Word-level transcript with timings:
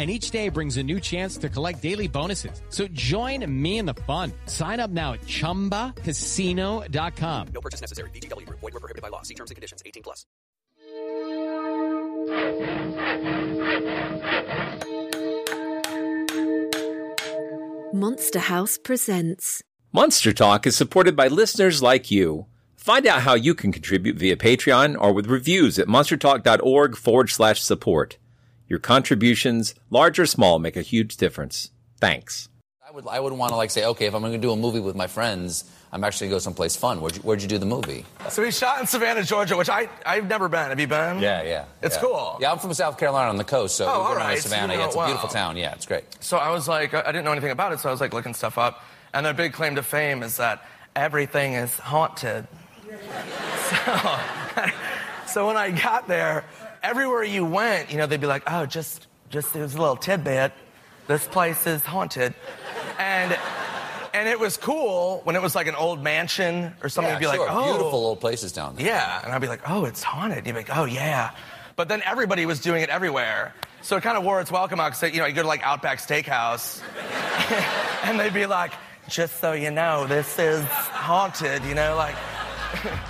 and 0.00 0.10
each 0.10 0.30
day 0.30 0.48
brings 0.48 0.78
a 0.78 0.82
new 0.82 0.98
chance 0.98 1.36
to 1.36 1.50
collect 1.50 1.82
daily 1.82 2.08
bonuses. 2.08 2.62
So 2.70 2.88
join 2.88 3.44
me 3.46 3.76
in 3.76 3.84
the 3.84 3.92
fun. 4.08 4.32
Sign 4.46 4.80
up 4.80 4.90
now 4.90 5.12
at 5.12 5.20
ChumbaCasino.com. 5.20 7.48
No 7.52 7.60
purchase 7.60 7.82
necessary. 7.82 8.08
VGW. 8.14 8.48
Void 8.48 8.62
were 8.62 8.80
prohibited 8.80 9.02
by 9.02 9.08
law. 9.08 9.20
See 9.20 9.34
terms 9.34 9.50
and 9.50 9.56
conditions. 9.56 9.82
18 9.84 10.02
plus. 10.02 10.24
Monster 17.92 18.38
House 18.38 18.78
presents. 18.78 19.62
Monster 19.92 20.32
Talk 20.32 20.66
is 20.66 20.76
supported 20.76 21.14
by 21.14 21.28
listeners 21.28 21.82
like 21.82 22.10
you. 22.10 22.46
Find 22.76 23.06
out 23.06 23.20
how 23.22 23.34
you 23.34 23.54
can 23.54 23.72
contribute 23.72 24.16
via 24.16 24.36
Patreon 24.36 24.96
or 24.98 25.12
with 25.12 25.26
reviews 25.26 25.78
at 25.78 25.88
monstertalk.org 25.88 26.96
forward 26.96 27.28
slash 27.28 27.60
support. 27.60 28.16
Your 28.70 28.78
contributions, 28.78 29.74
large 29.90 30.20
or 30.20 30.26
small, 30.26 30.60
make 30.60 30.76
a 30.76 30.82
huge 30.82 31.16
difference. 31.16 31.72
Thanks. 31.98 32.48
I 32.88 32.92
would, 32.92 33.04
I 33.08 33.18
would 33.18 33.32
want 33.32 33.50
to 33.50 33.56
like 33.56 33.72
say, 33.72 33.84
okay, 33.84 34.06
if 34.06 34.14
I'm 34.14 34.22
going 34.22 34.32
to 34.32 34.38
do 34.38 34.52
a 34.52 34.56
movie 34.56 34.78
with 34.78 34.94
my 34.94 35.08
friends, 35.08 35.68
I'm 35.90 36.04
actually 36.04 36.28
going 36.28 36.38
to 36.38 36.44
go 36.44 36.44
someplace 36.44 36.76
fun. 36.76 37.00
Where'd 37.00 37.16
you, 37.16 37.22
where'd 37.22 37.42
you 37.42 37.48
do 37.48 37.58
the 37.58 37.66
movie? 37.66 38.04
So 38.28 38.42
we 38.42 38.52
shot 38.52 38.80
in 38.80 38.86
Savannah, 38.86 39.24
Georgia, 39.24 39.56
which 39.56 39.68
I, 39.68 39.88
I've 40.06 40.28
never 40.28 40.48
been. 40.48 40.68
Have 40.68 40.78
you 40.78 40.86
been? 40.86 41.18
Yeah, 41.18 41.42
yeah. 41.42 41.64
It's 41.82 41.96
yeah. 41.96 42.00
cool. 42.00 42.38
Yeah, 42.40 42.52
I'm 42.52 42.60
from 42.60 42.72
South 42.72 42.96
Carolina 42.96 43.28
on 43.28 43.38
the 43.38 43.44
coast, 43.44 43.74
so 43.74 43.86
Oh, 43.86 43.98
we've 43.98 44.18
all 44.20 44.28
been. 44.28 44.40
Savannah. 44.40 44.68
So 44.68 44.72
you 44.74 44.78
yeah, 44.78 44.86
it's 44.86 44.94
a 44.94 45.04
beautiful 45.04 45.28
wow. 45.28 45.32
town. 45.32 45.56
Yeah, 45.56 45.72
it's 45.72 45.86
great. 45.86 46.04
So 46.20 46.36
I 46.36 46.50
was 46.50 46.68
like, 46.68 46.94
I 46.94 47.00
I 47.00 47.06
didn't 47.06 47.24
know 47.24 47.32
anything 47.32 47.50
about 47.50 47.72
it, 47.72 47.80
so 47.80 47.88
I 47.88 47.92
was 47.92 48.00
like 48.00 48.14
looking 48.14 48.34
stuff 48.34 48.56
up. 48.56 48.84
And 49.12 49.26
their 49.26 49.34
big 49.34 49.52
claim 49.52 49.74
to 49.74 49.82
fame 49.82 50.22
is 50.22 50.36
that 50.36 50.64
everything 50.94 51.54
is 51.54 51.76
haunted. 51.76 52.46
so, 53.68 54.20
so 55.26 55.46
when 55.48 55.56
I 55.56 55.72
got 55.72 56.06
there, 56.06 56.44
everywhere 56.82 57.24
you 57.24 57.44
went, 57.44 57.90
you 57.90 57.98
know, 57.98 58.06
they'd 58.06 58.20
be 58.20 58.26
like, 58.26 58.42
oh, 58.46 58.66
just, 58.66 59.06
just 59.28 59.52
there's 59.52 59.74
a 59.74 59.78
little 59.78 59.96
tidbit. 59.96 60.52
This 61.06 61.26
place 61.26 61.66
is 61.66 61.84
haunted. 61.84 62.34
And, 62.98 63.36
and 64.14 64.28
it 64.28 64.38
was 64.38 64.56
cool 64.56 65.20
when 65.24 65.36
it 65.36 65.42
was 65.42 65.54
like 65.54 65.66
an 65.66 65.74
old 65.74 66.02
mansion 66.02 66.74
or 66.82 66.88
something. 66.88 67.12
Yeah, 67.12 67.20
You'd 67.20 67.30
be 67.30 67.36
sure. 67.36 67.46
like, 67.46 67.56
oh. 67.56 67.64
Beautiful 67.64 68.06
old 68.06 68.20
places 68.20 68.52
down 68.52 68.76
there. 68.76 68.86
Yeah, 68.86 69.20
and 69.24 69.32
I'd 69.32 69.40
be 69.40 69.48
like, 69.48 69.68
oh, 69.68 69.84
it's 69.84 70.02
haunted. 70.02 70.46
You'd 70.46 70.52
be 70.52 70.58
like, 70.60 70.76
oh, 70.76 70.84
yeah. 70.84 71.30
But 71.76 71.88
then 71.88 72.02
everybody 72.04 72.46
was 72.46 72.60
doing 72.60 72.82
it 72.82 72.90
everywhere. 72.90 73.54
So 73.82 73.96
it 73.96 74.02
kind 74.02 74.18
of 74.18 74.24
wore 74.24 74.40
its 74.40 74.50
welcome 74.50 74.78
out 74.78 74.92
because, 74.92 75.14
you 75.14 75.20
know, 75.20 75.26
you 75.26 75.32
go 75.32 75.42
to 75.42 75.48
like 75.48 75.62
Outback 75.62 75.98
Steakhouse 75.98 76.82
and 78.04 78.20
they'd 78.20 78.34
be 78.34 78.46
like, 78.46 78.72
just 79.08 79.40
so 79.40 79.52
you 79.52 79.70
know, 79.70 80.06
this 80.06 80.38
is 80.38 80.62
haunted, 80.64 81.64
you 81.64 81.74
know, 81.74 81.96
like. 81.96 82.14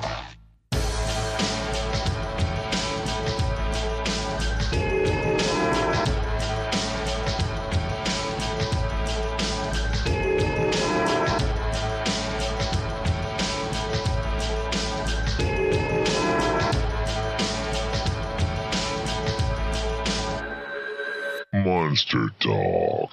Monster 21.91 22.29
Talk. 22.39 23.11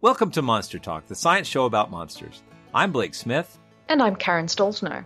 Welcome 0.00 0.30
to 0.30 0.40
Monster 0.40 0.78
Talk, 0.78 1.08
the 1.08 1.16
science 1.16 1.48
show 1.48 1.64
about 1.64 1.90
monsters. 1.90 2.44
I'm 2.72 2.92
Blake 2.92 3.12
Smith. 3.12 3.58
And 3.88 4.00
I'm 4.00 4.14
Karen 4.14 4.46
Stollznow. 4.46 5.04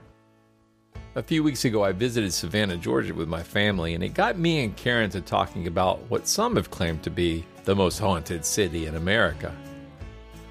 A 1.14 1.22
few 1.22 1.42
weeks 1.42 1.64
ago, 1.64 1.82
I 1.82 1.92
visited 1.92 2.34
Savannah, 2.34 2.76
Georgia 2.76 3.14
with 3.14 3.28
my 3.28 3.42
family, 3.42 3.94
and 3.94 4.04
it 4.04 4.10
got 4.10 4.38
me 4.38 4.62
and 4.62 4.76
Karen 4.76 5.08
to 5.12 5.22
talking 5.22 5.66
about 5.66 6.00
what 6.10 6.28
some 6.28 6.56
have 6.56 6.70
claimed 6.70 7.02
to 7.04 7.10
be 7.10 7.46
the 7.64 7.74
most 7.74 7.98
haunted 7.98 8.44
city 8.44 8.84
in 8.84 8.96
America. 8.96 9.56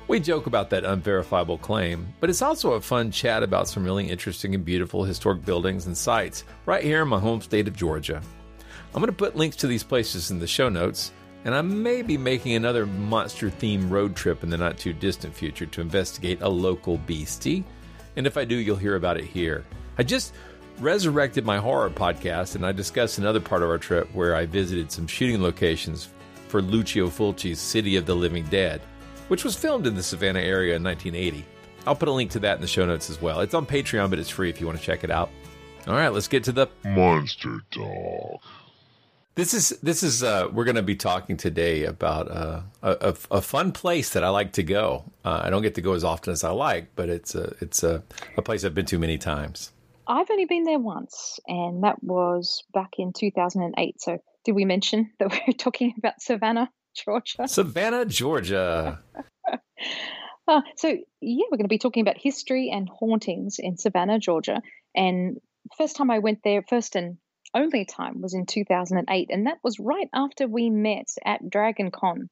We 0.08 0.19
joke 0.19 0.47
about 0.47 0.72
that 0.72 0.84
unverifiable 0.84 1.59
claim, 1.59 2.12
but 2.19 2.31
it's 2.31 2.41
also 2.41 2.72
a 2.72 2.81
fun 2.81 3.12
chat 3.12 3.44
about 3.44 3.68
some 3.68 3.84
really 3.84 4.09
interesting 4.09 4.56
and 4.56 4.66
beautiful 4.66 5.03
historic 5.03 5.46
buildings 5.46 5.85
and 5.85 5.96
sites 5.96 6.44
right 6.66 6.84
here 6.84 7.03
in 7.03 7.08
my 7.08 7.19
home 7.19 7.41
state 7.41 7.68
of 7.68 7.75
Georgia. 7.75 8.19
I'm 8.96 9.02
going 9.02 9.12
to 9.12 9.14
put 9.14 9.35
links 9.35 9.58
to 9.58 9.68
these 9.68 9.84
places 9.84 10.31
in 10.31 10.40
the 10.40 10.47
show 10.47 10.69
notes, 10.69 11.12
and 11.45 11.53
I 11.53 11.61
may 11.61 12.01
be 12.01 12.17
making 12.17 12.53
another 12.53 12.88
monster 12.88 13.50
themed 13.50 13.91
road 13.91 14.16
trip 14.16 14.44
in 14.44 14.50
the 14.50 14.57
not 14.57 14.79
too 14.79 14.94
distant 14.94 15.33
future 15.33 15.67
to 15.67 15.81
investigate 15.81 16.41
a 16.41 16.50
local 16.50 16.97
beastie. 16.97 17.63
And 18.16 18.25
if 18.25 18.35
I 18.35 18.45
do, 18.45 18.56
you'll 18.56 18.75
hear 18.75 18.95
about 18.95 19.17
it 19.17 19.25
here. 19.25 19.63
I 20.00 20.03
just 20.03 20.34
resurrected 20.79 21.45
my 21.45 21.57
horror 21.57 21.91
podcast, 21.91 22.55
and 22.55 22.66
I 22.66 22.72
discussed 22.72 23.19
another 23.19 23.39
part 23.39 23.61
of 23.61 23.69
our 23.69 23.78
trip 23.78 24.13
where 24.13 24.35
I 24.35 24.47
visited 24.47 24.91
some 24.91 25.05
shooting 25.05 25.41
locations 25.41 26.09
for 26.47 26.61
Lucio 26.61 27.07
Fulci's 27.07 27.59
City 27.59 27.95
of 27.95 28.05
the 28.05 28.16
Living 28.16 28.45
Dead, 28.45 28.81
which 29.28 29.44
was 29.44 29.55
filmed 29.55 29.85
in 29.85 29.95
the 29.95 30.03
Savannah 30.03 30.39
area 30.39 30.75
in 30.75 30.84
1980. 30.84 31.45
I'll 31.85 31.95
put 31.95 32.09
a 32.09 32.11
link 32.11 32.31
to 32.31 32.39
that 32.39 32.55
in 32.55 32.61
the 32.61 32.67
show 32.67 32.85
notes 32.85 33.11
as 33.11 33.22
well. 33.22 33.41
It's 33.41 33.53
on 33.53 33.67
Patreon, 33.67 34.09
but 34.09 34.17
it's 34.17 34.29
free 34.29 34.50
if 34.50 34.59
you 34.59 34.66
want 34.66 34.79
to 34.79 34.84
check 34.84 35.03
it 35.03 35.11
out. 35.11 35.29
All 35.88 35.94
right, 35.94 36.11
let's 36.11 36.28
get 36.28 36.44
to 36.45 36.51
the 36.51 36.67
Monster 36.84 37.59
Talk. 37.69 38.41
This 39.35 39.53
is 39.53 39.69
this 39.84 40.01
is 40.01 40.23
uh, 40.23 40.47
we're 40.53 40.63
going 40.63 40.78
to 40.78 40.81
be 40.81 40.96
talking 40.96 41.35
today 41.35 41.84
about 41.84 42.31
uh, 42.31 42.62
a, 42.81 42.91
a, 43.01 43.16
a 43.31 43.41
fun 43.41 43.73
place 43.73 44.12
that 44.12 44.23
I 44.23 44.29
like 44.29 44.53
to 44.53 44.63
go. 44.63 45.03
Uh, 45.25 45.41
I 45.44 45.50
don't 45.50 45.62
get 45.62 45.75
to 45.75 45.81
go 45.81 45.91
as 45.91 46.06
often 46.06 46.31
as 46.31 46.46
I 46.46 46.51
like, 46.51 46.96
but 46.96 47.09
it's 47.09 47.35
a 47.35 47.53
it's 47.59 47.84
a, 47.84 48.01
a 48.38 48.41
place 48.41 48.63
I've 48.63 48.73
been 48.73 48.85
to 48.85 48.97
many 48.97 49.18
times. 49.18 49.73
I've 50.07 50.31
only 50.31 50.46
been 50.46 50.63
there 50.63 50.79
once, 50.79 51.40
and 51.47 51.84
that 51.84 52.01
was 52.01 52.63
back 52.73 52.91
in 52.97 53.12
2008. 53.12 54.01
So, 54.01 54.19
did 54.46 54.53
we 54.53 54.63
mention 54.63 55.12
that 55.19 55.29
we 55.29 55.41
were 55.47 55.53
talking 55.53 55.94
about 55.97 56.22
Savannah, 56.22 56.69
Georgia? 56.96 57.47
Savannah, 57.47 58.06
Georgia. 58.06 59.00
Uh, 60.47 60.61
so, 60.78 60.90
yeah, 61.22 61.46
we're 61.49 61.58
going 61.58 61.66
to 61.66 61.67
be 61.67 61.79
talking 61.79 62.02
about 62.02 62.20
history 62.20 62.70
and 62.72 62.87
hauntings 62.87 63.55
in 63.58 63.78
Savannah, 63.78 64.20
Georgia. 64.20 64.61
And 64.96 65.40
first 65.76 65.96
time 65.96 66.11
I 66.11 66.20
went 66.20 66.41
there, 66.43 66.61
first 66.61 66.96
and 66.96 67.17
only 67.55 67.85
time 67.85 68.22
was 68.22 68.34
in 68.34 68.46
2008, 68.46 69.29
and 69.31 69.47
that 69.47 69.59
was 69.63 69.79
right 69.79 70.09
after 70.13 70.47
we 70.47 70.69
met 70.69 71.07
at 71.25 71.49
Dragon 71.49 71.90
Con 71.91 72.29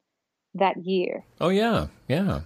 that 0.55 0.85
year. 0.85 1.25
Oh 1.41 1.49
yeah, 1.49 1.87
yeah. 2.07 2.41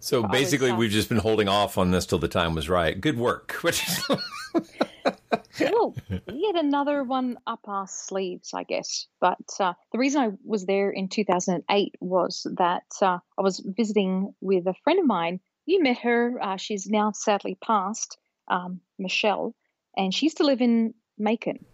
So 0.00 0.22
I 0.24 0.26
was, 0.26 0.30
basically, 0.30 0.70
uh, 0.70 0.76
we've 0.76 0.90
just 0.90 1.08
been 1.08 1.18
holding 1.18 1.48
off 1.48 1.76
on 1.78 1.90
this 1.90 2.06
till 2.06 2.18
the 2.18 2.28
time 2.28 2.54
was 2.54 2.68
right. 2.68 2.98
Good 2.98 3.18
work. 3.18 3.60
well, 5.60 5.94
yet 6.10 6.56
another 6.56 7.04
one 7.04 7.38
up 7.46 7.60
our 7.66 7.86
sleeves, 7.86 8.52
I 8.54 8.64
guess. 8.64 9.06
But 9.20 9.38
uh, 9.58 9.74
the 9.92 9.98
reason 9.98 10.22
I 10.22 10.30
was 10.44 10.64
there 10.64 10.90
in 10.90 11.08
2008 11.08 11.94
was 12.00 12.46
that 12.56 12.84
uh, 13.02 13.18
I 13.38 13.42
was 13.42 13.60
visiting 13.64 14.34
with 14.40 14.66
a 14.66 14.74
friend 14.84 14.98
of 14.98 15.06
mine. 15.06 15.40
You 15.66 15.82
met 15.82 15.98
her. 15.98 16.38
Uh, 16.42 16.56
she's 16.56 16.86
now 16.88 17.12
sadly 17.12 17.58
passed, 17.62 18.16
um, 18.48 18.80
Michelle, 18.98 19.54
and 19.96 20.14
she 20.14 20.26
used 20.26 20.38
to 20.38 20.44
live 20.44 20.62
in 20.62 20.94
Macon. 21.20 21.64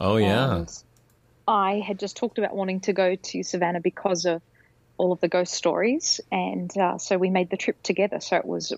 oh 0.00 0.16
yeah. 0.16 0.56
And 0.56 0.82
I 1.46 1.80
had 1.80 1.98
just 1.98 2.16
talked 2.16 2.38
about 2.38 2.54
wanting 2.54 2.80
to 2.80 2.92
go 2.92 3.16
to 3.16 3.42
Savannah 3.42 3.80
because 3.80 4.24
of 4.24 4.40
all 4.96 5.12
of 5.12 5.20
the 5.20 5.28
ghost 5.28 5.52
stories, 5.54 6.20
and 6.30 6.74
uh, 6.78 6.98
so 6.98 7.18
we 7.18 7.30
made 7.30 7.50
the 7.50 7.56
trip 7.56 7.82
together. 7.82 8.20
So 8.20 8.36
it 8.36 8.44
was 8.44 8.72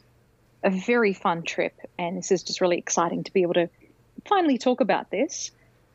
a 0.62 0.70
very 0.70 1.12
fun 1.12 1.42
trip, 1.42 1.74
and 1.98 2.16
this 2.16 2.32
is 2.32 2.42
just 2.42 2.60
really 2.60 2.78
exciting 2.78 3.24
to 3.24 3.32
be 3.32 3.42
able 3.42 3.54
to 3.54 3.68
finally 4.24 4.58
talk 4.58 4.80
about 4.80 5.10
this. 5.10 5.50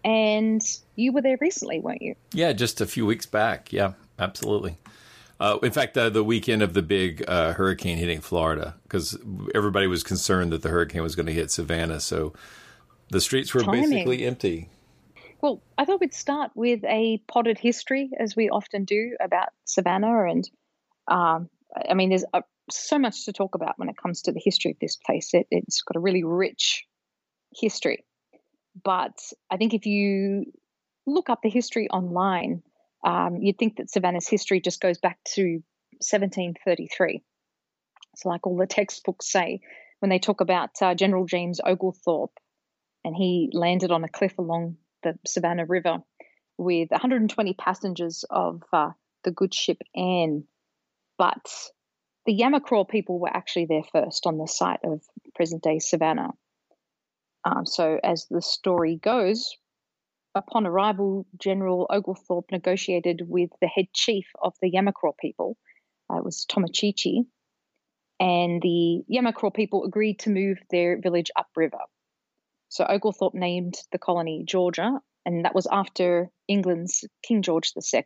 And 0.06 0.62
you 0.96 1.12
were 1.12 1.22
there 1.22 1.38
recently, 1.42 1.80
weren't 1.80 2.02
you? 2.02 2.16
Yeah, 2.32 2.54
just 2.54 2.80
a 2.80 2.86
few 2.86 3.06
weeks 3.06 3.26
back. 3.26 3.74
Yeah, 3.74 3.94
absolutely. 4.18 4.78
Uh, 5.40 5.58
in 5.64 5.72
fact, 5.72 5.98
uh, 5.98 6.10
the 6.10 6.24
weekend 6.24 6.62
of 6.62 6.74
the 6.74 6.82
big 6.82 7.24
uh, 7.28 7.54
hurricane 7.54 7.98
hitting 7.98 8.22
Florida, 8.22 8.76
because 8.84 9.18
everybody 9.56 9.88
was 9.88 10.04
concerned 10.04 10.52
that 10.52 10.62
the 10.62 10.70
hurricane 10.70 11.02
was 11.02 11.16
going 11.16 11.26
to 11.26 11.34
hit 11.34 11.50
Savannah, 11.50 12.00
so 12.00 12.34
the 13.10 13.22
streets 13.22 13.54
were 13.54 13.62
Timing. 13.62 13.90
basically 13.90 14.26
empty. 14.26 14.70
Well, 15.42 15.62
I 15.78 15.86
thought 15.86 16.02
we'd 16.02 16.14
start 16.14 16.52
with 16.56 16.84
a 16.84 17.22
potted 17.28 17.58
history, 17.58 18.12
as 18.20 18.36
we 18.36 18.50
often 18.50 18.86
do 18.86 19.16
about 19.22 19.50
Savannah. 19.66 20.26
And 20.30 20.50
um, 21.08 21.50
I 21.90 21.94
mean, 21.94 22.10
there's 22.10 22.26
uh 22.34 22.42
so 22.72 23.00
much 23.00 23.26
to 23.26 23.34
talk 23.34 23.56
about 23.56 23.78
when 23.78 23.90
it 23.90 23.96
comes 23.98 24.22
to 24.24 24.32
the 24.32 24.42
history 24.44 24.72
of 24.72 24.78
this 24.80 24.96
place. 24.96 25.34
It, 25.34 25.48
it's 25.50 25.82
got 25.82 25.98
a 25.98 26.00
really 26.00 26.24
rich 26.24 26.86
history. 27.56 28.06
But 28.84 29.18
I 29.50 29.58
think 29.58 29.74
if 29.74 29.86
you 29.86 30.46
look 31.08 31.30
up 31.30 31.40
the 31.42 31.50
history 31.50 31.90
online, 31.90 32.62
um, 33.04 33.38
you'd 33.42 33.58
think 33.58 33.78
that 33.78 33.90
Savannah's 33.90 34.28
history 34.28 34.62
just 34.62 34.82
goes 34.82 34.98
back 34.98 35.18
to 35.36 35.62
1733. 36.00 37.24
So, 38.16 38.30
like 38.30 38.46
all 38.46 38.58
the 38.58 38.68
textbooks 38.70 39.32
say, 39.32 39.62
when 40.00 40.10
they 40.10 40.20
talk 40.20 40.42
about 40.42 40.70
uh, 40.82 40.96
General 40.96 41.26
James 41.26 41.60
Oglethorpe, 41.64 42.38
and 43.04 43.16
he 43.16 43.50
landed 43.54 43.92
on 43.92 44.04
a 44.04 44.10
cliff 44.10 44.38
along 44.38 44.78
the 45.04 45.18
Savannah 45.26 45.66
River 45.66 46.00
with 46.58 46.92
120 46.92 47.54
passengers 47.54 48.26
of 48.30 48.64
uh, 48.74 48.92
the 49.24 49.32
good 49.32 49.54
ship 49.54 49.78
Anne. 49.96 50.44
But 51.18 51.50
the 52.26 52.38
Yamacraw 52.38 52.88
people 52.88 53.20
were 53.20 53.36
actually 53.36 53.66
there 53.66 53.84
first 53.92 54.26
on 54.26 54.38
the 54.38 54.48
site 54.48 54.80
of 54.84 55.02
present 55.36 55.64
day 55.64 55.80
Savannah. 55.80 56.32
Um, 57.46 57.66
so, 57.66 58.00
as 58.04 58.28
the 58.30 58.42
story 58.42 58.98
goes, 58.98 59.56
upon 60.36 60.68
arrival, 60.68 61.26
General 61.38 61.88
Oglethorpe 61.90 62.52
negotiated 62.52 63.22
with 63.26 63.50
the 63.62 63.68
head 63.68 63.88
chief 63.94 64.26
of 64.42 64.54
the 64.62 64.72
Yamacraw 64.72 65.14
people. 65.18 65.58
Uh, 66.12 66.18
it 66.18 66.26
was 66.26 66.46
Tomochichi. 66.50 67.26
And 68.20 68.62
the 68.62 69.04
Yamacraw 69.10 69.54
people 69.54 69.86
agreed 69.86 70.20
to 70.20 70.30
move 70.30 70.58
their 70.70 71.00
village 71.00 71.32
upriver. 71.38 71.80
So 72.70 72.86
Oglethorpe 72.86 73.34
named 73.34 73.76
the 73.92 73.98
colony 73.98 74.44
Georgia, 74.48 75.00
and 75.26 75.46
that 75.46 75.56
was 75.56 75.68
after 75.72 76.30
England's 76.48 77.04
King 77.24 77.42
George 77.42 77.74
II. 77.76 78.04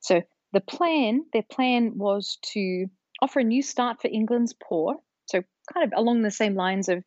So 0.00 0.22
the 0.52 0.60
plan, 0.60 1.24
their 1.32 1.42
plan 1.42 1.96
was 1.96 2.38
to 2.52 2.86
offer 3.22 3.40
a 3.40 3.44
new 3.44 3.62
start 3.62 4.02
for 4.02 4.08
England's 4.08 4.52
poor, 4.52 4.96
so 5.26 5.42
kind 5.72 5.84
of 5.84 5.98
along 5.98 6.22
the 6.22 6.30
same 6.30 6.54
lines 6.54 6.88
of 6.88 6.98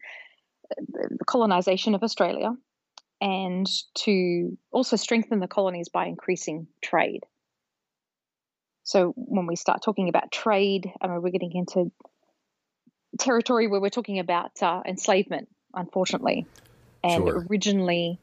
uh, 0.71 1.07
the 1.17 1.25
colonization 1.25 1.93
of 1.93 2.03
Australia, 2.03 2.53
and 3.21 3.67
to 3.95 4.57
also 4.71 4.95
strengthen 4.95 5.39
the 5.39 5.47
colonies 5.47 5.89
by 5.89 6.05
increasing 6.05 6.67
trade. 6.81 7.21
So 8.83 9.13
when 9.17 9.47
we 9.47 9.57
start 9.57 9.81
talking 9.81 10.07
about 10.07 10.31
trade, 10.31 10.89
I 11.01 11.07
mean, 11.07 11.21
we're 11.21 11.31
getting 11.31 11.51
into 11.53 11.91
territory 13.19 13.67
where 13.67 13.81
we're 13.81 13.89
talking 13.89 14.19
about 14.19 14.51
uh, 14.61 14.81
enslavement, 14.87 15.49
unfortunately. 15.73 16.47
And 17.07 17.27
Sure. 17.27 17.45
originally, 17.49 18.19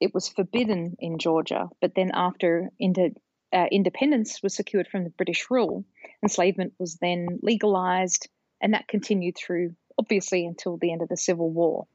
it 0.00 0.14
was 0.14 0.28
forbidden 0.28 0.96
in 0.98 1.18
Georgia, 1.18 1.68
but 1.80 1.94
then 1.94 2.10
after 2.14 2.70
into, 2.78 3.14
uh, 3.52 3.66
independence 3.70 4.42
was 4.42 4.54
secured 4.54 4.88
from 4.88 5.04
the 5.04 5.10
British 5.10 5.50
rule, 5.50 5.84
enslavement 6.22 6.74
was 6.78 6.96
then 6.96 7.38
legalized, 7.42 8.28
and 8.60 8.74
that 8.74 8.88
continued 8.88 9.36
through, 9.36 9.74
obviously, 9.98 10.46
until 10.46 10.76
the 10.76 10.92
end 10.92 11.02
of 11.02 11.08
the 11.08 11.16
Civil 11.16 11.50
War. 11.50 11.86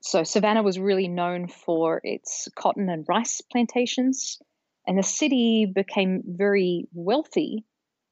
So 0.00 0.24
Savannah 0.24 0.62
was 0.62 0.78
really 0.78 1.08
known 1.08 1.48
for 1.48 2.00
its 2.02 2.48
cotton 2.54 2.88
and 2.88 3.04
rice 3.08 3.40
plantations, 3.40 4.40
and 4.86 4.98
the 4.98 5.02
city 5.02 5.66
became 5.66 6.22
very 6.26 6.88
wealthy 6.92 7.64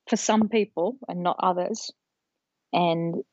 for 0.08 0.16
some 0.16 0.48
people 0.48 0.98
and 1.08 1.22
not 1.22 1.36
others. 1.40 1.92
And 2.72 3.24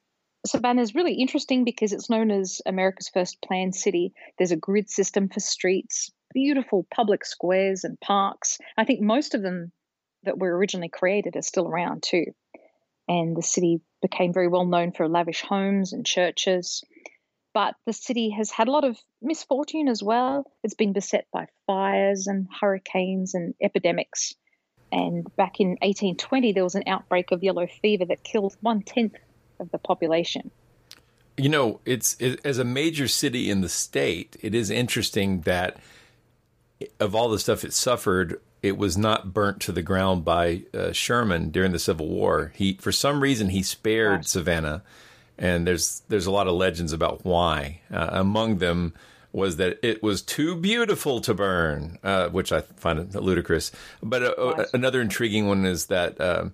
Savannah 0.45 0.81
is 0.81 0.95
really 0.95 1.15
interesting 1.15 1.63
because 1.63 1.93
it's 1.93 2.09
known 2.09 2.31
as 2.31 2.61
America's 2.65 3.09
first 3.09 3.41
planned 3.41 3.75
city. 3.75 4.13
There's 4.37 4.51
a 4.51 4.57
grid 4.57 4.89
system 4.89 5.29
for 5.29 5.39
streets, 5.39 6.11
beautiful 6.33 6.85
public 6.93 7.25
squares 7.25 7.83
and 7.83 7.99
parks. 7.99 8.59
I 8.77 8.85
think 8.85 9.01
most 9.01 9.35
of 9.35 9.41
them 9.41 9.71
that 10.23 10.37
were 10.37 10.55
originally 10.55 10.89
created 10.89 11.35
are 11.35 11.41
still 11.41 11.67
around 11.67 12.03
too. 12.03 12.25
And 13.07 13.35
the 13.35 13.41
city 13.41 13.81
became 14.01 14.33
very 14.33 14.47
well 14.47 14.65
known 14.65 14.91
for 14.91 15.07
lavish 15.07 15.41
homes 15.41 15.93
and 15.93 16.05
churches. 16.05 16.83
But 17.53 17.75
the 17.85 17.93
city 17.93 18.29
has 18.29 18.51
had 18.51 18.67
a 18.67 18.71
lot 18.71 18.83
of 18.83 18.99
misfortune 19.21 19.87
as 19.87 20.03
well. 20.03 20.45
It's 20.63 20.75
been 20.75 20.93
beset 20.93 21.25
by 21.31 21.47
fires 21.65 22.27
and 22.27 22.47
hurricanes 22.61 23.33
and 23.33 23.55
epidemics. 23.61 24.35
And 24.91 25.25
back 25.35 25.59
in 25.59 25.69
1820, 25.81 26.53
there 26.53 26.63
was 26.63 26.75
an 26.75 26.83
outbreak 26.87 27.31
of 27.31 27.43
yellow 27.43 27.67
fever 27.67 28.05
that 28.05 28.23
killed 28.23 28.55
one 28.61 28.83
tenth 28.83 29.15
of 29.59 29.71
the 29.71 29.77
population. 29.77 30.51
You 31.37 31.49
know, 31.49 31.79
it's 31.85 32.15
it, 32.19 32.39
as 32.43 32.57
a 32.57 32.63
major 32.63 33.07
city 33.07 33.49
in 33.49 33.61
the 33.61 33.69
state, 33.69 34.37
it 34.41 34.55
is 34.55 34.69
interesting 34.71 35.41
that 35.41 35.77
of 36.99 37.15
all 37.15 37.29
the 37.29 37.39
stuff 37.39 37.63
it 37.63 37.73
suffered, 37.73 38.41
it 38.61 38.77
was 38.77 38.97
not 38.97 39.33
burnt 39.33 39.61
to 39.61 39.71
the 39.71 39.81
ground 39.81 40.25
by 40.25 40.63
uh, 40.73 40.91
Sherman 40.91 41.49
during 41.49 41.71
the 41.71 41.79
Civil 41.79 42.07
War. 42.07 42.51
He, 42.55 42.73
for 42.73 42.91
some 42.91 43.21
reason, 43.21 43.49
he 43.49 43.61
spared 43.61 44.25
Savannah, 44.25 44.83
and 45.37 45.67
there's 45.67 46.01
there's 46.07 46.25
a 46.25 46.31
lot 46.31 46.47
of 46.47 46.55
legends 46.55 46.93
about 46.93 47.23
why. 47.23 47.81
Uh, 47.91 48.09
among 48.11 48.57
them 48.57 48.93
was 49.31 49.57
that 49.57 49.77
it 49.83 50.01
was 50.01 50.23
too 50.23 50.55
beautiful 50.55 51.21
to 51.21 51.33
burn, 51.33 51.99
uh, 52.03 52.29
which 52.29 52.51
I 52.51 52.61
find 52.61 53.13
ludicrous. 53.13 53.71
But 54.01 54.23
uh, 54.23 54.65
another 54.73 55.01
intriguing 55.01 55.47
one 55.47 55.65
is 55.65 55.87
that. 55.87 56.19
Um, 56.19 56.53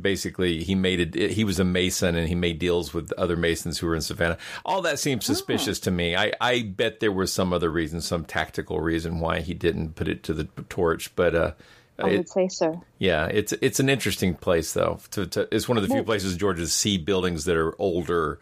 basically 0.00 0.62
he 0.64 0.74
made 0.74 1.14
it 1.14 1.30
he 1.32 1.44
was 1.44 1.58
a 1.60 1.64
mason 1.64 2.14
and 2.16 2.28
he 2.28 2.34
made 2.34 2.58
deals 2.58 2.92
with 2.92 3.12
other 3.12 3.36
masons 3.36 3.78
who 3.78 3.86
were 3.86 3.94
in 3.94 4.00
savannah. 4.00 4.38
All 4.64 4.82
that 4.82 4.98
seems 4.98 5.24
suspicious 5.24 5.78
to 5.80 5.90
me. 5.90 6.16
I 6.16 6.32
i 6.40 6.62
bet 6.62 7.00
there 7.00 7.12
was 7.12 7.32
some 7.32 7.52
other 7.52 7.70
reason 7.70 8.00
some 8.00 8.24
tactical 8.24 8.80
reason 8.80 9.20
why 9.20 9.40
he 9.40 9.54
didn't 9.54 9.94
put 9.94 10.08
it 10.08 10.22
to 10.24 10.34
the 10.34 10.44
torch 10.68 11.14
but 11.14 11.34
uh 11.34 11.52
I 11.98 12.08
it- 12.10 12.16
would 12.18 12.28
say 12.28 12.48
so. 12.48 12.82
yeah 12.98 13.26
it's 13.26 13.52
it's 13.60 13.78
an 13.78 13.88
interesting 13.88 14.34
place 14.34 14.72
though 14.72 14.98
to, 15.12 15.26
to, 15.26 15.48
it's 15.54 15.68
one 15.68 15.78
of 15.78 15.86
the 15.86 15.92
few 15.94 16.02
places 16.02 16.32
in 16.32 16.38
georgia 16.38 16.62
to 16.62 16.68
see 16.68 16.98
buildings 16.98 17.44
that 17.44 17.56
are 17.56 17.74
older 17.80 18.40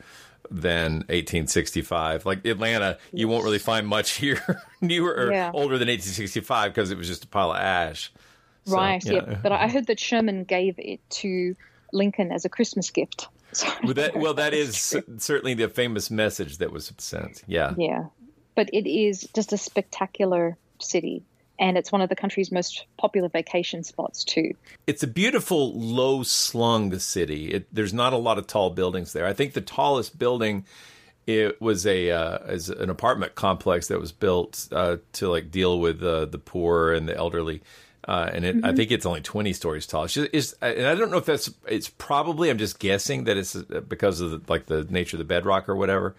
than 0.51 0.93
1865 1.11 2.25
like 2.27 2.45
atlanta 2.47 2.97
you 3.13 3.29
won't 3.29 3.45
really 3.45 3.59
find 3.59 3.87
much 3.87 4.11
here 4.17 4.63
newer 4.81 5.13
or 5.15 5.33
Yeah. 5.33 5.51
older 5.53 5.79
than 5.79 5.89
1865 5.89 6.73
because 6.73 6.91
it 6.91 6.99
was 6.99 7.07
just 7.09 7.25
a 7.25 7.29
pile 7.29 7.51
of 7.53 7.59
ash 7.59 8.13
So, 8.67 8.77
right, 8.77 9.05
yeah. 9.05 9.13
yeah. 9.13 9.39
But 9.43 9.53
I 9.53 9.69
heard 9.69 9.87
that 9.87 9.99
Sherman 9.99 10.45
gave 10.45 10.79
it 10.79 11.01
to 11.11 11.57
Lincoln 11.93 12.33
as 12.33 12.45
a 12.45 12.49
Christmas 12.49 12.91
gift. 12.91 13.29
So, 13.53 13.67
Well, 13.83 13.95
that, 13.95 14.15
well, 14.15 14.35
that 14.35 14.55
is 14.55 14.77
cer- 14.77 15.03
certainly 15.19 15.55
the 15.55 15.69
famous 15.69 16.09
message 16.09 16.59
that 16.59 16.71
was 16.71 16.93
sent. 16.99 17.43
Yeah. 17.49 17.75
yeah. 17.77 18.05
But 18.55 18.71
it 18.73 18.89
is 18.89 19.29
just 19.35 19.53
a 19.53 19.59
spectacular 19.59 20.57
city. 20.79 21.25
And 21.59 21.77
it's 21.77 21.91
one 21.91 22.01
of 22.01 22.09
the 22.09 22.15
country's 22.15 22.53
most 22.53 22.87
popular 22.97 23.29
vacation 23.29 23.83
spots, 23.83 24.23
too. 24.23 24.55
It's 24.87 25.03
a 25.03 25.09
beautiful, 25.09 25.77
low 25.77 26.23
slung 26.23 26.97
city. 27.01 27.49
It, 27.49 27.75
there's 27.75 27.93
not 27.93 28.13
a 28.13 28.19
lot 28.19 28.39
of 28.39 28.47
tall 28.47 28.71
buildings 28.71 29.13
there. 29.15 29.27
I 29.27 29.33
think 29.33 29.55
the 29.55 29.61
tallest 29.61 30.17
building 30.17 30.65
it 31.27 31.61
was 31.61 31.87
a 31.87 32.11
uh, 32.11 32.39
is 32.53 32.69
an 32.69 32.91
apartment 32.91 33.35
complex 33.35 33.89
that 33.89 34.01
was 34.01 34.13
built 34.13 34.69
uh, 34.73 34.99
to 35.13 35.29
like 35.29 35.51
deal 35.51 35.79
with 35.81 36.03
uh, 36.03 36.27
the 36.27 36.39
poor 36.39 36.93
and 36.93 37.09
the 37.09 37.17
elderly. 37.17 37.63
Uh, 38.11 38.29
and 38.35 38.45
it, 38.45 38.57
I 38.65 38.73
Mhm. 38.73 38.77
think 38.77 38.91
it's 38.91 39.07
only 39.07 39.21
20 39.21 39.53
stories 39.53 39.87
tall. 39.87 40.05
It's, 40.05 40.15
just, 40.15 40.31
it's 40.33 40.53
and 40.61 40.85
I 40.87 40.97
don't 40.97 41.13
know 41.13 41.19
if 41.19 41.27
that's 41.27 41.49
it's 41.69 41.89
probably 41.89 42.51
I'm 42.51 42.59
just 42.59 42.81
guessing 42.81 43.25
that 43.25 43.37
it's 43.37 43.55
uh, 43.55 43.83
because 43.87 44.21
of 44.21 44.31
the, 44.33 44.41
like 44.53 44.67
the 44.67 44.83
nature 44.91 45.17
of 45.17 45.19
the 45.19 45.25
bedrock 45.35 45.69
or 45.69 45.77
whatever. 45.77 46.17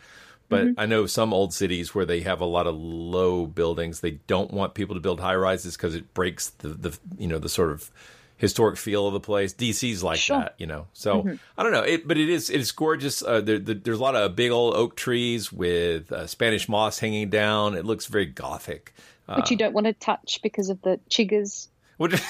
But 0.48 0.68
Mhm. 0.68 0.74
I 0.78 0.86
know 0.86 1.06
some 1.06 1.34
old 1.34 1.54
cities 1.54 1.94
where 1.94 2.06
they 2.06 2.22
have 2.22 2.40
a 2.42 2.46
lot 2.46 2.66
of 2.68 2.76
low 2.76 3.46
buildings. 3.46 4.00
They 4.00 4.20
don't 4.28 4.52
want 4.52 4.74
people 4.74 4.96
to 4.96 5.02
build 5.02 5.20
high 5.20 5.36
rises 5.36 5.76
because 5.76 5.94
it 5.96 6.14
breaks 6.14 6.50
the, 6.60 6.70
the 6.70 6.98
you 7.18 7.28
know 7.28 7.40
the 7.40 7.50
sort 7.50 7.72
of 7.72 7.90
historic 8.38 8.78
feel 8.78 9.06
of 9.08 9.14
the 9.14 9.20
place. 9.20 9.54
DC's 9.54 10.02
like 10.02 10.18
Sure. 10.20 10.40
that, 10.40 10.56
you 10.58 10.68
know. 10.68 10.88
So 10.94 11.24
Mhm. 11.24 11.40
I 11.58 11.64
don't 11.64 11.72
know, 11.74 11.84
it, 11.84 12.08
but 12.08 12.18
it 12.18 12.30
is 12.30 12.50
it 12.50 12.60
is 12.62 12.72
gorgeous. 12.72 13.22
Uh, 13.22 13.42
there, 13.42 13.60
there- 13.60 13.76
there's 13.76 14.00
a 14.00 14.02
lot 14.02 14.16
of 14.16 14.36
big 14.36 14.52
old 14.52 14.76
oak 14.76 14.96
trees 14.96 15.52
with 15.52 16.12
uh, 16.12 16.26
Spanish 16.26 16.70
moss 16.70 17.00
hanging 17.00 17.30
down. 17.30 17.76
It 17.76 17.86
looks 17.86 18.06
very 18.08 18.26
gothic. 18.28 18.94
Uh, 19.30 19.36
But 19.38 19.52
you 19.52 19.58
don't 19.58 19.74
want 19.74 19.88
to 19.88 19.94
touch 19.94 20.40
because 20.42 20.70
of 20.70 20.82
the 20.82 21.00
chiggers. 21.10 21.68
What- 22.02 22.22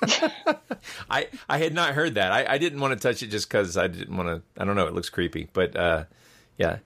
I 1.10 1.26
I 1.48 1.58
had 1.58 1.74
not 1.74 1.94
heard 1.94 2.14
that. 2.14 2.30
I, 2.32 2.54
I 2.54 2.58
didn't 2.58 2.80
want 2.80 2.98
to 2.98 3.08
touch 3.08 3.22
it 3.22 3.28
just 3.28 3.48
because 3.48 3.76
I 3.76 3.88
didn't 3.88 4.16
want 4.16 4.28
to. 4.28 4.60
I 4.60 4.64
don't 4.64 4.76
know. 4.76 4.86
It 4.86 4.94
looks 4.94 5.08
creepy, 5.10 5.48
but 5.52 5.74
uh, 5.76 6.04
yeah, 6.56 6.78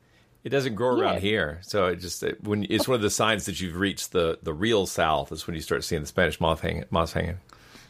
it 0.44 0.48
doesn't 0.48 0.74
grow 0.74 0.96
Yeah. 0.96 1.02
around 1.04 1.20
here. 1.20 1.58
So 1.62 1.86
it 1.86 1.96
just 1.96 2.22
it, 2.22 2.42
when 2.42 2.66
it's 2.70 2.88
one 2.88 2.94
of 2.94 3.02
the 3.02 3.10
signs 3.10 3.44
that 3.46 3.60
you've 3.60 3.76
reached 3.76 4.12
the 4.12 4.38
the 4.42 4.54
real 4.54 4.86
South 4.86 5.30
is 5.32 5.46
when 5.46 5.54
you 5.56 5.62
start 5.62 5.84
seeing 5.84 6.00
the 6.02 6.08
Spanish 6.08 6.40
moth 6.40 6.60
hanging, 6.60 6.84
moss 6.90 7.12
hanging. 7.12 7.38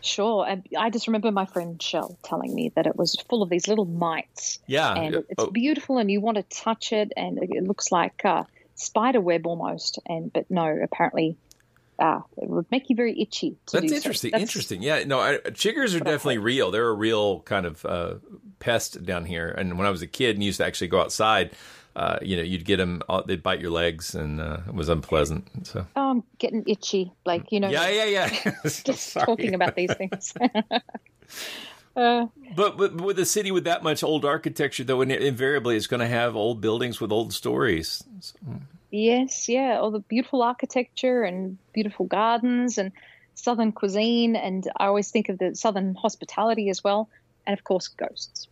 Sure. 0.00 0.44
And 0.48 0.66
I 0.76 0.90
just 0.90 1.06
remember 1.06 1.30
my 1.30 1.46
friend 1.46 1.80
Shell 1.80 2.18
telling 2.24 2.52
me 2.52 2.72
that 2.74 2.88
it 2.88 2.96
was 2.96 3.14
full 3.28 3.40
of 3.44 3.48
these 3.50 3.68
little 3.68 3.84
mites. 3.84 4.58
Yeah. 4.66 4.92
And 4.94 5.14
it's 5.14 5.26
Oh, 5.38 5.46
beautiful 5.50 5.98
and 5.98 6.10
you 6.10 6.20
want 6.20 6.38
to 6.38 6.42
touch 6.42 6.92
it 6.92 7.12
and 7.16 7.38
it- 7.38 7.50
it 7.52 7.62
looks 7.62 7.92
like 7.92 8.24
uh, 8.24 8.42
spider 8.74 9.20
web 9.20 9.46
almost. 9.46 10.00
And 10.06 10.32
But 10.32 10.50
no, 10.50 10.66
apparently 10.66 11.36
uh, 11.98 12.20
it 12.36 12.48
would 12.48 12.66
make 12.70 12.88
you 12.90 12.96
very 12.96 13.20
itchy 13.20 13.56
to 13.66 13.80
That's 13.80 13.92
interesting. 13.92 14.30
That's- 14.32 14.48
Interesting. 14.48 14.82
Yeah. 14.82 15.04
No, 15.04 15.20
I, 15.20 15.38
chiggers 15.50 15.94
are 15.94 16.00
definitely 16.00 16.38
real. 16.38 16.70
They're 16.70 16.88
a 16.88 16.94
real 16.94 17.40
kind 17.40 17.66
of 17.66 17.84
uh, 17.86 18.14
pest 18.58 19.04
down 19.04 19.24
here. 19.24 19.48
And 19.48 19.78
when 19.78 19.86
I 19.86 19.90
was 19.90 20.02
a 20.02 20.06
kid 20.06 20.36
and 20.36 20.42
used 20.44 20.58
to 20.58 20.66
actually 20.66 20.88
go 20.88 21.00
outside, 21.00 21.52
uh, 21.94 22.18
you 22.22 22.36
know, 22.36 22.42
you'd 22.42 22.64
get 22.64 22.78
them. 22.78 23.02
They'd 23.26 23.42
bite 23.42 23.60
your 23.60 23.70
legs, 23.70 24.14
and 24.14 24.40
uh, 24.40 24.60
it 24.66 24.74
was 24.74 24.88
unpleasant. 24.88 25.66
So. 25.66 25.86
Oh, 25.94 26.10
I'm 26.10 26.24
getting 26.38 26.64
itchy. 26.66 27.12
Like, 27.26 27.52
you 27.52 27.60
know, 27.60 27.68
Yeah, 27.68 27.88
yeah, 27.88 28.04
yeah. 28.04 28.54
just 28.64 29.12
talking 29.12 29.54
about 29.54 29.76
these 29.76 29.92
things. 29.94 30.32
uh, 31.96 32.26
But, 32.56 32.78
but 32.78 32.94
with 32.98 33.18
a 33.18 33.26
city 33.26 33.50
with 33.50 33.64
that 33.64 33.82
much 33.82 34.02
old 34.02 34.24
architecture, 34.24 34.84
though, 34.84 35.02
invariably 35.02 35.76
it's 35.76 35.86
going 35.86 36.00
to 36.00 36.08
have 36.08 36.34
old 36.34 36.60
buildings 36.62 37.00
with 37.00 37.12
old 37.12 37.32
stories. 37.34 38.02
So- 38.20 38.36
Yes, 38.92 39.48
yeah, 39.48 39.78
all 39.80 39.90
the 39.90 40.00
beautiful 40.00 40.42
architecture 40.42 41.22
and 41.22 41.56
beautiful 41.72 42.04
gardens 42.04 42.76
and 42.76 42.92
southern 43.34 43.72
cuisine, 43.72 44.36
and 44.36 44.70
I 44.78 44.86
always 44.86 45.10
think 45.10 45.30
of 45.30 45.38
the 45.38 45.54
southern 45.54 45.94
hospitality 45.94 46.68
as 46.68 46.84
well, 46.84 47.08
and 47.46 47.58
of 47.58 47.64
course 47.64 47.88
ghosts. 47.88 48.48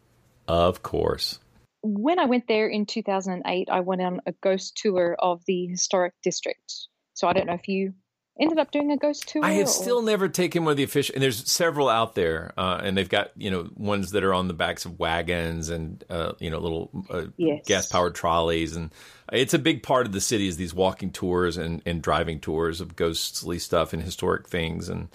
Of 0.48 0.82
course. 0.82 1.38
When 1.82 2.18
I 2.18 2.24
went 2.24 2.48
there 2.48 2.68
in 2.68 2.86
2008, 2.86 3.68
I 3.70 3.80
went 3.80 4.00
on 4.00 4.20
a 4.24 4.32
ghost 4.32 4.78
tour 4.78 5.14
of 5.18 5.44
the 5.46 5.66
historic 5.66 6.14
district. 6.22 6.74
So 7.12 7.28
I 7.28 7.34
don't 7.34 7.46
know 7.46 7.54
if 7.54 7.68
you 7.68 7.92
ended 8.38 8.58
up 8.58 8.70
doing 8.70 8.90
a 8.92 8.96
ghost 8.96 9.28
tour. 9.28 9.44
I 9.44 9.52
have 9.52 9.66
or- 9.66 9.70
still 9.70 10.02
never 10.02 10.28
taken 10.28 10.64
one 10.64 10.72
of 10.72 10.76
the 10.76 10.82
official, 10.82 11.14
and 11.14 11.22
there's 11.22 11.50
several 11.50 11.88
out 11.88 12.14
there, 12.14 12.52
uh, 12.56 12.80
and 12.82 12.96
they've 12.96 13.08
got 13.08 13.30
you 13.36 13.50
know 13.50 13.68
ones 13.76 14.10
that 14.12 14.24
are 14.24 14.34
on 14.34 14.48
the 14.48 14.54
backs 14.54 14.84
of 14.84 14.98
wagons 14.98 15.68
and 15.70 16.04
uh, 16.10 16.32
you 16.38 16.50
know 16.50 16.58
little 16.58 16.90
uh, 17.10 17.24
Yes. 17.36 17.64
gas 17.66 17.86
powered 17.88 18.14
trolleys, 18.14 18.76
and 18.76 18.90
it's 19.32 19.54
a 19.54 19.58
big 19.58 19.82
part 19.82 20.06
of 20.06 20.12
the 20.12 20.20
city 20.20 20.46
is 20.48 20.56
these 20.56 20.74
walking 20.74 21.10
tours 21.10 21.56
and, 21.56 21.82
and 21.86 22.02
driving 22.02 22.40
tours 22.40 22.80
of 22.80 22.96
ghostly 22.96 23.58
stuff 23.58 23.92
and 23.92 24.02
historic 24.02 24.48
things, 24.48 24.88
and 24.88 25.08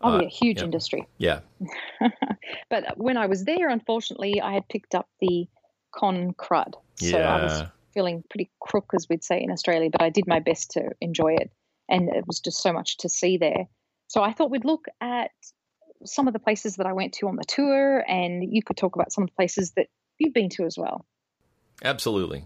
Oh 0.00 0.14
uh, 0.16 0.20
yeah, 0.22 0.28
huge 0.28 0.58
yeah. 0.58 0.64
industry. 0.64 1.06
yeah, 1.18 1.40
But 2.70 2.96
when 2.98 3.16
I 3.16 3.26
was 3.26 3.44
there, 3.44 3.68
unfortunately, 3.68 4.40
I 4.40 4.52
had 4.52 4.68
picked 4.68 4.94
up 4.94 5.08
the 5.20 5.46
con 5.94 6.32
crud. 6.34 6.74
So 6.96 7.18
I 7.18 7.42
was 7.42 7.62
feeling 7.92 8.22
pretty 8.28 8.50
crook, 8.60 8.90
as 8.94 9.08
we'd 9.08 9.24
say 9.24 9.40
in 9.40 9.50
Australia, 9.50 9.88
but 9.90 10.02
I 10.02 10.10
did 10.10 10.26
my 10.26 10.40
best 10.40 10.72
to 10.72 10.90
enjoy 11.00 11.34
it. 11.34 11.50
And 11.88 12.08
it 12.08 12.26
was 12.26 12.40
just 12.40 12.62
so 12.62 12.72
much 12.72 12.98
to 12.98 13.08
see 13.08 13.36
there. 13.36 13.66
So 14.08 14.22
I 14.22 14.32
thought 14.32 14.50
we'd 14.50 14.64
look 14.64 14.86
at 15.00 15.30
some 16.04 16.26
of 16.26 16.32
the 16.32 16.38
places 16.38 16.76
that 16.76 16.86
I 16.86 16.92
went 16.92 17.14
to 17.14 17.28
on 17.28 17.36
the 17.36 17.44
tour, 17.44 18.04
and 18.06 18.42
you 18.52 18.62
could 18.62 18.76
talk 18.76 18.94
about 18.94 19.12
some 19.12 19.24
of 19.24 19.30
the 19.30 19.36
places 19.36 19.72
that 19.76 19.88
you've 20.18 20.34
been 20.34 20.50
to 20.50 20.64
as 20.64 20.76
well. 20.78 21.06
absolutely. 21.82 22.44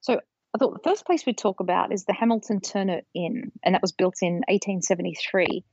So 0.00 0.20
I 0.54 0.58
thought 0.58 0.74
the 0.74 0.88
first 0.88 1.06
place 1.06 1.26
we'd 1.26 1.38
talk 1.38 1.60
about 1.60 1.92
is 1.92 2.04
the 2.04 2.12
Hamilton 2.12 2.60
Turner 2.60 3.00
Inn, 3.14 3.50
and 3.62 3.74
that 3.74 3.82
was 3.82 3.92
built 3.92 4.16
in 4.22 4.34
1873. 4.48 5.64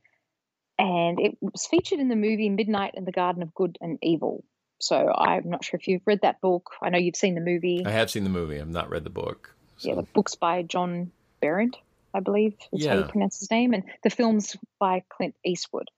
And 0.78 1.20
it 1.20 1.36
was 1.40 1.66
featured 1.66 2.00
in 2.00 2.08
the 2.08 2.16
movie 2.16 2.48
Midnight 2.48 2.94
in 2.96 3.04
the 3.04 3.12
Garden 3.12 3.42
of 3.42 3.54
Good 3.54 3.78
and 3.80 3.98
Evil. 4.02 4.44
So 4.80 5.12
I'm 5.14 5.48
not 5.48 5.64
sure 5.64 5.78
if 5.78 5.86
you've 5.86 6.02
read 6.06 6.22
that 6.22 6.40
book. 6.40 6.70
I 6.82 6.90
know 6.90 6.98
you've 6.98 7.14
seen 7.14 7.36
the 7.36 7.40
movie. 7.40 7.84
I 7.86 7.90
have 7.90 8.10
seen 8.10 8.24
the 8.24 8.30
movie. 8.30 8.60
I've 8.60 8.68
not 8.68 8.90
read 8.90 9.04
the 9.04 9.10
book. 9.10 9.54
Yeah, 9.78 9.94
the 9.94 10.02
book's 10.02 10.34
by 10.34 10.62
John 10.62 11.12
Berendt, 11.40 11.76
I 12.14 12.20
believe 12.20 12.54
is 12.72 12.86
how 12.86 12.98
you 12.98 13.04
pronounce 13.04 13.38
his 13.38 13.50
name, 13.50 13.72
and 13.72 13.84
the 14.02 14.10
film's 14.10 14.56
by 14.78 15.02
Clint 15.08 15.34
Eastwood. 15.44 15.88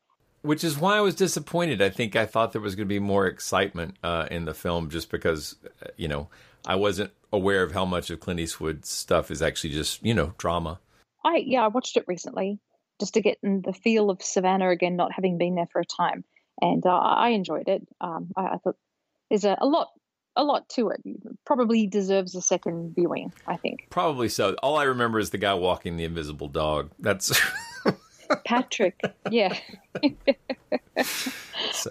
Which 0.42 0.62
is 0.62 0.78
why 0.78 0.98
I 0.98 1.00
was 1.00 1.14
disappointed. 1.14 1.80
I 1.80 1.88
think 1.88 2.16
I 2.16 2.26
thought 2.26 2.52
there 2.52 2.60
was 2.60 2.74
going 2.74 2.86
to 2.86 2.94
be 2.94 2.98
more 2.98 3.26
excitement 3.26 3.96
uh, 4.02 4.28
in 4.30 4.44
the 4.44 4.54
film, 4.54 4.90
just 4.90 5.10
because 5.10 5.56
uh, 5.82 5.88
you 5.96 6.08
know 6.08 6.28
I 6.66 6.76
wasn't 6.76 7.12
aware 7.32 7.62
of 7.62 7.72
how 7.72 7.84
much 7.84 8.10
of 8.10 8.20
Clint 8.20 8.40
Eastwood's 8.40 8.88
stuff 8.88 9.30
is 9.30 9.42
actually 9.42 9.70
just 9.70 10.04
you 10.04 10.14
know 10.14 10.34
drama. 10.38 10.80
I 11.24 11.42
yeah, 11.46 11.64
I 11.64 11.68
watched 11.68 11.96
it 11.96 12.04
recently 12.06 12.58
just 13.00 13.14
to 13.14 13.22
get 13.22 13.38
in 13.42 13.62
the 13.62 13.72
feel 13.72 14.10
of 14.10 14.22
Savannah 14.22 14.70
again, 14.70 14.96
not 14.96 15.12
having 15.12 15.38
been 15.38 15.54
there 15.54 15.68
for 15.72 15.80
a 15.80 15.84
time, 15.84 16.24
and 16.60 16.84
uh, 16.86 16.96
I 16.96 17.30
enjoyed 17.30 17.68
it. 17.68 17.86
Um, 18.00 18.28
I, 18.36 18.42
I 18.42 18.56
thought 18.58 18.76
there's 19.30 19.44
a, 19.44 19.56
a 19.60 19.66
lot, 19.66 19.88
a 20.36 20.44
lot 20.44 20.68
to 20.70 20.90
it. 20.90 21.00
Probably 21.44 21.86
deserves 21.86 22.34
a 22.34 22.42
second 22.42 22.94
viewing. 22.94 23.32
I 23.46 23.56
think 23.56 23.86
Probably 23.90 24.28
so. 24.28 24.54
All 24.62 24.76
I 24.76 24.84
remember 24.84 25.18
is 25.18 25.30
the 25.30 25.38
guy 25.38 25.54
walking 25.54 25.96
the 25.96 26.04
invisible 26.04 26.48
dog. 26.48 26.90
That's 26.98 27.38
Patrick, 28.46 29.00
yeah, 29.30 29.56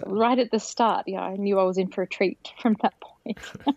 right 0.06 0.38
at 0.38 0.50
the 0.50 0.58
start, 0.58 1.04
yeah, 1.06 1.20
I 1.20 1.36
knew 1.36 1.58
I 1.58 1.64
was 1.64 1.78
in 1.78 1.88
for 1.88 2.02
a 2.02 2.06
treat 2.06 2.50
from 2.60 2.76
that 2.82 2.94
point. 3.00 3.38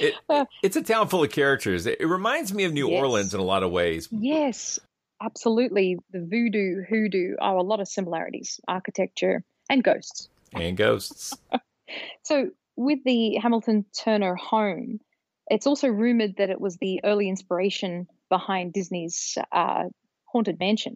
it, 0.00 0.14
uh, 0.28 0.44
it's 0.62 0.76
a 0.76 0.82
town 0.82 1.08
full 1.08 1.24
of 1.24 1.30
characters. 1.30 1.86
It, 1.86 2.00
it 2.00 2.06
reminds 2.06 2.54
me 2.54 2.64
of 2.64 2.72
New 2.72 2.88
Yes. 2.90 3.00
Orleans 3.00 3.34
in 3.34 3.40
a 3.40 3.44
lot 3.44 3.62
of 3.62 3.70
ways. 3.72 4.08
Yes, 4.12 4.78
absolutely. 5.20 5.98
The 6.12 6.20
voodoo, 6.20 6.84
hoodoo 6.88 7.34
are 7.40 7.56
a 7.56 7.62
lot 7.62 7.80
of 7.80 7.88
similarities, 7.88 8.60
architecture 8.68 9.42
and 9.68 9.82
ghosts. 9.82 10.28
And 10.52 10.76
ghosts. 10.76 11.36
So, 12.22 12.50
with 12.80 13.04
the 13.04 13.36
Hamilton 13.36 13.84
Turner 13.92 14.34
home, 14.36 15.00
it's 15.48 15.66
also 15.66 15.88
rumored 15.88 16.36
that 16.38 16.48
it 16.48 16.60
was 16.60 16.78
the 16.78 17.00
early 17.04 17.28
inspiration 17.28 18.06
behind 18.30 18.72
Disney's 18.72 19.36
uh, 19.52 19.84
Haunted 20.24 20.58
Mansion. 20.58 20.94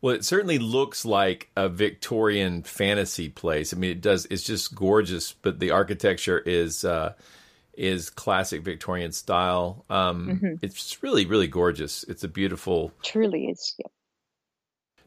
Well, 0.00 0.14
it 0.14 0.24
certainly 0.24 0.58
looks 0.60 1.04
like 1.04 1.50
a 1.56 1.68
Victorian 1.68 2.62
fantasy 2.62 3.28
place. 3.28 3.74
I 3.74 3.76
mean, 3.78 3.90
it 3.90 4.00
does. 4.00 4.26
It's 4.30 4.44
just 4.44 4.76
gorgeous, 4.76 5.32
but 5.32 5.58
the 5.58 5.72
architecture 5.72 6.38
is 6.38 6.84
uh, 6.84 7.14
is 7.72 8.10
classic 8.10 8.62
Victorian 8.62 9.10
style. 9.10 9.84
Um, 9.90 10.38
Mhm. 10.40 10.58
It's 10.62 11.02
really, 11.02 11.26
really 11.26 11.48
gorgeous. 11.48 12.04
It's 12.04 12.22
a 12.22 12.28
beautiful. 12.28 12.92
Truly 13.02 13.46
is. 13.46 13.74
Yeah. 13.76 13.86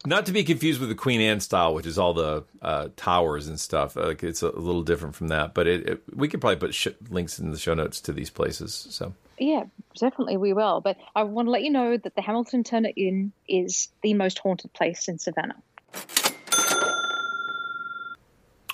Not 0.06 0.26
to 0.26 0.32
be 0.32 0.44
confused 0.44 0.80
with 0.80 0.90
the 0.90 0.96
Queen 0.96 1.22
Anne 1.22 1.40
style, 1.40 1.76
which 1.76 1.86
is 1.86 2.00
all 2.00 2.14
the 2.14 2.44
uh, 2.62 2.90
towers 2.96 3.48
and 3.48 3.60
stuff. 3.60 3.96
Uh, 3.96 4.08
Like 4.08 4.24
it's 4.24 4.42
a 4.42 4.50
little 4.50 4.82
different 4.82 5.16
from 5.16 5.28
that, 5.28 5.54
but 5.54 5.68
it, 5.68 5.88
it, 5.88 6.04
we 6.16 6.28
could 6.28 6.42
probably 6.42 6.56
put 6.56 6.74
sh- 6.74 6.88
links 7.10 7.38
in 7.38 7.52
the 7.52 7.58
show 7.58 7.76
notes 7.76 8.02
to 8.02 8.14
these 8.14 8.32
places. 8.32 8.88
So 8.90 9.14
Yeah, 9.38 9.66
definitely 10.00 10.38
we 10.38 10.54
will. 10.54 10.82
But 10.82 10.98
I 11.16 11.24
want 11.24 11.46
to 11.48 11.52
let 11.52 11.62
you 11.62 11.70
know 11.70 11.98
that 11.98 12.16
the 12.16 12.22
Hamilton 12.22 12.64
Turner 12.64 12.92
Inn 12.96 13.32
is 13.48 13.90
the 14.02 14.16
most 14.16 14.40
haunted 14.40 14.74
place 14.74 15.08
in 15.08 15.20
Savannah. 15.20 15.62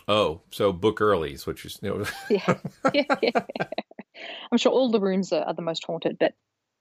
Oh, 0.08 0.40
so 0.52 0.72
book 0.72 1.02
early 1.02 1.34
is 1.34 1.46
what 1.46 1.62
you're. 1.64 1.72
You 1.82 2.00
know, 2.00 2.06
yeah. 2.30 3.10
yeah. 3.22 3.42
I'm 4.52 4.58
sure 4.58 4.72
all 4.72 4.90
the 4.90 5.02
rooms 5.02 5.34
are, 5.34 5.44
are 5.44 5.54
the 5.54 5.62
most 5.62 5.84
haunted, 5.84 6.18
but 6.18 6.34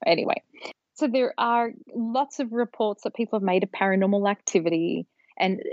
anyway. 0.05 0.41
So 0.97 1.07
there 1.07 1.33
are 1.37 1.71
lots 1.93 2.39
of 2.39 2.51
reports 2.51 3.03
that 3.03 3.13
people 3.13 3.37
have 3.37 3.45
made 3.45 3.63
of 3.63 3.69
paranormal 3.69 4.29
activity, 4.29 5.05
and 5.37 5.59
uh, 5.59 5.69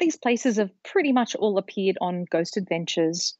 these 0.00 0.16
places 0.16 0.56
have 0.56 0.70
pretty 0.82 1.12
much 1.12 1.36
all 1.36 1.56
appeared 1.56 1.98
on 2.00 2.26
Ghost 2.28 2.56
Adventures, 2.56 3.36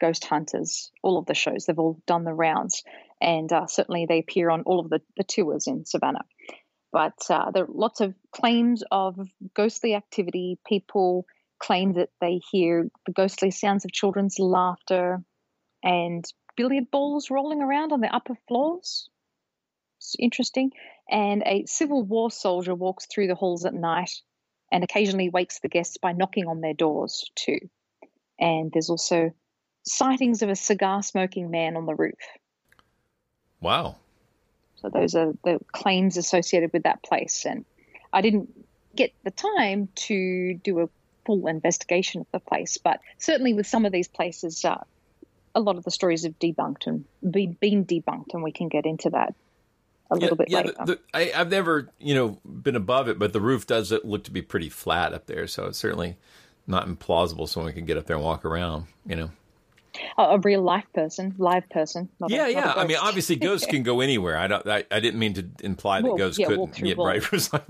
Ghost 0.00 0.24
Hunters, 0.24 0.90
all 1.04 1.18
of 1.18 1.26
the 1.26 1.34
shows. 1.34 1.66
They've 1.66 1.78
all 1.78 2.00
done 2.04 2.24
the 2.24 2.34
rounds, 2.34 2.82
and 3.20 3.52
uh, 3.52 3.68
certainly 3.68 4.06
they 4.06 4.18
appear 4.18 4.50
on 4.50 4.62
all 4.62 4.80
of 4.80 4.90
the, 4.90 5.02
the 5.16 5.22
tours 5.22 5.68
in 5.68 5.84
Savannah. 5.84 6.24
But 6.90 7.18
uh, 7.30 7.52
there 7.52 7.64
are 7.64 7.68
lots 7.72 8.00
of 8.00 8.12
claims 8.32 8.82
of 8.90 9.16
ghostly 9.54 9.94
activity. 9.94 10.58
People 10.66 11.26
claim 11.60 11.92
that 11.92 12.10
they 12.20 12.40
hear 12.50 12.90
the 13.06 13.12
ghostly 13.12 13.52
sounds 13.52 13.84
of 13.84 13.92
children's 13.92 14.40
laughter 14.40 15.22
and 15.84 16.24
billiard 16.56 16.90
balls 16.90 17.30
rolling 17.30 17.62
around 17.62 17.92
on 17.92 18.00
the 18.00 18.12
upper 18.12 18.36
floors. 18.48 19.08
Interesting. 20.18 20.72
And 21.10 21.42
a 21.44 21.64
Civil 21.66 22.02
War 22.02 22.30
soldier 22.30 22.74
walks 22.74 23.06
through 23.06 23.26
the 23.26 23.34
halls 23.34 23.64
at 23.64 23.74
night 23.74 24.20
and 24.70 24.82
occasionally 24.82 25.28
wakes 25.28 25.60
the 25.60 25.68
guests 25.68 25.98
by 25.98 26.12
knocking 26.12 26.46
on 26.46 26.60
their 26.60 26.74
doors, 26.74 27.30
too. 27.34 27.58
And 28.38 28.72
there's 28.72 28.90
also 28.90 29.32
sightings 29.84 30.42
of 30.42 30.48
a 30.48 30.56
cigar 30.56 31.02
smoking 31.02 31.50
man 31.50 31.76
on 31.76 31.86
the 31.86 31.94
roof. 31.94 32.18
wow. 33.60 33.96
So 34.76 34.88
those 34.88 35.14
are 35.14 35.32
the 35.44 35.60
claims 35.70 36.16
associated 36.16 36.72
with 36.72 36.82
that 36.82 37.04
place. 37.04 37.46
And 37.46 37.64
I 38.12 38.20
didn't 38.20 38.50
get 38.96 39.12
the 39.22 39.30
time 39.30 39.88
to 39.94 40.54
do 40.54 40.80
a 40.80 40.88
full 41.24 41.46
investigation 41.46 42.20
of 42.20 42.26
the 42.32 42.40
place, 42.40 42.78
but 42.78 43.00
certainly 43.18 43.54
with 43.54 43.66
some 43.66 43.84
of 43.84 43.92
these 43.92 44.08
places, 44.08 44.64
uh, 44.64 44.82
a 45.54 45.60
lot 45.60 45.76
of 45.76 45.84
the 45.84 45.90
stories 45.90 46.24
have 46.24 46.38
debunked 46.38 46.86
and 46.86 47.04
been 47.22 47.84
debunked, 47.84 48.34
and 48.34 48.42
we 48.42 48.52
can 48.52 48.68
get 48.68 48.86
into 48.86 49.10
that 49.10 49.34
a 50.12 50.16
little 50.16 50.36
bit 50.36 50.50
yeah, 50.50 50.58
later. 50.58 50.74
The, 50.78 50.84
the, 50.84 51.00
I, 51.14 51.32
I've 51.40 51.50
never, 51.50 51.90
you 51.98 52.14
know, 52.14 52.38
been 52.44 52.76
above 52.76 53.08
it, 53.08 53.18
but 53.18 53.32
the 53.32 53.40
roof 53.40 53.66
does 53.66 53.92
look 54.04 54.24
to 54.24 54.30
be 54.30 54.42
pretty 54.42 54.68
flat 54.68 55.14
up 55.14 55.26
there, 55.26 55.46
so 55.46 55.66
it's 55.66 55.78
certainly 55.78 56.16
not 56.66 56.86
implausible 56.86 57.48
someone 57.48 57.72
can 57.72 57.84
get 57.84 57.96
up 57.96 58.06
there 58.06 58.16
and 58.16 58.24
walk 58.24 58.44
around. 58.44 58.86
You 59.06 59.16
know. 59.16 59.30
a, 60.18 60.22
a 60.22 60.38
real 60.38 60.62
life 60.62 60.86
person, 60.94 61.34
live 61.38 61.68
person. 61.70 62.08
Not 62.20 62.30
yeah, 62.30 62.46
a, 62.46 62.50
yeah. 62.50 62.72
I 62.76 62.86
mean, 62.86 62.98
obviously, 63.00 63.36
ghosts 63.36 63.66
can 63.66 63.82
go 63.82 64.00
anywhere. 64.00 64.36
I 64.36 64.46
don't. 64.46 64.66
I, 64.66 64.84
I 64.90 65.00
didn't 65.00 65.18
mean 65.18 65.34
to 65.34 65.46
imply 65.62 66.00
that 66.00 66.08
Well, 66.08 66.16
ghosts 66.16 66.38
yeah, 66.38 66.46
couldn't. 66.46 66.74
Get 66.74 66.98
Yeah, 66.98 67.04
right. 67.04 67.32
was 67.32 67.52
like, 67.52 67.66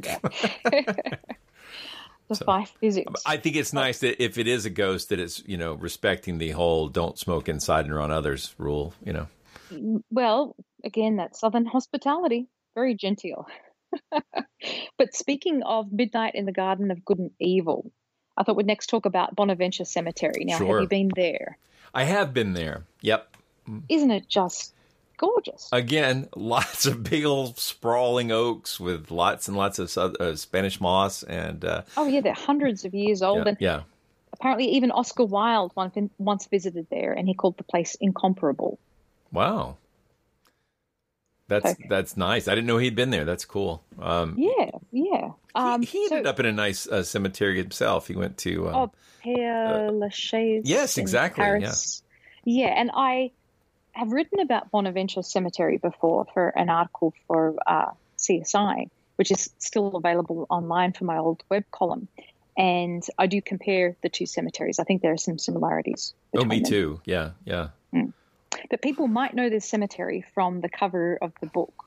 defy 2.28 2.64
physics. 2.80 3.22
I 3.26 3.36
think 3.36 3.56
it's 3.56 3.72
nice 3.72 4.00
that 4.00 4.22
if 4.22 4.38
it 4.38 4.46
is 4.46 4.64
a 4.64 4.70
ghost, 4.70 5.08
that 5.10 5.20
it's 5.20 5.42
you 5.46 5.56
know 5.56 5.74
respecting 5.74 6.38
the 6.38 6.50
whole 6.50 6.88
"don't 6.88 7.18
smoke 7.18 7.48
inside 7.48 7.84
and 7.84 7.94
around 7.94 8.10
others" 8.10 8.54
rule. 8.58 8.94
You 9.04 9.12
know. 9.12 9.26
Mm, 9.72 10.02
well, 10.10 10.54
again, 10.84 11.16
that 11.16 11.36
southern 11.36 11.64
hospitality, 11.66 12.48
very 12.74 12.94
genteel. 12.94 13.46
but 14.98 15.14
speaking 15.14 15.62
of 15.62 15.92
Midnight 15.92 16.34
in 16.34 16.46
the 16.46 16.52
Garden 16.52 16.90
of 16.90 17.04
Good 17.04 17.18
and 17.18 17.30
Evil, 17.38 17.90
I 18.36 18.42
thought 18.44 18.56
we'd 18.56 18.66
next 18.66 18.86
talk 18.88 19.06
about 19.06 19.36
Bonaventure 19.36 19.84
Cemetery. 19.84 20.44
Now, 20.44 20.58
Sure. 20.58 20.76
have 20.76 20.82
you 20.82 20.88
been 20.88 21.10
there? 21.14 21.58
I 21.94 22.04
have 22.04 22.32
been 22.32 22.54
there. 22.54 22.84
Yep. 23.02 23.36
Isn't 23.88 24.10
it 24.10 24.28
just 24.28 24.72
gorgeous? 25.18 25.68
Again, 25.72 26.28
lots 26.36 26.86
of 26.86 27.02
big 27.02 27.24
old 27.24 27.58
sprawling 27.58 28.32
oaks 28.32 28.80
with 28.80 29.10
lots 29.10 29.48
and 29.48 29.56
lots 29.56 29.78
of 29.78 29.94
uh, 29.96 30.34
Spanish 30.36 30.80
moss 30.80 31.22
and 31.22 31.64
uh, 31.64 31.82
Oh, 31.96 32.06
yeah, 32.06 32.20
they're 32.22 32.32
hundreds 32.32 32.84
of 32.84 32.94
years 32.94 33.22
old. 33.22 33.38
yeah, 33.38 33.48
and 33.48 33.56
yeah. 33.60 33.82
apparently, 34.32 34.66
even 34.70 34.90
Oscar 34.90 35.24
Wilde 35.24 35.72
once, 35.76 35.94
once 36.18 36.46
visited 36.46 36.86
there 36.90 37.12
and 37.12 37.28
he 37.28 37.34
called 37.34 37.58
the 37.58 37.64
place 37.64 37.94
incomparable. 38.00 38.78
Wow. 39.30 39.76
That's 41.60 41.74
that's 41.88 42.16
nice. 42.16 42.48
I 42.48 42.54
didn't 42.54 42.66
know 42.66 42.78
he'd 42.78 42.96
been 42.96 43.10
there. 43.10 43.24
That's 43.24 43.44
cool. 43.44 43.82
Um, 43.98 44.36
Yeah, 44.38 44.70
yeah. 44.90 45.30
Um, 45.54 45.82
he 45.82 46.04
ended 46.10 46.26
up 46.26 46.40
in 46.40 46.46
a 46.46 46.52
nice 46.52 46.86
uh, 46.86 47.02
cemetery 47.02 47.56
himself. 47.58 48.08
He 48.08 48.14
went 48.16 48.38
to 48.38 48.68
um, 48.68 48.74
Oh, 48.74 48.92
Père 49.24 49.98
Lachaise. 49.98 50.62
yes, 50.64 50.98
exactly, 50.98 51.42
Paris. 51.42 52.02
Yeah, 52.44 52.68
and 52.68 52.90
I 52.94 53.30
have 53.92 54.10
written 54.10 54.40
about 54.40 54.70
Bonaventure 54.70 55.22
Cemetery 55.22 55.76
before 55.76 56.26
for 56.32 56.48
an 56.48 56.70
article 56.70 57.12
for 57.26 57.54
uh, 57.66 57.90
CSI, 58.18 58.88
which 59.16 59.30
is 59.30 59.50
still 59.58 59.94
available 59.96 60.46
online 60.48 60.92
for 60.92 61.04
my 61.04 61.18
old 61.18 61.42
web 61.50 61.64
column. 61.70 62.08
And 62.56 63.02
I 63.18 63.26
do 63.26 63.40
compare 63.40 63.96
the 64.02 64.08
two 64.08 64.26
cemeteries. 64.26 64.78
I 64.78 64.84
think 64.84 65.02
there 65.02 65.12
are 65.12 65.18
some 65.18 65.38
similarities. 65.38 66.14
oh, 66.36 66.44
me 66.44 66.60
them. 66.60 66.70
too. 66.70 67.00
Yeah, 67.04 67.30
yeah. 67.44 67.68
But 68.70 68.82
people 68.82 69.06
might 69.08 69.34
know 69.34 69.48
this 69.50 69.68
cemetery 69.68 70.24
from 70.34 70.60
the 70.60 70.68
cover 70.68 71.18
of 71.20 71.32
the 71.40 71.46
book 71.46 71.84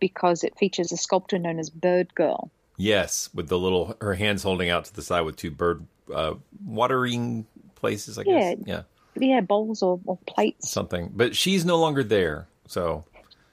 because 0.00 0.42
it 0.44 0.56
features 0.58 0.92
a 0.92 0.96
sculptor 0.96 1.38
known 1.38 1.58
as 1.58 1.70
Bird 1.70 2.14
Girl. 2.14 2.50
Yes, 2.76 3.28
with 3.34 3.48
the 3.48 3.58
little 3.58 3.96
her 4.00 4.14
hands 4.14 4.42
holding 4.42 4.68
out 4.70 4.84
to 4.86 4.94
the 4.94 5.02
side 5.02 5.20
with 5.22 5.36
two 5.36 5.50
bird 5.50 5.86
uh, 6.12 6.34
watering 6.64 7.46
places. 7.76 8.18
I 8.18 8.24
guess. 8.24 8.56
Yeah. 8.64 8.82
Yeah, 9.16 9.28
Yeah, 9.34 9.40
bowls 9.40 9.82
or, 9.82 10.00
or 10.06 10.18
plates. 10.26 10.70
something. 10.70 11.12
But 11.14 11.36
she's 11.36 11.64
no 11.64 11.78
longer 11.78 12.02
there. 12.02 12.46
So 12.66 13.04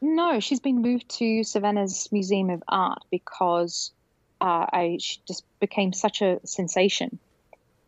No, 0.02 0.40
she's 0.40 0.60
been 0.62 0.82
moved 0.82 1.10
to 1.18 1.44
Savannah's 1.44 2.10
Museum 2.12 2.50
of 2.50 2.64
Art 2.68 3.04
because 3.12 3.92
uh, 4.42 4.66
I 4.72 4.98
she 5.00 5.20
just 5.28 5.44
became 5.60 5.92
such 5.94 6.22
a 6.22 6.40
sensation 6.46 7.20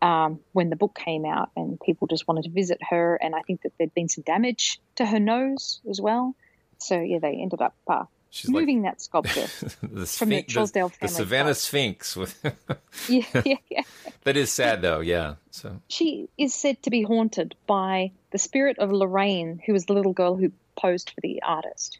um, 0.02 0.40
when 0.54 0.70
the 0.70 0.76
book 0.76 0.96
came 0.96 1.26
out, 1.26 1.52
and 1.56 1.80
people 1.80 2.08
just 2.08 2.28
wanted 2.28 2.44
to 2.46 2.50
visit 2.50 2.80
her. 2.90 3.16
And 3.16 3.36
I 3.36 3.42
think 3.42 3.62
that 3.64 3.74
there'd 3.78 3.94
been 3.94 4.10
some 4.10 4.24
damage 4.24 4.80
to 4.96 5.06
her 5.06 5.20
nose 5.20 5.82
as 5.90 6.02
well. 6.02 6.36
So 6.80 7.00
yeah, 7.00 7.20
they 7.20 7.34
ended 7.42 7.62
up 7.62 7.76
uh, 7.88 8.06
She's 8.30 8.50
like- 8.50 8.62
moving 8.62 8.82
that 8.84 9.02
sculpture. 9.02 9.42
the, 9.62 9.70
From 9.70 9.96
the 9.96 10.08
Sphinx- 10.08 10.54
Trousdale 10.54 10.90
the, 10.92 10.98
family 10.98 11.14
Savannah. 11.16 11.54
Sphinx. 11.56 12.16
With 12.16 12.40
yeah, 13.10 13.24
yeah, 13.46 13.56
yeah. 13.70 13.82
that 14.24 14.38
is 14.38 14.52
sad 14.52 14.82
though. 14.82 15.02
Yeah. 15.02 15.36
So 15.52 15.82
She 15.90 16.30
is 16.38 16.54
said 16.54 16.82
to 16.84 16.90
be 16.90 17.04
haunted 17.04 17.56
by 17.68 18.12
the 18.32 18.38
spirit 18.38 18.80
of 18.80 18.92
Lorraine, 18.92 19.62
who 19.66 19.74
was 19.74 19.86
the 19.86 19.94
little 19.94 20.14
girl 20.14 20.36
who 20.38 20.52
posed 20.78 21.10
for 21.12 21.22
the 21.22 21.42
artist. 21.44 22.00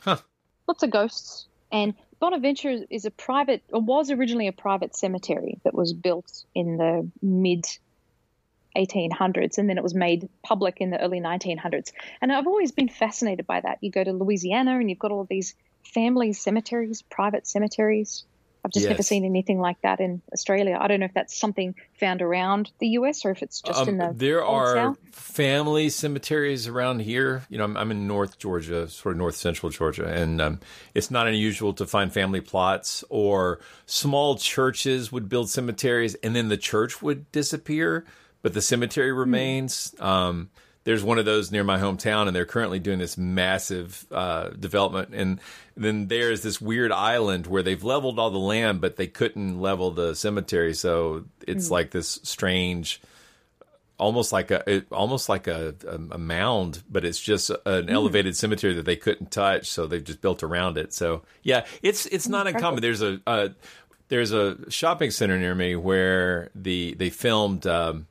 Huh. 0.00 0.18
Lots 0.66 0.82
of 0.82 0.90
ghosts. 0.90 1.46
And 1.72 1.94
Bonaventure 2.20 2.84
is- 2.90 3.04
a 3.04 3.10
private, 3.10 3.62
or 3.72 3.80
was 3.80 4.10
originally 4.10 4.48
a 4.48 4.52
private 4.52 4.94
cemetery 4.96 5.58
that 5.64 5.74
was 5.74 5.92
built 5.92 6.44
in 6.54 6.76
the 6.76 7.08
mid 7.22 7.66
1800s, 8.76 9.58
and 9.58 9.68
then 9.68 9.78
it 9.78 9.82
was 9.82 9.94
made 9.94 10.28
public 10.42 10.80
in 10.80 10.90
the 10.90 11.00
early 11.00 11.20
1900s. 11.20 11.92
And 12.20 12.32
I've 12.32 12.46
always 12.46 12.72
been 12.72 12.88
fascinated 12.88 13.46
by 13.46 13.60
that. 13.60 13.78
You 13.80 13.90
go 13.90 14.04
to 14.04 14.12
Louisiana, 14.12 14.78
and 14.78 14.88
you've 14.88 14.98
got 14.98 15.12
all 15.12 15.24
these 15.24 15.54
family 15.82 16.32
cemeteries, 16.32 17.02
private 17.02 17.46
cemeteries. 17.46 18.24
I've 18.68 18.72
just 18.72 18.88
never 18.88 19.02
seen 19.02 19.24
anything 19.24 19.58
like 19.58 19.80
that 19.82 19.98
in 20.00 20.22
Australia. 20.32 20.78
I 20.80 20.86
don't 20.88 21.00
know 21.00 21.06
if 21.06 21.14
that's 21.14 21.38
something 21.38 21.74
found 21.98 22.22
around 22.22 22.70
the 22.78 22.88
US 22.98 23.24
or 23.24 23.30
if 23.30 23.42
it's 23.42 23.60
just 23.60 23.88
in 23.88 24.00
Um, 24.00 24.12
the 24.12 24.18
there 24.18 24.44
are 24.44 24.74
South. 24.74 24.98
family 25.10 25.88
cemeteries 25.88 26.68
around 26.68 27.00
here. 27.00 27.44
You 27.48 27.58
know, 27.58 27.64
I'm, 27.64 27.76
I'm 27.76 27.90
in 27.90 28.06
North 28.06 28.38
Georgia, 28.38 28.88
sort 28.88 29.14
of 29.14 29.18
North 29.18 29.36
Central 29.36 29.70
Georgia, 29.70 30.04
and 30.06 30.40
um, 30.40 30.60
it's 30.94 31.10
not 31.10 31.26
unusual 31.26 31.72
to 31.74 31.86
find 31.86 32.12
family 32.12 32.40
plots 32.40 33.02
or 33.08 33.60
small 33.86 34.36
churches 34.36 35.10
would 35.10 35.28
build 35.28 35.48
cemeteries, 35.50 36.14
and 36.16 36.36
then 36.36 36.48
the 36.48 36.56
church 36.56 37.00
would 37.02 37.30
disappear, 37.32 38.04
but 38.42 38.54
the 38.54 38.62
cemetery 38.62 39.12
Hmm. 39.12 39.18
remains. 39.18 39.94
Um, 39.98 40.50
there's 40.88 41.04
one 41.04 41.18
of 41.18 41.26
those 41.26 41.52
near 41.52 41.64
my 41.64 41.78
hometown, 41.78 42.28
and 42.28 42.34
they're 42.34 42.46
currently 42.46 42.78
doing 42.78 42.98
this 42.98 43.18
massive 43.18 44.06
uh, 44.10 44.48
development. 44.48 45.12
And 45.12 45.38
then 45.76 46.08
there's 46.08 46.40
this 46.42 46.62
weird 46.62 46.92
island 46.92 47.46
where 47.46 47.62
they've 47.62 47.84
leveled 47.84 48.18
all 48.18 48.30
the 48.30 48.38
land, 48.38 48.80
but 48.80 48.96
they 48.96 49.06
couldn't 49.06 49.60
level 49.60 49.90
the 49.90 50.14
cemetery, 50.14 50.72
so 50.72 51.26
it's 51.46 51.66
Hmm. 51.68 51.74
like 51.74 51.90
this 51.90 52.18
strange 52.22 53.02
almost 53.98 54.32
like 54.32 54.50
a 54.50 54.62
it, 54.66 54.86
almost 54.90 55.28
like 55.28 55.46
a, 55.46 55.74
a, 55.86 56.14
a 56.14 56.18
mound, 56.18 56.82
but 56.88 57.04
it's 57.04 57.20
just 57.20 57.50
an 57.66 57.90
elevated 57.90 58.34
cemetery 58.34 58.72
that 58.72 58.86
they 58.86 58.96
couldn't 58.96 59.30
touch, 59.30 59.68
so 59.68 59.86
they've 59.86 60.04
just 60.04 60.22
built 60.22 60.42
around 60.42 60.78
it. 60.78 60.94
So 60.94 61.20
yeah, 61.42 61.66
it's 61.82 62.06
it's 62.06 62.28
not 62.28 62.46
uncommon. 62.46 62.80
There's 62.80 63.02
a 63.02 63.20
uh, 63.26 63.48
there's 64.08 64.32
a 64.32 64.70
shopping 64.70 65.10
center 65.10 65.36
near 65.36 65.54
me 65.54 65.76
where 65.76 66.48
the 66.54 66.94
they 66.94 67.10
filmed. 67.10 67.66
Um, 67.66 68.06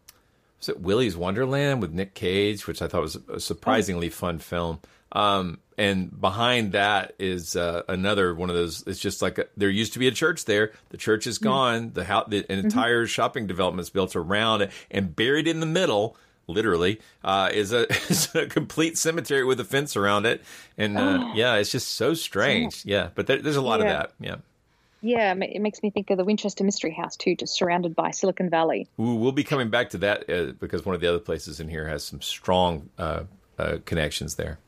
was 0.60 0.70
it 0.70 0.80
Willy's 0.80 1.16
Wonderland 1.18 1.82
with 1.82 1.92
Nick 1.94 2.14
Cage, 2.14 2.68
which 2.68 2.82
I 2.82 2.88
thought 2.88 3.02
was 3.02 3.18
a 3.32 3.40
surprisingly 3.40 4.10
fun 4.10 4.40
film. 4.40 4.80
Um, 5.12 5.60
and 5.78 6.20
behind 6.20 6.72
that 6.74 7.14
is 7.20 7.56
uh, 7.56 7.84
another 7.88 8.34
one 8.34 8.50
of 8.50 8.56
those. 8.56 8.84
It's 8.88 9.00
just 9.00 9.22
like 9.22 9.38
a, 9.38 9.46
there 9.56 9.70
used 9.70 9.94
to 9.94 10.00
be 10.00 10.08
a 10.08 10.12
church 10.12 10.46
there. 10.46 10.72
The 10.90 10.98
church 10.98 11.28
is 11.28 11.38
gone. 11.38 11.92
The 11.94 12.04
the 12.28 12.52
entire 12.52 13.06
shopping 13.08 13.48
development 13.48 13.82
is 13.86 13.90
built 13.90 14.16
around 14.16 14.64
it, 14.64 14.72
and 14.92 15.16
buried 15.16 15.48
in 15.48 15.60
the 15.60 15.66
middle, 15.68 16.18
literally, 16.48 17.00
uh, 17.24 17.50
is 17.54 17.72
a 17.72 17.88
is 18.10 18.34
a 18.36 18.48
complete 18.48 18.98
cemetery 18.98 19.46
with 19.46 19.60
a 19.60 19.64
fence 19.66 19.96
around 19.96 20.26
it. 20.26 20.44
And 20.78 20.98
uh, 20.98 21.32
yeah, 21.36 21.56
it's 21.56 21.72
just 21.72 21.90
so 21.90 22.14
strange. 22.16 22.84
Yeah, 22.84 23.10
but 23.16 23.28
there, 23.28 23.42
there's 23.42 23.56
a 23.56 23.62
lot 23.62 23.80
Yeah. 23.80 23.86
of 23.86 23.92
that. 23.92 24.12
Yeah. 24.20 24.36
Yeah, 25.08 25.34
it 25.36 25.62
makes 25.62 25.82
me 25.82 25.90
think 25.90 26.10
of 26.10 26.18
the 26.18 26.26
Winchester 26.26 26.66
Mystery 26.66 26.92
House 26.92 27.16
too, 27.16 27.34
just 27.34 27.56
surrounded 27.56 27.96
by 27.96 28.12
Silicon 28.12 28.50
Valley. 28.50 28.90
Ooh, 29.00 29.16
we'll 29.16 29.32
be 29.32 29.46
coming 29.46 29.70
back 29.70 29.90
to 29.92 29.98
that 30.00 30.30
uh, 30.30 30.52
because 30.60 30.86
one 30.86 30.96
of 30.96 31.00
the 31.00 31.08
other 31.08 31.20
places 31.20 31.62
in 31.62 31.70
here 31.70 31.88
has 31.88 32.04
some 32.04 32.22
strong 32.22 32.90
uh, 32.98 33.24
uh, 33.58 33.78
connections 33.86 34.36
there. 34.36 34.60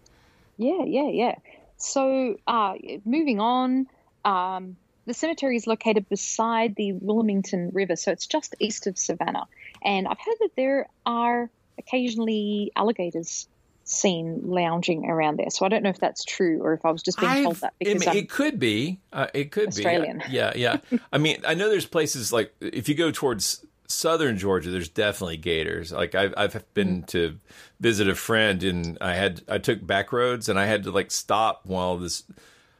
Yeah, 0.55 0.85
yeah, 0.85 1.09
yeah. 1.09 1.35
So, 1.75 2.37
uh, 2.47 2.75
moving 3.03 3.41
on, 3.41 3.87
um, 4.23 4.77
the 5.05 5.13
cemetery 5.13 5.57
is 5.57 5.67
located 5.67 6.07
beside 6.07 6.73
the 6.77 6.93
Wilmington 6.93 7.71
River, 7.73 7.97
so 7.97 8.13
it's 8.13 8.25
just 8.25 8.55
east 8.59 8.87
of 8.87 8.97
Savannah. 8.97 9.45
And 9.83 10.07
I've 10.07 10.19
heard 10.25 10.37
that 10.39 10.51
there 10.55 10.87
are 11.05 11.49
occasionally 11.77 12.71
alligators 12.77 13.49
seen 13.91 14.39
lounging 14.43 15.05
around 15.09 15.37
there. 15.37 15.49
So 15.49 15.65
I 15.65 15.69
don't 15.69 15.81
know 15.81 15.89
if 15.89 15.99
that's 15.99 16.23
true 16.23 16.61
or 16.61 16.73
if 16.73 16.85
I 16.85 16.91
was 16.91 17.01
just 17.01 17.19
being 17.19 17.43
told 17.43 17.55
I've- 17.55 17.59
that 17.61 17.73
because 17.79 17.99
mean, 18.01 18.09
I'm, 18.09 18.17
it 18.17 18.29
could 18.29 18.59
be. 18.59 18.99
Uh, 19.11 19.27
it 19.33 19.51
could 19.51 19.69
Australian. 19.69 20.19
be. 20.19 20.33
Yeah, 20.33 20.53
yeah. 20.55 20.77
I 21.11 21.17
mean, 21.17 21.37
I 21.47 21.55
know 21.55 21.69
there's 21.69 21.87
places 21.87 22.31
like 22.31 22.53
if 22.61 22.87
you 22.87 22.95
go 22.95 23.09
towards 23.11 23.65
southern 23.87 24.37
Georgia, 24.37 24.69
there's 24.69 24.89
definitely 24.89 25.37
gators. 25.37 25.91
Like 25.91 26.13
I've 26.13 26.33
I've 26.37 26.73
been 26.75 27.01
to 27.07 27.39
visit 27.79 28.07
a 28.07 28.13
friend, 28.15 28.63
and 28.63 28.97
I 29.01 29.15
had 29.15 29.41
I 29.47 29.57
took 29.57 29.85
back 29.85 30.13
roads, 30.13 30.49
and 30.49 30.59
I 30.59 30.65
had 30.67 30.83
to 30.83 30.91
like 30.91 31.09
stop 31.09 31.61
while 31.65 31.97
this. 31.97 32.23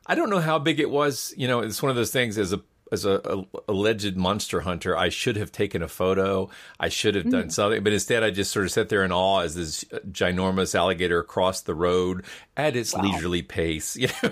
I 0.05 0.13
don't 0.15 0.29
know 0.29 0.39
how 0.39 0.59
big 0.59 0.79
it 0.79 0.89
was. 0.91 1.33
You 1.35 1.47
know, 1.47 1.61
it's 1.61 1.81
one 1.81 1.89
of 1.89 1.95
those 1.95 2.11
things 2.11 2.37
as 2.37 2.53
a 2.53 2.61
as 2.91 3.05
a, 3.05 3.21
a 3.23 3.43
alleged 3.67 4.15
monster 4.17 4.61
hunter, 4.61 4.97
I 4.97 5.09
should 5.09 5.35
have 5.35 5.51
taken 5.51 5.81
a 5.83 5.87
photo. 5.87 6.49
I 6.79 6.89
should 6.89 7.15
have 7.15 7.29
done 7.29 7.45
Mm. 7.45 7.51
something, 7.51 7.83
but 7.83 7.93
instead, 7.93 8.23
I 8.23 8.31
just 8.31 8.51
sort 8.51 8.65
of 8.65 8.71
sat 8.71 8.89
there 8.89 9.03
in 9.03 9.11
awe 9.11 9.39
as 9.41 9.55
this 9.55 9.83
ginormous 10.11 10.73
alligator 10.75 11.21
crossed 11.23 11.65
the 11.65 11.75
road 11.75 12.25
at 12.57 12.75
its 12.75 12.95
leisurely 12.95 13.41
pace. 13.41 13.95
You 13.99 14.07
know, 14.23 14.31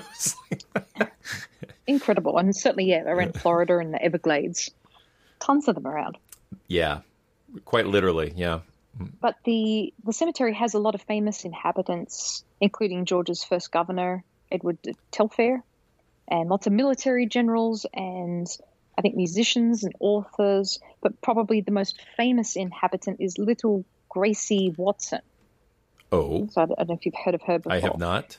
like- 1.00 1.13
incredible. 1.88 2.38
And 2.38 2.56
certainly, 2.56 2.86
yeah, 2.89 3.04
around 3.04 3.36
Florida 3.39 3.78
and 3.78 3.93
the 3.93 4.02
Everglades, 4.02 4.72
tons 5.39 5.67
of 5.67 5.76
them 5.76 5.88
around. 5.88 6.17
yeah, 6.67 7.00
quite 7.65 7.88
literally. 7.88 8.34
Yeah. 8.36 8.60
But 9.22 9.36
the 9.43 9.93
the 10.04 10.12
cemetery 10.13 10.56
has 10.56 10.74
a 10.74 10.80
lot 10.80 10.96
of 10.96 11.02
famous 11.04 11.46
inhabitants, 11.46 12.43
including 12.60 13.06
Georgia's 13.06 13.43
first 13.43 13.72
governor, 13.72 14.24
Edward 14.52 14.80
Telfair, 15.12 15.62
and 16.28 16.50
lots 16.50 16.68
of 16.68 16.74
military 16.74 17.26
generals 17.26 17.86
and 17.94 18.48
I 18.98 19.02
think 19.02 19.16
musicians 19.16 19.84
and 19.84 19.94
authors. 20.00 20.80
But 21.02 21.22
probably 21.22 21.62
the 21.62 21.72
most 21.72 22.00
famous 22.16 22.56
inhabitant 22.56 23.18
is 23.20 23.38
little 23.38 23.86
Gracie 24.10 24.74
Watson. 24.76 25.22
Oh, 26.12 26.48
So 26.52 26.62
I 26.62 26.66
don't 26.66 26.88
know 26.88 26.96
if 26.96 27.06
you've 27.06 27.16
heard 27.16 27.36
of 27.36 27.42
her 27.44 27.60
before. 27.60 27.74
I 27.74 27.80
have 27.80 27.98
not. 27.98 28.38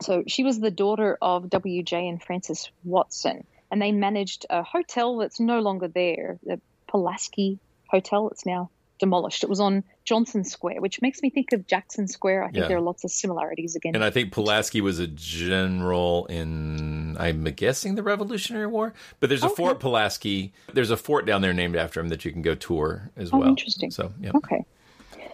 So 0.00 0.24
she 0.26 0.44
was 0.44 0.58
the 0.58 0.70
daughter 0.70 1.18
of 1.20 1.50
W.J. 1.50 2.08
and 2.08 2.22
Frances 2.22 2.70
Watson, 2.84 3.46
and 3.70 3.82
they 3.82 3.92
managed 3.92 4.46
a 4.48 4.62
hotel 4.62 5.18
that's 5.18 5.38
no 5.38 5.60
longer 5.60 5.88
there, 5.88 6.38
the 6.42 6.58
Pulaski 6.88 7.58
Hotel. 7.88 8.28
It's 8.30 8.46
now 8.46 8.70
demolished. 9.00 9.42
It 9.42 9.50
was 9.50 9.58
on 9.58 9.82
Johnson 10.04 10.44
Square, 10.44 10.80
which 10.80 11.02
makes 11.02 11.20
me 11.22 11.30
think 11.30 11.52
of 11.52 11.66
Jackson 11.66 12.06
Square. 12.06 12.44
I 12.44 12.46
think 12.46 12.56
Yeah. 12.58 12.68
there 12.68 12.76
are 12.76 12.80
lots 12.82 13.02
of 13.02 13.10
similarities 13.10 13.74
again. 13.74 13.96
And 13.96 14.04
I 14.04 14.10
think 14.10 14.30
Pulaski 14.32 14.80
was 14.80 15.00
a 15.00 15.08
general 15.08 16.26
in, 16.26 17.16
I'm 17.18 17.42
guessing, 17.44 17.96
the 17.96 18.02
Revolutionary 18.04 18.66
War. 18.68 18.94
But 19.18 19.28
there's 19.28 19.42
a 19.42 19.46
Okay. 19.46 19.54
Fort 19.56 19.80
Pulaski. 19.80 20.52
There's 20.72 20.90
a 20.92 20.96
fort 20.96 21.26
down 21.26 21.42
there 21.42 21.52
named 21.52 21.74
after 21.76 21.98
him 21.98 22.08
that 22.10 22.24
you 22.24 22.30
can 22.30 22.42
go 22.42 22.54
tour 22.54 23.10
as 23.16 23.30
Oh, 23.32 23.38
well. 23.38 23.48
interesting. 23.48 23.90
So, 23.90 24.12
yeah. 24.20 24.30
Okay. 24.36 24.64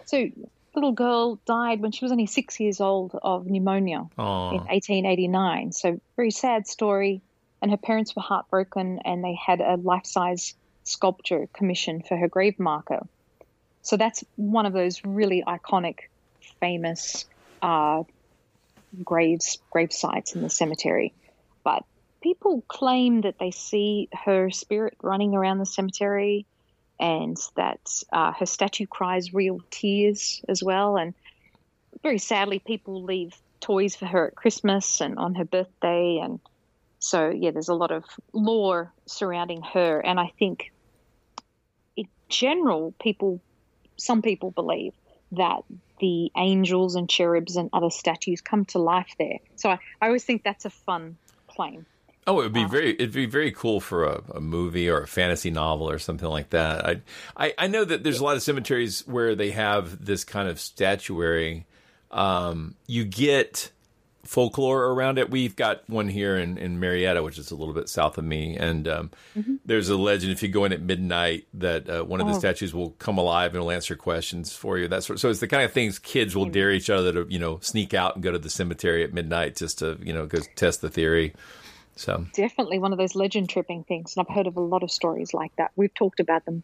So, 0.05 0.29
little 0.73 0.93
girl 0.93 1.39
died 1.45 1.81
when 1.81 1.91
she 1.91 2.03
was 2.05 2.11
only 2.11 2.25
six 2.27 2.59
years 2.59 2.79
old 2.81 3.17
of 3.21 3.45
pneumonia 3.47 4.07
Aw. 4.17 4.51
in 4.51 4.61
1889. 4.69 5.71
So, 5.73 5.99
very 6.15 6.31
sad 6.31 6.67
story. 6.67 7.21
And 7.61 7.71
her 7.71 7.77
parents 7.77 8.15
were 8.15 8.21
heartbroken, 8.21 8.99
and 9.03 9.23
they 9.23 9.33
had 9.33 9.61
a 9.61 9.77
life 9.77 10.05
size 10.05 10.53
sculpture 10.83 11.49
commissioned 11.53 12.05
for 12.07 12.15
her 12.15 12.27
grave 12.27 12.59
marker. 12.59 13.07
So, 13.87 13.95
that's 13.95 14.21
one 14.35 14.65
of 14.65 14.73
those 14.73 15.01
really 15.05 15.45
iconic, 15.47 16.09
famous 16.59 17.23
uh, 17.61 18.03
graves, 19.01 19.59
grave 19.71 19.93
sites 19.93 20.35
in 20.35 20.41
the 20.41 20.49
cemetery. 20.49 21.13
But 21.63 21.85
people 22.21 22.65
claim 22.67 23.21
that 23.21 23.39
they 23.39 23.51
see 23.51 24.09
her 24.25 24.49
spirit 24.49 24.97
running 25.01 25.35
around 25.35 25.59
the 25.59 25.65
cemetery 25.65 26.45
and 26.99 27.37
that 27.55 27.79
uh, 28.11 28.33
her 28.33 28.45
statue 28.45 28.87
cries 28.87 29.33
real 29.33 29.61
tears 29.71 30.41
as 30.49 30.61
well. 30.61 30.97
And 30.97 31.13
very 32.03 32.17
sadly, 32.17 32.59
people 32.59 33.03
leave 33.03 33.37
toys 33.61 33.95
for 33.95 34.05
her 34.05 34.27
at 34.27 34.35
Christmas 34.35 34.99
and 34.99 35.17
on 35.17 35.33
her 35.35 35.45
birthday. 35.45 36.19
And 36.21 36.41
so, 36.99 37.29
yeah, 37.29 37.51
there's 37.51 37.69
a 37.69 37.73
lot 37.73 37.91
of 37.91 38.03
lore 38.33 38.91
surrounding 39.05 39.61
her. 39.61 40.01
And 40.01 40.19
I 40.19 40.33
think, 40.37 40.73
in 41.95 42.09
general, 42.27 42.93
people, 43.01 43.39
some 43.97 44.21
people 44.21 44.51
believe 44.51 44.93
that 45.33 45.61
the 45.99 46.31
angels 46.37 46.95
and 46.95 47.09
cherubs 47.09 47.55
and 47.55 47.69
other 47.73 47.89
statues 47.89 48.41
come 48.41 48.65
to 48.65 48.79
life 48.79 49.15
there. 49.17 49.39
So 49.55 49.69
I, 49.69 49.79
I 50.01 50.07
always 50.07 50.23
think 50.23 50.43
that's 50.43 50.65
a 50.65 50.69
fun 50.69 51.17
claim. 51.47 51.85
Oh, 52.27 52.41
it 52.41 52.43
would 52.43 52.53
be 52.53 52.65
very 52.65 52.89
it'd 52.91 53.13
be 53.13 53.25
very 53.25 53.51
cool 53.51 53.79
for 53.79 54.03
a, 54.03 54.21
a 54.35 54.41
movie 54.41 54.89
or 54.89 54.99
a 54.99 55.07
fantasy 55.07 55.49
novel 55.49 55.89
or 55.89 55.97
something 55.97 56.27
like 56.27 56.49
that. 56.49 56.85
I, 56.85 57.01
I 57.37 57.53
I 57.57 57.67
know 57.67 57.85
that 57.85 58.03
there's 58.03 58.19
a 58.19 58.23
lot 58.23 58.35
of 58.35 58.43
cemeteries 58.43 59.07
where 59.07 59.33
they 59.33 59.51
have 59.51 60.05
this 60.05 60.25
kind 60.25 60.49
of 60.49 60.59
statuary. 60.59 61.65
Um, 62.11 62.75
you 62.85 63.05
get 63.05 63.71
folklore 64.27 64.85
around 64.91 65.17
it. 65.17 65.29
We've 65.29 65.55
got 65.55 65.87
one 65.89 66.07
here 66.07 66.37
in, 66.37 66.57
in 66.57 66.79
Marietta, 66.79 67.23
which 67.23 67.37
is 67.37 67.49
a 67.51 67.55
little 67.55 67.73
bit 67.73 67.89
south 67.89 68.17
of 68.17 68.25
me, 68.25 68.55
and 68.57 68.87
um, 68.87 69.11
there's 69.65 69.89
a 69.89 69.97
legend 69.97 70.31
if 70.33 70.43
you 70.43 70.49
go 70.49 70.65
in 70.65 70.73
at 70.73 70.81
midnight 70.81 71.47
that 71.55 71.89
uh, 71.89 72.03
one 72.03 72.21
of 72.21 72.27
the 72.27 72.33
Oh. 72.33 72.39
statues 72.39 72.73
will 72.73 72.91
come 72.99 73.17
alive 73.17 73.53
and 73.55 73.63
will 73.63 73.71
answer 73.71 73.95
questions 73.95 74.53
for 74.53 74.77
you. 74.77 74.87
That 74.87 75.03
sort. 75.03 75.19
So 75.19 75.29
it's 75.29 75.39
the 75.39 75.47
kind 75.47 75.63
of 75.63 75.71
things 75.71 75.97
kids 75.99 76.35
will 76.35 76.45
dare 76.45 76.71
each 76.71 76.89
other 76.89 77.11
to 77.13 77.25
you 77.31 77.39
know 77.39 77.59
sneak 77.61 77.93
out 77.93 78.15
and 78.15 78.23
go 78.23 78.31
to 78.31 78.39
the 78.39 78.49
cemetery 78.49 79.03
at 79.03 79.13
midnight 79.13 79.55
just 79.55 79.79
to 79.79 79.97
you 80.01 80.13
know 80.13 80.25
go 80.27 80.39
test 80.55 80.81
the 80.81 80.89
theory. 80.89 81.33
So 81.95 82.25
definitely 82.33 82.77
one 82.79 82.91
of 82.91 82.99
those 82.99 83.15
legend 83.15 83.49
tripping 83.49 83.83
things 83.83 84.15
and 84.15 84.23
i've 84.29 84.35
heard 84.35 84.45
of 84.45 84.55
a 84.55 84.61
lot 84.61 84.83
of 84.83 84.91
stories 84.91 85.33
like 85.33 85.51
that 85.55 85.71
we've 85.75 85.93
talked 85.95 86.19
about 86.19 86.45
them 86.45 86.61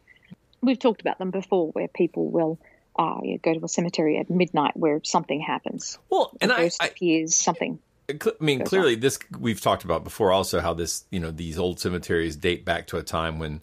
we've 0.61 0.77
talked 0.77 1.01
about 1.01 1.17
them 1.17 1.31
before 1.31 1.71
where 1.71 1.87
people 1.87 2.29
will 2.29 2.59
uh, 2.97 3.19
yeah, 3.23 3.37
go 3.37 3.53
to 3.53 3.63
a 3.63 3.67
cemetery 3.67 4.17
at 4.17 4.29
midnight 4.29 4.75
where 4.75 5.01
something 5.03 5.41
happens 5.41 5.97
well 6.09 6.31
and 6.41 6.51
a 6.51 6.55
ghost 6.55 6.83
appears 6.83 7.35
something 7.35 7.79
I 8.09 8.15
mean, 8.39 8.65
clearly, 8.65 8.95
this 8.95 9.17
we've 9.39 9.61
talked 9.61 9.83
about 9.83 10.03
before. 10.03 10.31
Also, 10.31 10.59
how 10.59 10.73
this, 10.73 11.05
you 11.09 11.19
know, 11.19 11.31
these 11.31 11.57
old 11.57 11.79
cemeteries 11.79 12.35
date 12.35 12.65
back 12.65 12.87
to 12.87 12.97
a 12.97 13.03
time 13.03 13.39
when 13.39 13.61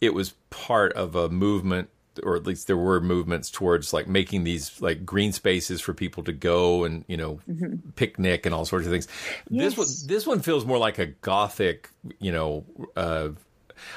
it 0.00 0.12
was 0.12 0.34
part 0.50 0.92
of 0.92 1.14
a 1.14 1.30
movement, 1.30 1.88
or 2.22 2.36
at 2.36 2.44
least 2.44 2.66
there 2.66 2.76
were 2.76 3.00
movements 3.00 3.50
towards 3.50 3.92
like 3.92 4.06
making 4.06 4.44
these 4.44 4.80
like 4.82 5.06
green 5.06 5.32
spaces 5.32 5.80
for 5.80 5.94
people 5.94 6.22
to 6.24 6.32
go 6.32 6.84
and 6.84 7.04
you 7.08 7.16
know 7.16 7.40
picnic 7.96 8.44
and 8.44 8.54
all 8.54 8.66
sorts 8.66 8.84
of 8.84 8.92
things. 8.92 9.08
This 9.50 9.76
one, 9.76 9.86
this 10.06 10.26
one 10.26 10.40
feels 10.40 10.66
more 10.66 10.78
like 10.78 10.98
a 10.98 11.06
gothic, 11.06 11.88
you 12.18 12.32
know. 12.32 12.64
Uh, 12.94 13.30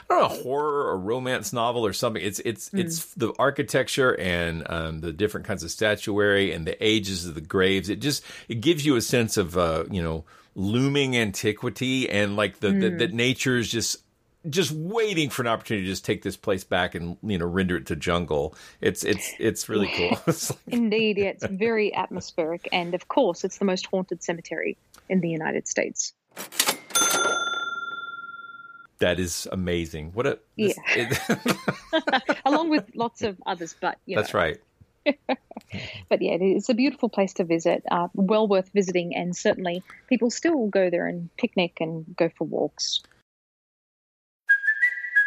I 0.10 0.20
don't 0.20 0.32
know, 0.32 0.42
horror 0.44 0.88
or 0.92 0.98
romance 0.98 1.54
novel 1.54 1.86
or 1.86 1.94
something. 1.94 2.22
It's 2.24 2.40
it's 2.40 2.70
it's 2.74 3.14
the 3.16 3.34
architecture 3.40 4.16
and 4.20 4.64
um, 4.70 5.00
the 5.02 5.12
different 5.14 5.46
kinds 5.48 5.64
of 5.64 5.72
statuary 5.72 6.52
and 6.52 6.66
the 6.68 6.82
ages 6.86 7.26
of 7.26 7.36
the 7.36 7.42
graves. 7.42 7.90
It 7.90 8.00
just 8.02 8.24
it 8.48 8.62
gives 8.62 8.86
you 8.86 8.96
a 8.96 9.02
sense 9.02 9.38
of 9.38 9.58
uh, 9.58 9.86
you 9.92 10.02
know 10.04 10.26
looming 10.56 11.18
antiquity 11.18 12.10
and 12.10 12.36
like 12.36 12.60
the, 12.60 12.70
the 12.72 12.90
Mm. 12.92 13.00
that 13.00 13.14
nature 13.14 13.58
is 13.58 13.70
just 13.70 13.98
just 14.48 14.72
waiting 14.72 15.32
for 15.32 15.42
an 15.42 15.48
opportunity 15.48 15.86
to 15.88 15.92
just 15.92 16.06
take 16.06 16.22
this 16.22 16.38
place 16.38 16.64
back 16.64 16.94
and 16.94 17.18
you 17.24 17.38
know 17.38 17.46
render 17.48 17.76
it 17.78 17.88
to 17.88 17.96
jungle. 17.96 18.56
It's 18.80 19.04
it's 19.04 19.34
it's 19.40 19.68
really 19.70 19.92
cool. 19.98 20.20
It's 20.28 20.52
like- 20.52 20.60
indeed 20.68 21.18
yeah, 21.18 21.26
it's 21.26 21.46
very 21.48 21.94
atmospheric 21.96 22.70
and 22.72 22.94
of 22.94 23.08
course 23.08 23.44
it's 23.44 23.58
the 23.58 23.66
most 23.66 23.88
haunted 23.88 24.22
cemetery 24.24 24.78
in 25.10 25.20
the 25.22 25.30
united 25.30 25.68
states 25.68 26.14
that 29.00 29.20
is 29.20 29.48
amazing. 29.52 30.12
What 30.14 30.28
a 30.28 30.40
yeah 30.56 30.74
it- 30.88 32.42
along 32.46 32.70
with 32.70 32.96
lots 32.96 33.22
of 33.22 33.38
others 33.46 33.76
but 33.80 33.98
yeah. 34.06 34.18
that's 34.18 34.34
know, 34.34 34.40
right. 34.40 34.60
but 36.10 36.22
yeah, 36.22 36.38
it's 36.40 36.70
a 36.70 36.74
beautiful 36.74 37.10
place 37.10 37.34
to 37.34 37.44
visit, 37.44 37.84
uh, 37.92 38.08
well 38.16 38.48
worth 38.48 38.70
visiting, 38.74 39.16
and 39.16 39.36
certainly 39.36 39.84
people 40.08 40.32
still 40.32 40.68
go 40.68 40.90
there 40.90 41.08
and 41.08 41.30
picnic 41.38 41.78
and 41.80 42.06
go 42.16 42.30
for 42.30 42.46
walks. 42.46 43.02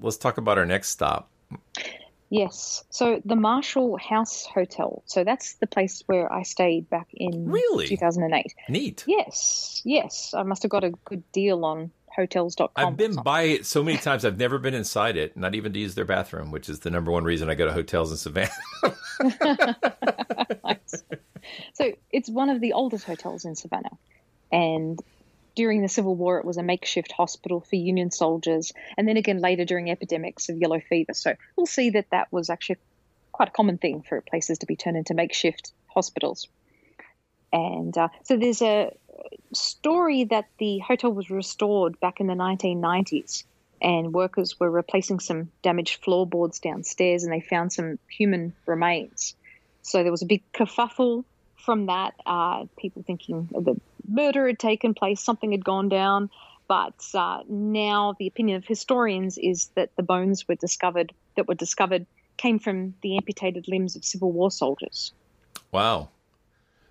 let's 0.00 0.16
talk 0.16 0.38
about 0.38 0.58
our 0.58 0.66
next 0.66 0.90
stop. 0.90 1.30
Yes, 2.30 2.84
so 2.88 3.20
the 3.24 3.36
Marshall 3.36 3.98
House 3.98 4.46
Hotel. 4.46 5.02
So 5.06 5.22
that's 5.22 5.54
the 5.54 5.66
place 5.66 6.02
where 6.06 6.32
I 6.32 6.44
stayed 6.44 6.88
back 6.88 7.08
in 7.12 7.50
Really? 7.50 7.88
2008. 7.88 8.54
Neat. 8.70 9.04
Yes, 9.06 9.82
yes, 9.84 10.32
I 10.34 10.42
must 10.42 10.62
have 10.62 10.70
got 10.70 10.82
a 10.82 10.90
good 11.04 11.22
deal 11.32 11.64
on 11.64 11.90
hotels.com. 12.16 12.70
I've 12.76 12.96
been 12.96 13.16
by 13.16 13.42
it 13.42 13.66
so 13.66 13.82
many 13.82 13.98
times. 13.98 14.24
I've 14.24 14.38
never 14.38 14.58
been 14.58 14.74
inside 14.74 15.16
it, 15.16 15.36
not 15.36 15.54
even 15.54 15.72
to 15.74 15.78
use 15.78 15.94
their 15.94 16.04
bathroom, 16.06 16.50
which 16.50 16.70
is 16.70 16.80
the 16.80 16.90
number 16.90 17.10
one 17.10 17.24
reason 17.24 17.50
I 17.50 17.54
go 17.54 17.66
to 17.66 17.72
hotels 17.72 18.10
in 18.10 18.16
Savannah. 18.16 18.50
So 21.74 21.92
it's 22.10 22.28
one 22.30 22.50
of 22.50 22.60
the 22.60 22.72
oldest 22.72 23.04
hotels 23.04 23.44
in 23.44 23.56
Savannah. 23.56 23.98
And 24.50 24.98
during 25.54 25.82
the 25.82 25.88
Civil 25.88 26.14
War, 26.14 26.38
it 26.38 26.44
was 26.44 26.56
a 26.56 26.62
makeshift 26.62 27.12
hospital 27.12 27.60
for 27.60 27.76
Union 27.76 28.10
soldiers. 28.10 28.72
And 28.96 29.06
then 29.06 29.16
again 29.16 29.40
later 29.40 29.64
during 29.64 29.90
epidemics 29.90 30.48
of 30.48 30.58
yellow 30.58 30.80
fever. 30.80 31.14
So 31.14 31.34
we'll 31.56 31.66
see 31.66 31.90
that 31.90 32.10
that 32.10 32.32
was 32.32 32.50
actually 32.50 32.78
quite 33.32 33.48
a 33.48 33.52
common 33.52 33.78
thing 33.78 34.02
for 34.02 34.20
places 34.20 34.58
to 34.58 34.66
be 34.66 34.76
turned 34.76 34.96
into 34.96 35.14
makeshift 35.14 35.72
hospitals. 35.88 36.48
And 37.52 37.96
uh, 37.96 38.08
so 38.24 38.36
there's 38.36 38.62
a 38.62 38.92
story 39.52 40.24
that 40.24 40.46
the 40.58 40.78
hotel 40.78 41.12
was 41.12 41.30
restored 41.30 42.00
back 42.00 42.20
in 42.20 42.26
the 42.26 42.34
1990s. 42.34 43.44
And 43.80 44.14
workers 44.14 44.60
were 44.60 44.70
replacing 44.70 45.18
some 45.18 45.50
damaged 45.62 46.04
floorboards 46.04 46.60
downstairs 46.60 47.24
and 47.24 47.32
they 47.32 47.40
found 47.40 47.72
some 47.72 47.98
human 48.08 48.54
remains. 48.64 49.34
So 49.82 50.02
there 50.02 50.12
was 50.12 50.22
a 50.22 50.26
big 50.26 50.42
kerfuffle 50.52 51.24
from 51.56 51.86
that, 51.86 52.14
uh, 52.24 52.64
people 52.78 53.02
thinking 53.02 53.48
the 53.52 53.80
murder 54.12 54.46
had 54.46 54.58
taken 54.58 54.94
place, 54.94 55.20
something 55.20 55.52
had 55.52 55.64
gone 55.64 55.88
down. 55.88 56.30
But 56.68 57.04
uh, 57.14 57.42
now 57.48 58.14
the 58.18 58.26
opinion 58.26 58.56
of 58.56 58.64
historians 58.64 59.36
is 59.36 59.70
that 59.74 59.90
the 59.96 60.02
bones 60.02 60.46
were 60.48 60.54
discovered 60.54 61.12
that 61.36 61.48
were 61.48 61.54
discovered 61.54 62.06
came 62.36 62.58
from 62.58 62.94
the 63.02 63.16
amputated 63.16 63.68
limbs 63.68 63.94
of 63.96 64.04
Civil 64.04 64.32
War 64.32 64.50
soldiers. 64.50 65.12
Wow. 65.70 66.08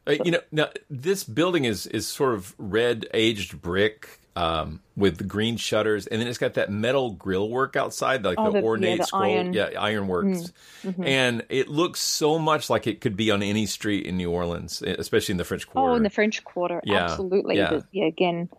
Uh, 0.06 0.16
you 0.24 0.32
know, 0.32 0.42
now 0.52 0.70
this 0.90 1.24
building 1.24 1.66
is 1.66 1.88
is 1.88 2.08
sort 2.08 2.34
of 2.34 2.56
red 2.58 3.08
aged 3.14 3.62
brick 3.62 4.21
um, 4.36 4.82
with 4.96 5.17
the 5.17 5.24
green 5.26 5.58
shutters, 5.58 6.08
and 6.08 6.22
then 6.22 6.28
it's 6.28 6.38
got 6.38 6.54
that 6.54 6.72
metal 6.72 7.12
grill 7.12 7.50
work 7.50 7.76
outside, 7.76 8.24
like 8.24 8.38
Oh, 8.39 8.46
the, 8.46 8.52
the- 8.52 8.58
yeah, 8.60 8.63
ornate 8.63 8.98
the 9.00 9.06
scroll, 9.06 9.24
iron- 9.24 9.54
yeah, 9.54 9.70
ironworks, 9.78 10.54
Mm, 10.84 10.96
mhm. 10.96 11.06
and 11.06 11.46
it 11.50 11.67
looks 11.67 12.00
so 12.02 12.39
much 12.39 12.70
like 12.70 12.88
it 12.88 13.02
could 13.02 13.17
be 13.17 13.30
on 13.32 13.44
any 13.44 13.65
street 13.65 14.06
in 14.06 14.15
New 14.17 14.32
Orleans, 14.32 14.82
especially 14.82 15.34
in 15.34 15.38
the 15.38 15.44
French 15.44 15.67
Quarter. 15.67 15.91
Oh, 15.91 15.96
in 15.96 16.04
the 16.04 16.10
French 16.10 16.44
Quarter, 16.46 16.82
Yeah, 16.86 17.04
absolutely. 17.04 17.58
yeah. 17.58 17.70
The- 17.72 17.86
yeah, 17.91 18.06
again, 18.06 18.50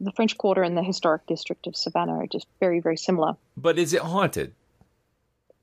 the 0.00 0.12
French 0.12 0.36
Quarter 0.36 0.62
and 0.62 0.76
the 0.76 0.82
historic 0.82 1.26
district 1.26 1.66
of 1.66 1.74
Savannah 1.74 2.18
are 2.18 2.26
just 2.26 2.46
very, 2.60 2.80
very 2.80 2.96
similar. 2.98 3.34
but 3.56 3.78
is 3.78 3.94
it 3.94 4.02
haunted? 4.02 4.52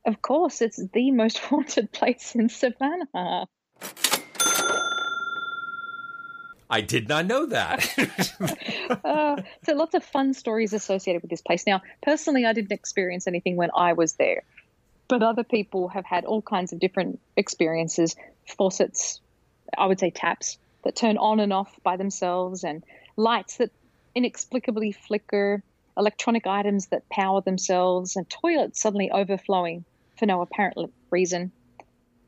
Of 0.05 0.21
course, 0.21 0.61
it's 0.61 0.77
the 0.93 1.11
most 1.11 1.37
haunted 1.49 1.91
place 1.91 2.33
in 2.35 2.49
Savannah. 2.49 3.47
I 6.69 6.81
did 6.81 7.07
not 7.07 7.25
know 7.25 7.45
that. 7.47 8.99
uh, 9.03 9.41
so 9.63 9.73
lots 9.73 9.95
of 9.95 10.03
fun 10.03 10.33
stories 10.33 10.73
associated 10.73 11.21
with 11.21 11.29
this 11.29 11.41
place. 11.41 11.65
Now, 11.67 11.81
personally, 12.01 12.45
I 12.45 12.53
didn't 12.53 12.71
experience 12.71 13.27
anything 13.27 13.55
when 13.55 13.69
I 13.75 13.93
was 13.93 14.13
there, 14.13 14.43
but 15.07 15.21
other 15.21 15.43
people 15.43 15.89
have 15.89 16.05
had 16.05 16.25
all 16.25 16.41
kinds 16.41 16.73
of 16.73 16.79
different 16.79 17.19
experiences. 17.37 18.15
Faucets, 18.57 19.19
I 19.77 19.85
would 19.85 19.99
say 19.99 20.09
taps 20.09 20.57
that 20.83 20.95
turn 20.95 21.17
on 21.17 21.39
and 21.39 21.53
off 21.53 21.79
by 21.83 21.97
themselves, 21.97 22.63
and 22.63 22.83
lights 23.15 23.57
that 23.57 23.71
inexplicably 24.13 24.91
flicker, 24.91 25.61
electronic 25.97 26.47
items 26.47 26.87
that 26.87 27.07
power 27.09 27.41
themselves, 27.41 28.15
and 28.15 28.29
toilets 28.29 28.81
suddenly 28.81 29.11
overflowing 29.11 29.85
for 30.17 30.25
no 30.25 30.41
apparent 30.41 30.91
reason. 31.09 31.51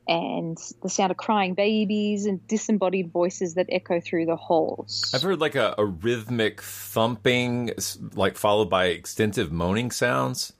And 0.08 0.58
the 0.82 0.90
sound 0.90 1.12
of 1.12 1.18
crying 1.18 1.54
babies 1.54 2.26
and 2.26 2.46
disembodied 2.48 3.12
voices 3.12 3.56
that 3.56 3.66
echo 3.70 4.00
through 4.00 4.26
the 4.26 4.38
halls. 4.38 5.12
I've 5.14 5.22
heard 5.22 5.42
like 5.42 5.56
a, 5.56 5.76
a 5.78 5.86
rhythmic 5.86 6.62
thumping, 6.62 7.72
like 8.14 8.38
followed 8.38 8.70
by 8.70 8.86
extensive 8.86 9.52
moaning 9.52 9.92
sounds. 9.92 10.54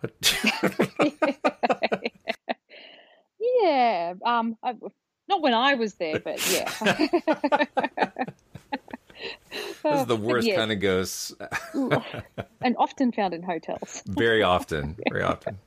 What? 0.00 0.12
Yeah, 3.62 4.14
um, 4.24 4.56
I, 4.62 4.74
not 5.28 5.40
when 5.40 5.54
I 5.54 5.74
was 5.74 5.94
there, 5.94 6.18
but 6.18 6.40
yeah. 6.52 6.68
This 9.82 10.00
is 10.00 10.06
the 10.06 10.16
worst 10.20 10.46
yeah. 10.46 10.56
kind 10.56 10.72
of 10.72 10.80
ghosts. 10.80 11.34
And 12.64 12.76
often 12.78 13.12
found 13.12 13.34
in 13.34 13.42
hotels. 13.42 14.02
very 14.06 14.42
often, 14.42 14.96
very 15.10 15.22
often. 15.22 15.58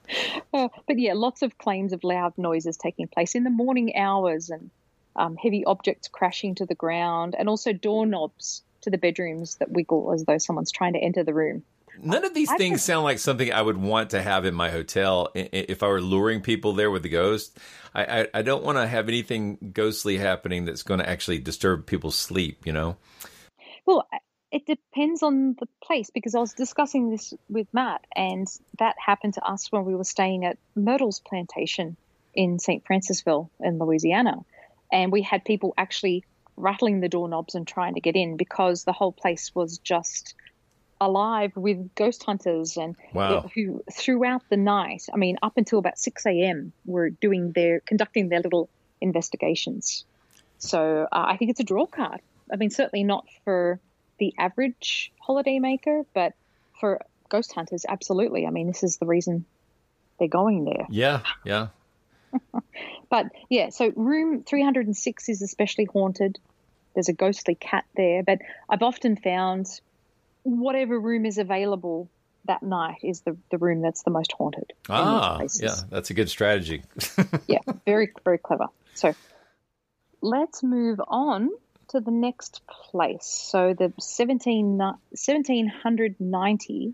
Uh, 0.53 0.69
but 0.87 0.99
yeah, 0.99 1.13
lots 1.13 1.41
of 1.41 1.57
claims 1.57 1.93
of 1.93 2.03
loud 2.03 2.37
noises 2.37 2.77
taking 2.77 3.07
place 3.07 3.35
in 3.35 3.43
the 3.43 3.49
morning 3.49 3.95
hours 3.95 4.49
and 4.49 4.69
um, 5.15 5.35
heavy 5.37 5.63
objects 5.65 6.07
crashing 6.07 6.55
to 6.55 6.65
the 6.65 6.75
ground, 6.75 7.35
and 7.37 7.47
also 7.47 7.71
doorknobs 7.71 8.63
to 8.81 8.89
the 8.89 8.97
bedrooms 8.97 9.55
that 9.55 9.71
wiggle 9.71 10.11
as 10.13 10.25
though 10.25 10.37
someone's 10.37 10.71
trying 10.71 10.93
to 10.93 10.99
enter 10.99 11.23
the 11.23 11.33
room. 11.33 11.63
None 12.01 12.25
of 12.25 12.33
these 12.33 12.51
I 12.51 12.57
things 12.57 12.83
sound 12.83 13.03
like 13.03 13.19
something 13.19 13.51
I 13.51 13.61
would 13.61 13.77
want 13.77 14.09
to 14.11 14.21
have 14.21 14.45
in 14.45 14.53
my 14.53 14.69
hotel 14.69 15.29
if 15.33 15.81
I 15.81 15.87
were 15.87 16.01
luring 16.01 16.41
people 16.41 16.73
there 16.73 16.91
with 16.91 17.03
the 17.03 17.09
ghost. 17.09 17.57
I, 17.93 18.21
I, 18.21 18.27
I 18.35 18.41
don't 18.41 18.63
want 18.63 18.77
to 18.77 18.85
have 18.85 19.07
anything 19.07 19.71
ghostly 19.73 20.17
happening 20.17 20.65
that's 20.65 20.83
going 20.83 20.99
to 20.99 21.09
actually 21.09 21.39
disturb 21.39 21.85
people's 21.85 22.15
sleep, 22.15 22.65
you 22.65 22.73
know? 22.73 22.97
Well, 23.85 24.07
it 24.55 24.65
depends 24.65 25.21
on 25.21 25.53
the 25.59 25.67
place 25.83 26.09
because 26.11 26.33
I 26.33 26.39
was 26.39 26.53
discussing 26.53 27.09
this 27.09 27.33
with 27.49 27.67
Matt, 27.73 28.05
and 28.15 28.47
that 28.79 28.95
happened 29.05 29.33
to 29.33 29.43
us 29.43 29.69
when 29.69 29.83
we 29.83 29.93
were 29.93 30.05
staying 30.05 30.45
at 30.45 30.57
Myrtle's 30.75 31.19
plantation 31.19 31.97
in 32.33 32.57
St. 32.57 32.81
Francisville 32.85 33.49
in 33.59 33.79
Louisiana. 33.79 34.45
And 34.93 35.11
we 35.11 35.23
had 35.23 35.43
people 35.43 35.73
actually 35.77 36.23
rattling 36.55 37.01
the 37.01 37.09
doorknobs 37.09 37.55
and 37.55 37.67
trying 37.67 37.95
to 37.95 37.99
get 37.99 38.15
in 38.15 38.37
because 38.37 38.85
the 38.85 38.93
whole 38.93 39.11
place 39.11 39.51
was 39.53 39.79
just 39.79 40.35
alive 41.01 41.51
with 41.57 41.93
ghost 41.93 42.23
hunters 42.23 42.77
and 42.77 42.95
Wow. 43.13 43.51
who 43.53 43.83
throughout 43.91 44.43
the 44.49 44.55
night, 44.55 45.03
I 45.13 45.17
mean, 45.17 45.35
up 45.43 45.57
until 45.57 45.79
about 45.79 45.99
6 45.99 46.25
a.m., 46.27 46.71
were 46.85 47.09
doing 47.09 47.51
their 47.51 47.81
conducting 47.81 48.29
their 48.29 48.39
little 48.39 48.69
investigations. 49.01 50.05
So 50.59 51.09
uh, 51.11 51.25
I 51.27 51.35
think 51.35 51.51
it's 51.51 51.59
a 51.59 51.65
draw 51.65 51.87
card. 51.87 52.21
I 52.49 52.55
mean, 52.55 52.69
certainly 52.69 53.03
not 53.03 53.25
for 53.43 53.81
the 54.19 54.33
average 54.37 55.11
holidaymaker, 55.27 56.05
but 56.13 56.33
for 56.79 57.01
ghost 57.29 57.53
hunters, 57.53 57.85
absolutely. 57.87 58.45
I 58.45 58.49
mean, 58.49 58.67
this 58.67 58.83
is 58.83 58.97
the 58.97 59.05
reason 59.05 59.45
they're 60.19 60.27
going 60.27 60.65
there. 60.65 60.87
Yeah, 60.89 61.21
yeah. 61.43 61.67
But 63.09 63.27
yeah, 63.49 63.69
so 63.69 63.93
room 63.95 64.43
306 64.43 65.29
is 65.29 65.41
especially 65.41 65.85
haunted. 65.85 66.39
There's 66.93 67.07
a 67.07 67.13
ghostly 67.13 67.55
cat 67.55 67.85
there, 67.95 68.23
but 68.23 68.39
I've 68.69 68.81
often 68.81 69.15
found 69.15 69.67
whatever 70.43 70.99
room 70.99 71.25
is 71.25 71.37
available 71.37 72.09
that 72.45 72.61
night 72.61 72.97
is 73.03 73.21
the, 73.21 73.37
the 73.51 73.57
room 73.57 73.81
that's 73.81 74.03
the 74.03 74.11
most 74.11 74.31
haunted. 74.31 74.73
Ah, 74.89 75.41
yeah, 75.59 75.75
that's 75.89 76.09
a 76.09 76.13
good 76.13 76.29
strategy. 76.29 76.83
yeah, 77.47 77.59
very, 77.85 78.11
very 78.23 78.37
clever. 78.37 78.67
So 78.93 79.13
let's 80.21 80.63
move 80.63 80.99
on 81.07 81.49
to 81.89 81.99
the 81.99 82.11
next 82.11 82.61
place. 82.67 83.25
So 83.25 83.73
the 83.73 83.93
17, 83.99 84.77
1790 84.77 86.93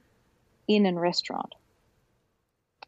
Inn 0.68 0.86
and 0.86 1.00
Restaurant. 1.00 1.54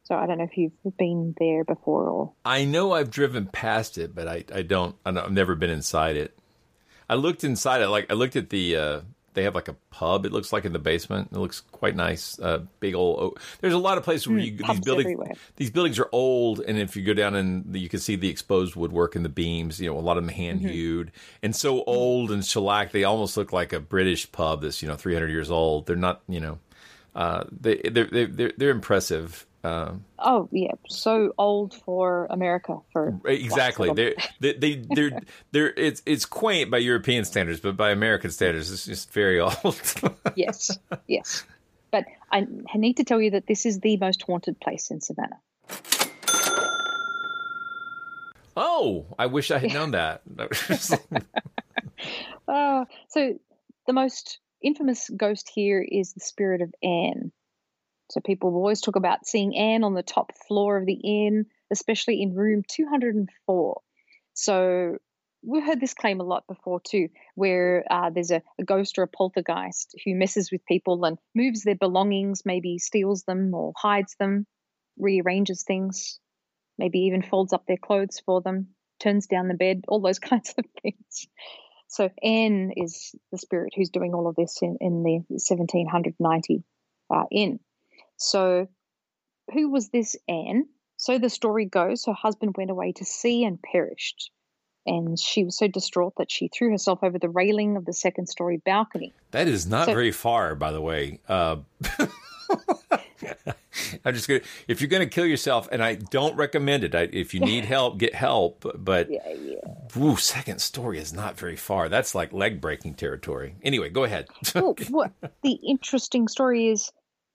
So 0.03 0.15
I 0.15 0.25
don't 0.25 0.37
know 0.37 0.43
if 0.43 0.57
you've 0.57 0.97
been 0.97 1.33
there 1.39 1.63
before 1.63 2.09
or. 2.09 2.33
I 2.43 2.65
know 2.65 2.91
I've 2.91 3.09
driven 3.09 3.47
past 3.47 3.97
it, 3.97 4.13
but 4.13 4.27
I, 4.27 4.43
I 4.53 4.61
don't, 4.61 4.95
I've 5.05 5.31
never 5.31 5.55
been 5.55 5.69
inside 5.69 6.17
it. 6.17 6.37
I 7.09 7.15
looked 7.15 7.43
inside 7.43 7.81
it, 7.81 7.87
like 7.87 8.11
I 8.11 8.15
looked 8.15 8.35
at 8.35 8.49
the, 8.49 8.75
uh, 8.75 9.01
they 9.33 9.43
have 9.43 9.55
like 9.55 9.67
a 9.67 9.73
pub. 9.91 10.25
It 10.25 10.31
looks 10.31 10.53
like 10.53 10.65
in 10.65 10.73
the 10.73 10.79
basement. 10.79 11.29
It 11.31 11.37
looks 11.37 11.61
quite 11.61 11.95
nice. 11.95 12.39
Uh, 12.39 12.63
big 12.79 12.95
old. 12.95 13.19
oak. 13.19 13.41
There's 13.61 13.73
a 13.73 13.77
lot 13.77 13.97
of 13.97 14.03
places 14.03 14.27
where 14.27 14.37
Mm, 14.37 14.45
you 14.45 14.51
these 14.51 14.61
pubs 14.61 14.79
buildings. 14.81 15.05
everywhere. 15.05 15.33
These 15.55 15.71
buildings 15.71 15.99
are 15.99 16.09
old, 16.11 16.59
and 16.61 16.77
if 16.77 16.95
you 16.95 17.03
go 17.03 17.13
down 17.13 17.35
and 17.35 17.75
you 17.75 17.89
can 17.89 17.99
see 17.99 18.15
the 18.15 18.29
exposed 18.29 18.75
woodwork 18.75 19.15
and 19.15 19.23
the 19.25 19.29
beams. 19.29 19.79
You 19.79 19.89
know, 19.91 19.97
a 19.97 20.01
lot 20.01 20.17
of 20.17 20.23
them 20.25 20.33
hand 20.33 20.61
hewed 20.61 21.11
and 21.41 21.55
so 21.55 21.83
old 21.83 22.31
and 22.31 22.45
shellac. 22.45 22.91
They 22.91 23.03
almost 23.03 23.37
look 23.37 23.51
like 23.53 23.73
a 23.73 23.79
British 23.79 24.31
pub 24.31 24.61
that's 24.61 24.81
you 24.81 24.87
know 24.87 24.95
300 24.95 25.29
years 25.29 25.51
old. 25.51 25.85
They're 25.87 25.95
not. 25.95 26.21
You 26.27 26.39
know, 26.39 26.59
uh, 27.15 27.43
they 27.51 27.77
they're 27.77 28.07
they're, 28.27 28.51
they're 28.57 28.69
impressive. 28.69 29.45
Um, 29.63 30.03
Oh, 30.19 30.49
yeah. 30.51 30.71
So 30.89 31.33
old 31.37 31.73
for 31.73 32.27
America. 32.29 32.79
For 32.91 33.19
Exactly. 33.25 33.87
lots 33.89 33.99
of 33.99 34.05
them. 34.05 34.13
They're, 34.39 34.53
they 34.53 34.75
they 34.75 34.85
they're 34.95 35.19
they're 35.51 35.73
it's 35.77 36.01
it's 36.05 36.25
quaint 36.25 36.69
by 36.69 36.79
European 36.79 37.23
standards, 37.25 37.59
but 37.61 37.77
by 37.77 37.91
American 37.91 38.29
standards, 38.31 38.71
it's 38.71 38.85
just 38.85 39.11
very 39.13 39.39
old. 39.39 39.81
yes, 40.35 40.77
yes. 41.07 41.43
But 41.91 42.05
I, 42.31 42.47
I 42.73 42.77
need 42.77 42.97
to 42.97 43.03
tell 43.03 43.21
you 43.21 43.31
that 43.31 43.47
this 43.47 43.65
is 43.65 43.79
the 43.79 43.97
most 43.97 44.23
haunted 44.23 44.59
place 44.59 44.89
in 44.91 44.99
Savannah. 44.99 45.39
oh, 48.57 49.05
I 49.17 49.27
wish 49.27 49.51
I 49.51 49.59
had 49.59 49.73
known 49.73 49.91
that. 49.99 50.21
Uh, 52.47 52.85
so 53.09 53.33
the 53.87 53.93
most 53.93 54.39
infamous 54.61 55.09
ghost 55.15 55.49
here 55.53 55.81
is 55.87 56.13
the 56.13 56.19
spirit 56.19 56.61
of 56.61 56.73
Anne. 56.83 57.31
So 58.13 58.21
people 58.21 58.53
always 58.53 58.79
talk 58.79 58.95
about 58.95 59.25
seeing 59.25 59.57
Anne 59.57 59.83
on 59.83 59.95
the 59.95 60.03
top 60.03 60.33
floor 60.47 60.77
of 60.77 60.85
the 60.85 60.93
inn, 60.93 61.47
especially 61.71 62.21
in 62.21 62.35
room 62.35 62.61
204. 62.67 63.81
So 64.35 64.97
we've 65.41 65.65
heard 65.65 65.81
this 65.81 65.95
claim 65.95 66.19
a 66.19 66.23
lot 66.23 66.45
before 66.47 66.79
too, 66.79 67.09
where 67.33 67.83
uh, 67.89 68.11
there's 68.11 68.29
a, 68.29 68.43
a 68.59 68.63
ghost 68.63 68.99
or 68.99 69.03
a 69.03 69.07
poltergeist 69.07 69.95
who 70.05 70.13
messes 70.13 70.51
with 70.51 70.63
people 70.67 71.03
and 71.05 71.17
moves 71.33 71.63
their 71.63 71.73
belongings, 71.73 72.43
maybe 72.45 72.77
steals 72.77 73.23
them 73.23 73.51
or 73.55 73.73
hides 73.75 74.15
them, 74.19 74.45
rearranges 74.99 75.63
things, 75.63 76.19
maybe 76.77 76.99
even 76.99 77.23
folds 77.23 77.51
up 77.51 77.65
their 77.65 77.77
clothes 77.77 78.21
for 78.23 78.41
them, 78.41 78.67
turns 78.99 79.25
down 79.25 79.47
the 79.47 79.55
bed, 79.55 79.85
all 79.87 80.01
those 80.01 80.19
kinds 80.29 80.53
of 80.55 80.65
things. 80.83 81.25
So 81.87 82.11
Anne 82.21 82.73
is 82.77 83.15
the 83.31 83.39
spirit 83.39 83.73
who's 83.75 83.89
doing 83.89 84.13
all 84.13 84.27
of 84.27 84.35
this 84.35 84.59
in, 84.61 84.77
in 84.81 85.01
the 85.01 85.23
1790 85.29 86.63
uh, 87.09 87.23
inn. 87.31 87.59
So 88.23 88.67
who 89.53 89.69
was 89.69 89.89
this 89.89 90.15
Anne? 90.27 90.65
So 90.97 91.17
the 91.19 91.29
story 91.29 91.65
goes, 91.65 92.05
her 92.05 92.13
husband 92.13 92.55
went 92.57 92.69
away 92.71 92.93
to 92.93 93.05
sea 93.05 93.43
and 93.43 93.59
perished. 93.61 94.31
And 94.85 95.17
she 95.19 95.43
was 95.45 95.57
so 95.57 95.67
distraught 95.67 96.13
that 96.17 96.29
she 96.31 96.49
threw 96.49 96.69
herself 96.71 96.99
over 97.03 97.17
the 97.17 97.29
railing 97.29 97.77
of 97.77 97.85
the 97.85 97.93
second 97.93 98.27
story 98.27 98.57
balcony. 98.65 99.13
that 99.31 99.47
is 99.47 99.65
not 99.65 99.85
So- 99.85 99.93
very 99.93 100.11
far, 100.11 100.55
by 100.55 100.71
the 100.71 100.81
way. 100.81 101.19
Uh, 101.27 101.57
I'm 104.05 104.13
just 104.13 104.27
gonna. 104.27 104.41
If 104.67 104.81
you're 104.81 104.89
gonna 104.89 105.05
kill 105.07 105.25
yourself, 105.25 105.67
and 105.71 105.81
I 105.83 105.95
don't 105.95 106.35
recommend 106.35 106.83
it. 106.83 106.93
I, 106.93 107.03
if 107.11 107.33
you 107.33 107.39
need 107.39 107.65
help, 107.65 107.97
get 107.97 108.13
help. 108.13 108.65
But 108.77 109.09
Yeah, 109.09 109.27
yeah. 109.33 109.97
ooh, 110.03 110.17
second 110.17 110.59
story 110.61 110.99
is 110.99 111.13
not 111.13 111.37
very 111.39 111.55
far. 111.55 111.89
That's 111.89 112.13
like 112.13 112.33
leg 112.33 112.59
breaking 112.61 112.95
territory. 112.95 113.55
Anyway, 113.63 113.89
go 113.89 114.03
ahead. 114.03 114.27
well, 114.53 114.75
what 114.89 115.11
the 115.41 115.53
interesting 115.53 116.27
story 116.27 116.67
is, 116.67 116.91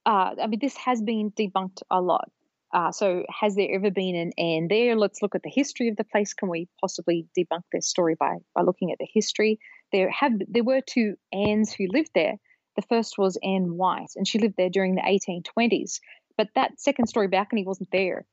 uh, 0.08 0.34
I 0.42 0.46
mean, 0.46 0.58
this 0.58 0.76
has 0.78 1.02
been 1.02 1.30
debunked 1.32 1.82
a 1.90 2.00
lot. 2.00 2.30
Uh, 2.72 2.90
so, 2.92 3.24
has 3.28 3.54
there 3.56 3.68
ever 3.74 3.90
been 3.90 4.16
an 4.16 4.32
Anne 4.38 4.68
there? 4.68 4.96
Let's 4.96 5.20
look 5.20 5.34
at 5.34 5.42
the 5.42 5.50
history 5.50 5.88
of 5.88 5.96
the 5.96 6.04
place. 6.04 6.32
Can 6.32 6.48
we 6.48 6.66
possibly 6.80 7.26
debunk 7.36 7.62
this 7.70 7.88
story 7.88 8.14
by 8.18 8.36
by 8.54 8.62
looking 8.62 8.90
at 8.90 8.98
the 8.98 9.08
history? 9.12 9.58
There 9.92 10.10
have 10.10 10.32
there 10.48 10.64
were 10.64 10.80
two 10.80 11.16
Annes 11.30 11.72
who 11.72 11.86
lived 11.90 12.10
there. 12.14 12.36
The 12.76 12.82
first 12.88 13.18
was 13.18 13.38
Anne 13.42 13.76
White, 13.76 14.12
and 14.16 14.26
she 14.26 14.38
lived 14.38 14.54
there 14.56 14.70
during 14.70 14.94
the 14.94 15.02
1820s. 15.02 16.00
But 16.38 16.48
that 16.54 16.80
second 16.80 17.08
story 17.08 17.28
balcony 17.28 17.64
wasn't 17.64 17.90
there 17.90 18.24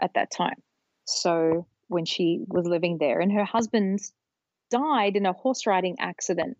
at 0.00 0.14
that 0.14 0.32
time. 0.32 0.60
So 1.04 1.68
when 1.86 2.04
she 2.04 2.40
was 2.48 2.66
living 2.66 2.98
there, 2.98 3.20
and 3.20 3.30
her 3.30 3.44
husband 3.44 4.00
died 4.70 5.14
in 5.14 5.26
a 5.26 5.32
horse 5.32 5.66
riding 5.68 5.96
accident. 6.00 6.56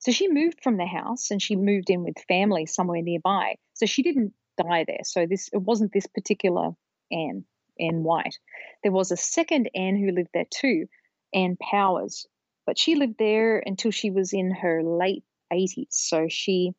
So 0.00 0.12
she 0.12 0.28
moved 0.28 0.62
from 0.62 0.76
the 0.76 0.86
house 0.86 1.30
and 1.30 1.40
she 1.40 1.56
moved 1.56 1.90
in 1.90 2.02
with 2.02 2.16
family 2.26 2.66
somewhere 2.66 3.02
nearby. 3.02 3.56
So 3.74 3.86
she 3.86 4.02
didn't 4.02 4.32
die 4.56 4.84
there. 4.86 5.04
So 5.04 5.26
this 5.26 5.48
it 5.52 5.62
wasn't 5.62 5.92
this 5.92 6.06
particular 6.06 6.70
Anne, 7.12 7.44
Anne 7.78 8.02
White. 8.02 8.38
There 8.82 8.92
was 8.92 9.10
a 9.10 9.16
second 9.16 9.70
Anne 9.74 9.96
who 9.96 10.12
lived 10.12 10.30
there 10.32 10.46
too, 10.50 10.86
Anne 11.34 11.56
Powers, 11.56 12.26
but 12.66 12.78
she 12.78 12.94
lived 12.94 13.16
there 13.18 13.62
until 13.64 13.90
she 13.90 14.10
was 14.10 14.32
in 14.32 14.52
her 14.52 14.82
late 14.82 15.24
80s. 15.52 15.88
So 15.90 16.26
she 16.28 16.72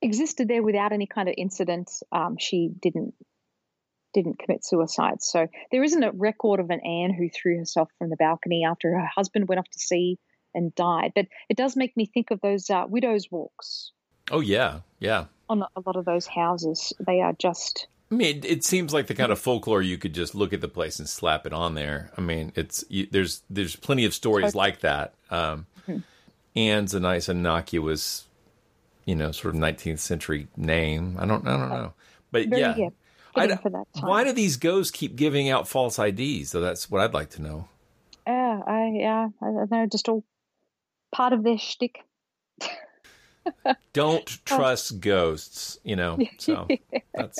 existed 0.00 0.46
there 0.46 0.62
without 0.62 0.92
any 0.92 1.06
kind 1.06 1.28
of 1.28 1.34
incident. 1.36 1.90
Um, 2.12 2.36
she 2.38 2.70
didn't 2.80 3.14
didn't 4.14 4.38
commit 4.38 4.64
suicide. 4.64 5.22
So 5.22 5.48
there 5.70 5.82
isn't 5.82 6.02
a 6.02 6.12
record 6.12 6.60
of 6.60 6.70
an 6.70 6.80
Anne 6.80 7.12
who 7.12 7.28
threw 7.28 7.58
herself 7.58 7.90
from 7.98 8.08
the 8.08 8.16
balcony 8.16 8.64
after 8.64 8.90
her 8.92 9.06
husband 9.14 9.48
went 9.48 9.58
off 9.58 9.68
to 9.68 9.78
sea 9.78 10.18
and 10.54 10.74
died. 10.74 11.12
But 11.14 11.26
it 11.48 11.56
does 11.56 11.76
make 11.76 11.96
me 11.96 12.06
think 12.06 12.30
of 12.30 12.40
those 12.40 12.70
uh, 12.70 12.84
widows' 12.88 13.30
walks. 13.30 13.92
Oh 14.30 14.40
yeah, 14.40 14.80
yeah. 14.98 15.26
On 15.48 15.62
a 15.62 15.80
lot 15.84 15.96
of 15.96 16.04
those 16.04 16.26
houses, 16.26 16.92
they 16.98 17.20
are 17.20 17.32
just. 17.32 17.86
I 18.10 18.14
mean, 18.14 18.38
it, 18.38 18.44
it, 18.44 18.64
seems 18.64 18.94
like 18.94 19.06
the 19.06 19.14
kind 19.14 19.30
of 19.30 19.38
folklore 19.38 19.82
you 19.82 19.98
could 19.98 20.14
just 20.14 20.34
look 20.34 20.54
at 20.54 20.62
the 20.62 20.68
place 20.68 20.98
and 20.98 21.06
slap 21.06 21.46
it 21.46 21.52
on 21.52 21.74
there. 21.74 22.10
I 22.16 22.22
mean, 22.22 22.52
it's 22.54 22.84
you, 22.88 23.06
there's 23.10 23.42
there's 23.50 23.76
plenty 23.76 24.04
of 24.04 24.14
stories 24.14 24.52
totally. 24.52 24.58
like 24.58 24.80
that. 24.80 25.14
Um, 25.30 25.66
mm-hmm. 25.86 25.98
Anne's 26.56 26.94
a 26.94 27.00
nice 27.00 27.28
innocuous, 27.28 28.26
you 29.04 29.14
know, 29.14 29.32
sort 29.32 29.54
of 29.54 29.60
19th 29.60 29.98
century 29.98 30.48
name. 30.56 31.16
I 31.18 31.26
don't 31.26 31.46
I 31.46 31.56
don't 31.56 31.68
know, 31.68 31.92
but 32.30 32.48
Very 32.48 32.62
yeah. 32.62 32.88
Good 33.34 33.60
for 33.60 33.70
that 33.70 33.84
time. 33.94 34.08
Why 34.08 34.24
do 34.24 34.32
these 34.32 34.56
ghosts 34.56 34.90
keep 34.90 35.14
giving 35.14 35.48
out 35.48 35.68
false 35.68 35.98
IDs? 35.98 36.50
So 36.50 36.60
that's 36.60 36.90
what 36.90 37.00
I'd 37.00 37.14
like 37.14 37.30
to 37.30 37.42
know. 37.42 37.68
Yeah, 38.26 38.60
I 38.66 38.90
yeah, 38.94 39.28
I 39.40 39.50
know, 39.70 39.86
just 39.86 40.08
all 40.08 40.24
part 41.10 41.32
of 41.32 41.42
their 41.42 41.58
shtick. 41.58 42.04
don't 43.92 44.26
trust 44.44 45.00
ghosts, 45.00 45.78
you 45.84 45.96
know. 45.96 46.18
So 46.38 46.68
that's. 47.14 47.38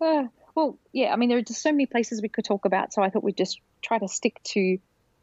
Uh, 0.00 0.24
well, 0.54 0.78
yeah. 0.92 1.12
I 1.12 1.16
mean, 1.16 1.28
there 1.28 1.38
are 1.38 1.42
just 1.42 1.62
so 1.62 1.72
many 1.72 1.86
places 1.86 2.22
we 2.22 2.28
could 2.28 2.44
talk 2.44 2.64
about. 2.64 2.92
So 2.92 3.02
I 3.02 3.10
thought 3.10 3.24
we'd 3.24 3.36
just 3.36 3.60
try 3.82 3.98
to 3.98 4.08
stick 4.08 4.42
to 4.44 4.78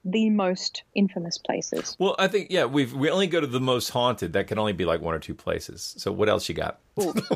the 0.05 0.29
most 0.29 0.83
infamous 0.93 1.37
places. 1.37 1.95
Well, 1.97 2.15
I 2.19 2.27
think 2.27 2.47
yeah, 2.49 2.65
we 2.65 2.85
we 2.85 3.09
only 3.09 3.27
go 3.27 3.39
to 3.39 3.47
the 3.47 3.59
most 3.59 3.89
haunted. 3.89 4.33
That 4.33 4.47
can 4.47 4.59
only 4.59 4.73
be 4.73 4.85
like 4.85 5.01
one 5.01 5.13
or 5.13 5.19
two 5.19 5.33
places. 5.33 5.95
So 5.97 6.11
what 6.11 6.29
else 6.29 6.49
you 6.49 6.55
got? 6.55 6.79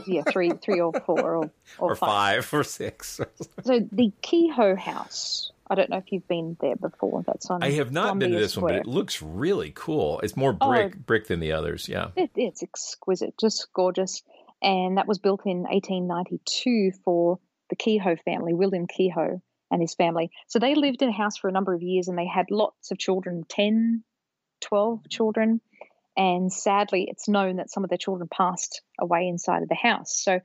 Yeah, 0.05 0.23
three, 0.23 0.51
three 0.51 0.81
or 0.81 0.93
four, 1.05 1.19
or, 1.19 1.35
or, 1.79 1.91
or 1.91 1.95
five. 1.95 2.45
five. 2.45 2.53
or 2.53 2.63
six. 2.63 3.21
so 3.63 3.87
the 3.91 4.11
Kehoe 4.21 4.75
House. 4.75 5.51
I 5.69 5.75
don't 5.75 5.89
know 5.89 5.97
if 5.97 6.11
you've 6.11 6.27
been 6.27 6.55
there 6.61 6.75
before. 6.75 7.23
That's 7.25 7.49
on. 7.49 7.63
I 7.63 7.71
have 7.71 7.91
not 7.91 8.03
Columbia 8.03 8.29
been 8.29 8.35
to 8.35 8.41
this 8.41 8.53
Square. 8.53 8.63
one, 8.63 8.73
but 8.73 8.87
it 8.87 8.87
looks 8.87 9.21
really 9.21 9.71
cool. 9.75 10.19
It's 10.21 10.37
more 10.37 10.53
brick 10.53 10.93
oh, 10.95 10.99
brick 11.05 11.27
than 11.27 11.39
the 11.39 11.51
others. 11.51 11.89
Yeah, 11.89 12.09
it, 12.15 12.31
it's 12.35 12.63
exquisite, 12.63 13.35
just 13.39 13.67
gorgeous. 13.73 14.23
And 14.61 14.97
that 14.97 15.07
was 15.07 15.19
built 15.19 15.41
in 15.45 15.63
1892 15.63 16.91
for 17.03 17.39
the 17.69 17.75
Kehoe 17.75 18.15
family, 18.15 18.53
William 18.53 18.87
Kehoe 18.87 19.41
and 19.69 19.81
his 19.81 19.93
family. 19.93 20.31
So 20.47 20.59
they 20.59 20.75
lived 20.75 21.01
in 21.01 21.09
a 21.09 21.13
house 21.13 21.37
for 21.37 21.47
a 21.47 21.51
number 21.51 21.73
of 21.73 21.81
years 21.81 22.07
and 22.07 22.17
they 22.17 22.27
had 22.27 22.49
lots 22.49 22.91
of 22.91 22.97
children 22.97 23.43
10, 23.49 24.03
12 24.61 25.09
children. 25.09 25.61
And 26.15 26.51
sadly, 26.51 27.07
it's 27.09 27.27
known 27.27 27.57
that 27.57 27.69
some 27.69 27.83
of 27.83 27.89
their 27.89 27.97
children 27.97 28.27
passed 28.31 28.81
away 28.99 29.27
inside 29.27 29.61
of 29.61 29.69
the 29.69 29.75
house. 29.75 30.19
So 30.19 30.39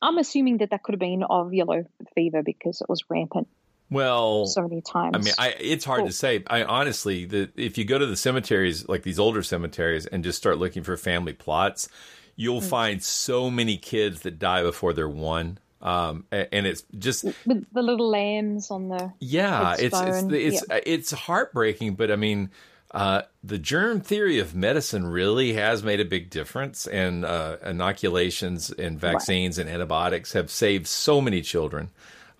I'm 0.00 0.16
assuming 0.16 0.58
that 0.58 0.70
that 0.70 0.82
could 0.82 0.94
have 0.94 1.00
been 1.00 1.22
of 1.28 1.52
yellow 1.52 1.84
fever 2.14 2.42
because 2.42 2.80
it 2.80 2.88
was 2.88 3.04
rampant. 3.10 3.48
Well, 3.90 4.46
so 4.46 4.62
many 4.62 4.82
times. 4.82 5.16
I 5.16 5.18
mean, 5.18 5.34
I, 5.38 5.56
it's 5.60 5.84
hard 5.84 6.06
to 6.06 6.12
say. 6.12 6.44
I 6.46 6.62
honestly, 6.62 7.24
the, 7.24 7.50
if 7.56 7.76
you 7.76 7.84
go 7.84 7.98
to 7.98 8.06
the 8.06 8.16
cemeteries, 8.16 8.88
like 8.88 9.02
these 9.02 9.18
older 9.18 9.42
cemeteries, 9.42 10.06
and 10.06 10.22
just 10.22 10.38
start 10.38 10.58
looking 10.58 10.84
for 10.84 10.96
family 10.96 11.32
plots, 11.32 11.88
you'll 12.36 12.60
mm. 12.60 12.68
find 12.68 13.02
so 13.02 13.50
many 13.50 13.76
kids 13.76 14.20
that 14.20 14.38
die 14.38 14.62
before 14.62 14.92
they're 14.92 15.08
one. 15.08 15.58
Um, 15.82 16.26
and 16.30 16.66
it's 16.66 16.84
just 16.98 17.24
with 17.24 17.66
the 17.72 17.82
little 17.82 18.10
lambs 18.10 18.70
on 18.70 18.88
the 18.88 19.12
yeah, 19.18 19.76
it's 19.78 19.98
it's 19.98 20.22
it's, 20.30 20.64
yeah. 20.68 20.80
it's 20.84 21.10
heartbreaking, 21.10 21.94
but 21.94 22.10
I 22.10 22.16
mean, 22.16 22.50
uh, 22.90 23.22
the 23.42 23.58
germ 23.58 24.02
theory 24.02 24.38
of 24.40 24.54
medicine 24.54 25.06
really 25.06 25.54
has 25.54 25.82
made 25.82 26.00
a 26.00 26.04
big 26.04 26.28
difference, 26.28 26.86
and 26.86 27.24
uh, 27.24 27.56
inoculations 27.64 28.70
and 28.70 29.00
vaccines 29.00 29.56
right. 29.56 29.66
and 29.66 29.74
antibiotics 29.74 30.34
have 30.34 30.50
saved 30.50 30.86
so 30.86 31.20
many 31.22 31.40
children. 31.40 31.88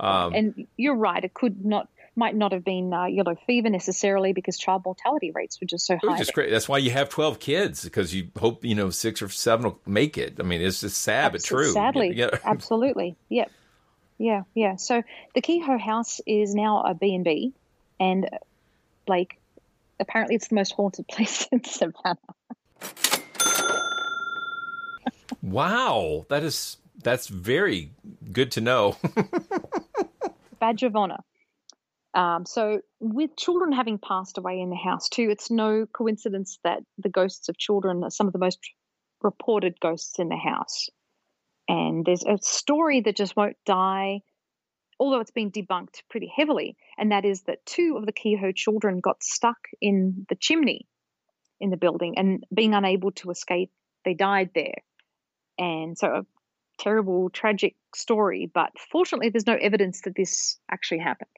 Um, 0.00 0.32
and 0.34 0.66
you're 0.76 0.96
right; 0.96 1.22
it 1.22 1.34
could 1.34 1.64
not 1.64 1.88
might 2.16 2.34
not 2.34 2.52
have 2.52 2.64
been 2.64 2.92
uh, 2.92 3.06
yellow 3.06 3.36
fever 3.46 3.70
necessarily 3.70 4.32
because 4.32 4.58
child 4.58 4.82
mortality 4.84 5.30
rates 5.30 5.60
were 5.60 5.66
just 5.66 5.86
so 5.86 5.96
high. 5.96 6.18
Just 6.18 6.34
great. 6.34 6.50
That's 6.50 6.68
why 6.68 6.78
you 6.78 6.90
have 6.90 7.08
12 7.08 7.38
kids 7.38 7.84
because 7.84 8.14
you 8.14 8.28
hope, 8.38 8.64
you 8.64 8.74
know, 8.74 8.90
six 8.90 9.22
or 9.22 9.28
seven 9.28 9.64
will 9.64 9.80
make 9.86 10.18
it. 10.18 10.36
I 10.38 10.42
mean, 10.42 10.60
it's 10.60 10.80
just 10.80 11.00
sad, 11.00 11.32
but 11.32 11.42
true. 11.42 11.72
Sadly. 11.72 12.12
Yeah. 12.20 12.30
Absolutely. 12.44 13.16
Yep. 13.30 13.50
Yeah. 14.18 14.42
Yeah. 14.54 14.76
So 14.76 15.02
the 15.34 15.40
Kehoe 15.40 15.78
house 15.78 16.20
is 16.26 16.54
now 16.54 16.82
a 16.82 16.92
B&B 16.92 17.54
and 17.98 18.28
Blake, 19.06 19.38
apparently 19.98 20.34
it's 20.34 20.48
the 20.48 20.56
most 20.56 20.72
haunted 20.72 21.08
place 21.08 21.48
in 21.50 21.64
Savannah. 21.64 22.18
wow. 25.40 26.26
That 26.28 26.42
is, 26.42 26.76
that's 27.02 27.28
very 27.28 27.92
good 28.32 28.50
to 28.52 28.60
know. 28.60 28.96
Badge 30.60 30.82
of 30.82 30.94
honor. 30.94 31.18
Um, 32.12 32.44
so, 32.44 32.80
with 32.98 33.36
children 33.36 33.72
having 33.72 33.98
passed 33.98 34.36
away 34.36 34.60
in 34.60 34.70
the 34.70 34.76
house 34.76 35.08
too, 35.08 35.28
it's 35.30 35.50
no 35.50 35.86
coincidence 35.86 36.58
that 36.64 36.80
the 36.98 37.08
ghosts 37.08 37.48
of 37.48 37.56
children 37.56 38.02
are 38.02 38.10
some 38.10 38.26
of 38.26 38.32
the 38.32 38.38
most 38.38 38.58
reported 39.22 39.78
ghosts 39.80 40.18
in 40.18 40.28
the 40.28 40.36
house. 40.36 40.88
And 41.68 42.04
there's 42.04 42.24
a 42.24 42.38
story 42.42 43.00
that 43.02 43.16
just 43.16 43.36
won't 43.36 43.56
die, 43.64 44.22
although 44.98 45.20
it's 45.20 45.30
been 45.30 45.52
debunked 45.52 46.02
pretty 46.08 46.32
heavily, 46.34 46.76
and 46.98 47.12
that 47.12 47.24
is 47.24 47.42
that 47.42 47.64
two 47.64 47.96
of 47.96 48.06
the 48.06 48.12
Kehoe 48.12 48.52
children 48.52 48.98
got 48.98 49.22
stuck 49.22 49.58
in 49.80 50.26
the 50.28 50.34
chimney 50.34 50.88
in 51.60 51.70
the 51.70 51.76
building 51.76 52.14
and 52.16 52.44
being 52.52 52.74
unable 52.74 53.12
to 53.12 53.30
escape, 53.30 53.70
they 54.04 54.14
died 54.14 54.50
there. 54.54 54.82
And 55.58 55.96
so, 55.96 56.08
a 56.08 56.26
terrible, 56.78 57.30
tragic 57.30 57.76
story, 57.96 58.50
but 58.52 58.70
fortunately, 58.90 59.30
there's 59.30 59.46
no 59.46 59.56
evidence 59.56 60.02
that 60.02 60.14
this 60.16 60.58
actually 60.70 60.98
happened. 60.98 61.30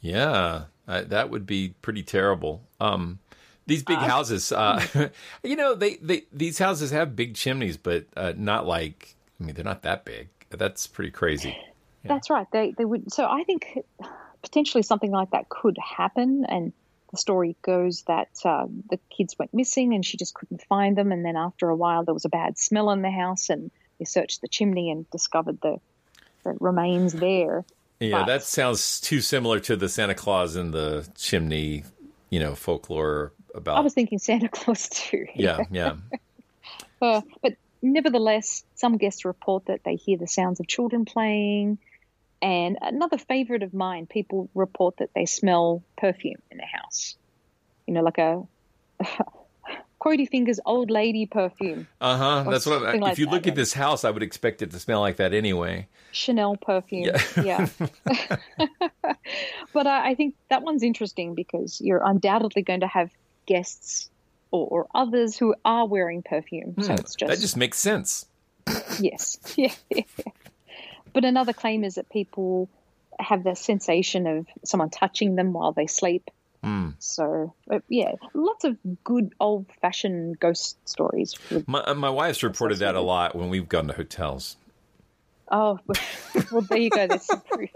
Yeah, 0.00 0.64
uh, 0.86 1.02
that 1.02 1.30
would 1.30 1.46
be 1.46 1.74
pretty 1.82 2.02
terrible. 2.02 2.62
Um, 2.80 3.18
these 3.66 3.82
big 3.82 3.98
uh, 3.98 4.08
houses, 4.08 4.52
uh, 4.52 5.08
you 5.42 5.56
know, 5.56 5.74
they, 5.74 5.96
they 5.96 6.24
these 6.32 6.58
houses 6.58 6.90
have 6.90 7.16
big 7.16 7.34
chimneys, 7.34 7.76
but 7.76 8.06
uh, 8.16 8.32
not 8.36 8.66
like 8.66 9.16
I 9.40 9.44
mean, 9.44 9.54
they're 9.54 9.64
not 9.64 9.82
that 9.82 10.04
big. 10.04 10.28
That's 10.50 10.86
pretty 10.86 11.10
crazy. 11.10 11.56
Yeah. 12.04 12.14
That's 12.14 12.30
right. 12.30 12.46
They 12.52 12.74
they 12.76 12.84
would. 12.84 13.12
So 13.12 13.24
I 13.24 13.44
think 13.44 13.78
potentially 14.42 14.82
something 14.82 15.10
like 15.10 15.30
that 15.32 15.48
could 15.48 15.76
happen, 15.78 16.46
and 16.48 16.72
the 17.10 17.18
story 17.18 17.56
goes 17.62 18.02
that 18.02 18.28
uh, 18.44 18.66
the 18.90 18.98
kids 19.10 19.36
went 19.38 19.52
missing, 19.52 19.94
and 19.94 20.04
she 20.04 20.16
just 20.16 20.34
couldn't 20.34 20.62
find 20.62 20.96
them, 20.96 21.12
and 21.12 21.24
then 21.24 21.36
after 21.36 21.68
a 21.68 21.76
while 21.76 22.04
there 22.04 22.14
was 22.14 22.24
a 22.24 22.30
bad 22.30 22.58
smell 22.58 22.90
in 22.90 23.02
the 23.02 23.10
house, 23.10 23.50
and 23.50 23.70
they 23.98 24.04
searched 24.04 24.40
the 24.40 24.48
chimney 24.48 24.90
and 24.90 25.08
discovered 25.10 25.60
the, 25.60 25.78
the 26.44 26.56
remains 26.60 27.12
there. 27.12 27.64
Yeah, 28.00 28.20
but, 28.20 28.26
that 28.26 28.42
sounds 28.44 29.00
too 29.00 29.20
similar 29.20 29.60
to 29.60 29.76
the 29.76 29.88
Santa 29.88 30.14
Claus 30.14 30.56
in 30.56 30.70
the 30.70 31.08
chimney, 31.16 31.84
you 32.30 32.40
know, 32.40 32.54
folklore 32.54 33.32
about. 33.54 33.76
I 33.76 33.80
was 33.80 33.94
thinking 33.94 34.18
Santa 34.18 34.48
Claus 34.52 34.88
too. 34.88 35.26
Yeah, 35.34 35.64
yeah. 35.70 35.96
uh, 37.02 37.22
but 37.42 37.54
nevertheless, 37.82 38.64
some 38.74 38.96
guests 38.98 39.24
report 39.24 39.66
that 39.66 39.82
they 39.84 39.96
hear 39.96 40.16
the 40.16 40.28
sounds 40.28 40.60
of 40.60 40.66
children 40.66 41.04
playing. 41.04 41.78
And 42.40 42.78
another 42.80 43.18
favorite 43.18 43.64
of 43.64 43.74
mine, 43.74 44.06
people 44.06 44.48
report 44.54 44.98
that 44.98 45.10
they 45.12 45.26
smell 45.26 45.82
perfume 45.96 46.40
in 46.52 46.58
the 46.58 46.64
house. 46.64 47.16
You 47.86 47.94
know, 47.94 48.02
like 48.02 48.18
a 48.18 48.42
Quody 50.00 50.28
Fingers 50.28 50.60
old 50.64 50.90
lady 50.90 51.26
perfume. 51.26 51.86
Uh 52.00 52.16
huh. 52.16 52.50
That's 52.50 52.66
what. 52.66 52.80
Something 52.82 52.96
if 52.96 53.02
like 53.02 53.18
you 53.18 53.26
that, 53.26 53.32
look 53.32 53.46
at 53.46 53.54
this 53.54 53.72
house, 53.72 54.04
I 54.04 54.10
would 54.10 54.22
expect 54.22 54.62
it 54.62 54.70
to 54.70 54.78
smell 54.78 55.00
like 55.00 55.16
that 55.16 55.34
anyway. 55.34 55.88
Chanel 56.12 56.56
perfume. 56.56 57.14
Yeah. 57.42 57.68
but 59.72 59.86
I, 59.86 60.10
I 60.10 60.14
think 60.14 60.34
that 60.50 60.62
one's 60.62 60.82
interesting 60.82 61.34
because 61.34 61.80
you're 61.80 62.02
undoubtedly 62.04 62.62
going 62.62 62.80
to 62.80 62.86
have 62.86 63.10
guests 63.46 64.08
or, 64.50 64.66
or 64.68 64.86
others 64.94 65.36
who 65.36 65.54
are 65.64 65.86
wearing 65.86 66.22
perfume. 66.22 66.74
So 66.80 66.86
Hmm, 66.86 66.92
it's 66.92 67.14
just, 67.14 67.30
that 67.30 67.40
just 67.40 67.56
makes 67.56 67.78
sense. 67.78 68.26
yes, 69.00 69.38
yeah, 69.56 69.72
yeah. 69.90 70.02
yeah. 70.18 70.32
But 71.12 71.24
another 71.24 71.52
claim 71.52 71.84
is 71.84 71.96
that 71.96 72.08
people 72.10 72.68
have 73.18 73.42
the 73.42 73.56
sensation 73.56 74.26
of 74.26 74.46
someone 74.64 74.90
touching 74.90 75.34
them 75.34 75.52
while 75.52 75.72
they 75.72 75.86
sleep. 75.86 76.30
Hmm. 76.62 76.90
So 76.98 77.54
uh, 77.70 77.80
yeah, 77.88 78.12
lots 78.34 78.64
of 78.64 78.76
good 79.04 79.32
old-fashioned 79.38 80.40
ghost 80.40 80.76
stories. 80.88 81.34
My 81.66 81.80
uh, 81.80 81.94
my 81.94 82.10
wife's 82.10 82.42
reported 82.42 82.78
that 82.78 82.94
a 82.94 83.00
lot 83.00 83.36
when 83.36 83.48
we've 83.48 83.68
gone 83.68 83.86
to 83.88 83.92
hotels. 83.92 84.56
Oh, 85.50 85.78
well, 86.52 86.62
there 86.62 86.78
you 86.78 86.90
go. 86.90 87.06
There's 87.06 87.24
some 87.24 87.40
proof. 87.42 87.70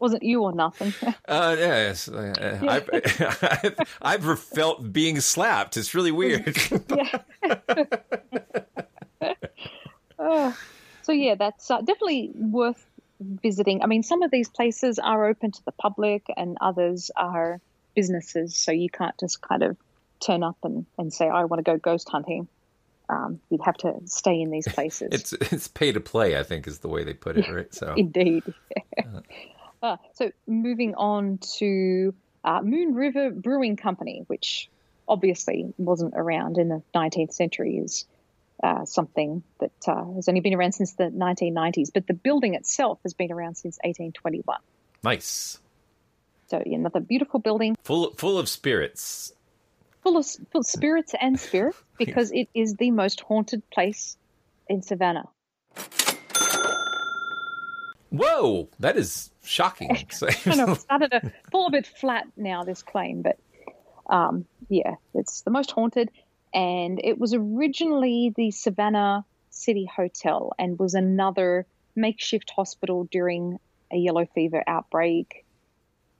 Wasn't 0.00 0.22
you 0.22 0.42
or 0.42 0.52
nothing. 0.52 0.92
Uh, 1.26 1.56
yes, 1.58 2.08
uh, 2.08 2.58
I've, 2.68 2.90
I've, 2.92 3.76
I've 4.02 4.38
felt 4.40 4.92
being 4.92 5.20
slapped. 5.20 5.76
It's 5.76 5.94
really 5.94 6.12
weird. 6.12 6.56
Uh, 10.16 10.52
so 11.02 11.12
yeah, 11.12 11.34
that's 11.34 11.70
uh, 11.70 11.78
definitely 11.80 12.30
worth 12.34 12.86
visiting. 13.42 13.82
I 13.82 13.86
mean, 13.86 14.02
some 14.02 14.22
of 14.22 14.30
these 14.30 14.48
places 14.48 14.98
are 14.98 15.26
open 15.26 15.52
to 15.52 15.64
the 15.64 15.72
public, 15.72 16.26
and 16.36 16.56
others 16.60 17.10
are 17.16 17.60
businesses. 17.94 18.56
So 18.56 18.72
you 18.72 18.88
can't 18.88 19.18
just 19.18 19.40
kind 19.40 19.62
of 19.62 19.76
turn 20.20 20.42
up 20.42 20.56
and, 20.62 20.86
and 20.98 21.12
say, 21.12 21.28
"I 21.28 21.44
want 21.44 21.64
to 21.64 21.70
go 21.70 21.78
ghost 21.78 22.08
hunting." 22.08 22.48
Um, 23.08 23.40
you'd 23.50 23.60
have 23.64 23.76
to 23.78 24.00
stay 24.06 24.40
in 24.40 24.50
these 24.50 24.66
places. 24.66 25.08
it's 25.12 25.32
it's 25.32 25.68
pay 25.68 25.92
to 25.92 26.00
play. 26.00 26.38
I 26.38 26.42
think 26.42 26.66
is 26.66 26.78
the 26.78 26.88
way 26.88 27.04
they 27.04 27.14
put 27.14 27.36
it. 27.36 27.48
Right. 27.48 27.74
So 27.74 27.94
Indeed. 27.96 28.42
Uh, 29.82 29.98
so 30.14 30.32
moving 30.46 30.94
on 30.94 31.36
to 31.58 32.14
uh, 32.42 32.62
Moon 32.62 32.94
River 32.94 33.30
Brewing 33.30 33.76
Company, 33.76 34.24
which 34.28 34.70
obviously 35.06 35.74
wasn't 35.76 36.14
around 36.16 36.56
in 36.56 36.70
the 36.70 36.82
19th 36.94 37.34
century, 37.34 37.76
is 37.76 38.06
uh, 38.62 38.84
something 38.84 39.42
that 39.60 39.72
uh, 39.88 40.04
has 40.14 40.28
only 40.28 40.40
been 40.40 40.54
around 40.54 40.72
since 40.72 40.92
the 40.94 41.04
1990s. 41.04 41.90
But 41.92 42.06
the 42.06 42.14
building 42.14 42.54
itself 42.54 42.98
has 43.02 43.12
been 43.14 43.32
around 43.32 43.56
since 43.56 43.76
1821. 43.84 44.58
nice, 45.02 45.58
So 46.48 46.62
yeah, 46.64 46.76
another 46.76 47.00
beautiful 47.00 47.40
building, 47.40 47.76
full 47.84 48.12
full 48.12 48.38
of 48.38 48.48
spirits. 48.48 49.32
full 50.02 50.16
of, 50.16 50.26
full 50.52 50.60
of 50.60 50.66
spirits 50.66 51.14
and 51.20 51.38
spirit, 51.38 51.74
because 51.98 52.30
it 52.32 52.48
is 52.54 52.74
the 52.76 52.90
most 52.90 53.20
haunted 53.20 53.62
place 53.70 54.16
in 54.68 54.82
Savannah. 54.82 55.28
Whoa, 58.10 58.68
that 58.78 58.96
is 58.96 59.30
shocking. 59.42 59.88
Know, 60.46 60.72
it 60.72 60.80
started 60.80 61.10
to 61.10 61.32
fall 61.50 61.66
a 61.66 61.70
bit 61.70 61.86
flat 61.86 62.26
now, 62.36 62.62
this 62.62 62.82
claim, 62.82 63.22
but 63.22 63.38
um, 64.08 64.44
yeah, 64.68 64.94
it's 65.14 65.42
the 65.42 65.50
most 65.50 65.72
haunted. 65.72 66.10
And 66.54 67.00
it 67.02 67.18
was 67.18 67.34
originally 67.34 68.32
the 68.36 68.52
Savannah 68.52 69.24
City 69.50 69.86
Hotel 69.86 70.52
and 70.58 70.78
was 70.78 70.94
another 70.94 71.66
makeshift 71.96 72.50
hospital 72.50 73.08
during 73.10 73.58
a 73.92 73.96
yellow 73.96 74.26
fever 74.34 74.62
outbreak. 74.66 75.44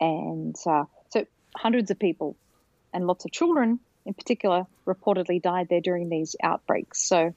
And 0.01 0.57
uh, 0.67 0.85
so 1.11 1.27
hundreds 1.57 1.91
of 1.91 1.99
people 1.99 2.37
and 2.93 3.07
lots 3.07 3.25
of 3.25 3.31
children 3.31 3.79
in 4.07 4.15
particular 4.15 4.67
reportedly 4.87 5.41
died 5.41 5.69
there 5.69 5.81
during 5.81 6.09
these 6.09 6.37
outbreaks. 6.43 7.01
So 7.01 7.35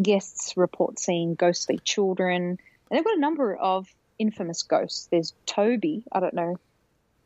guests 0.00 0.56
report 0.56 0.98
seeing 0.98 1.34
ghostly 1.34 1.78
children. 1.78 2.42
And 2.42 2.58
they've 2.90 3.04
got 3.04 3.16
a 3.16 3.20
number 3.20 3.54
of 3.54 3.88
infamous 4.18 4.62
ghosts. 4.62 5.08
There's 5.10 5.34
Toby. 5.46 6.04
I 6.10 6.20
don't 6.20 6.34
know 6.34 6.56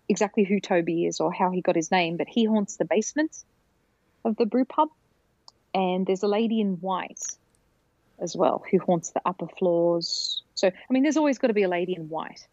exactly 0.09 0.45
who 0.45 0.61
Toby 0.61 1.07
is 1.07 1.21
or 1.21 1.33
how 1.33 1.51
he 1.51 1.61
got 1.61 1.77
his 1.77 1.91
name, 1.91 2.17
but 2.17 2.29
he 2.29 2.45
haunts 2.45 2.77
the 2.77 2.85
basement 2.85 3.37
of 4.25 4.37
the 4.37 4.47
brew 4.47 4.65
pub. 4.65 4.89
And 5.75 6.07
there's 6.07 6.23
a 6.23 6.29
lady 6.29 6.61
in 6.61 6.75
white 6.81 7.23
as 8.21 8.37
well 8.37 8.63
who 8.71 8.79
haunts 8.79 9.11
the 9.11 9.23
upper 9.25 9.47
floors. 9.47 10.43
So, 10.55 10.69
I 10.69 10.93
mean, 10.93 11.03
there's 11.03 11.17
always 11.17 11.39
got 11.39 11.49
to 11.49 11.55
be 11.55 11.63
a 11.63 11.69
lady 11.69 11.95
in 11.95 12.09
white. 12.09 12.47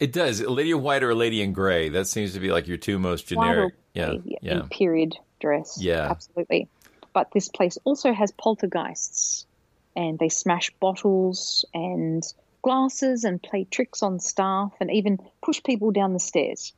It 0.00 0.12
does. 0.12 0.40
A 0.40 0.50
lady 0.50 0.70
in 0.70 0.82
white 0.82 1.02
or 1.02 1.10
a 1.10 1.14
lady 1.14 1.42
in 1.42 1.52
gray. 1.52 1.88
That 1.88 2.06
seems 2.06 2.32
to 2.34 2.40
be 2.40 2.50
like 2.50 2.66
your 2.66 2.76
two 2.76 2.98
most 2.98 3.26
generic. 3.26 3.74
Yeah. 3.94 4.14
Yeah. 4.24 4.60
In 4.60 4.68
period 4.68 5.16
dress. 5.40 5.78
Yeah. 5.80 6.10
Absolutely. 6.10 6.68
But 7.12 7.30
this 7.32 7.48
place 7.48 7.78
also 7.84 8.12
has 8.12 8.32
poltergeists 8.32 9.46
and 9.94 10.18
they 10.18 10.28
smash 10.28 10.70
bottles 10.80 11.64
and 11.74 12.22
glasses 12.62 13.24
and 13.24 13.42
play 13.42 13.64
tricks 13.64 14.02
on 14.02 14.18
staff 14.18 14.72
and 14.80 14.90
even 14.90 15.18
push 15.42 15.62
people 15.62 15.90
down 15.90 16.12
the 16.12 16.20
stairs. 16.20 16.72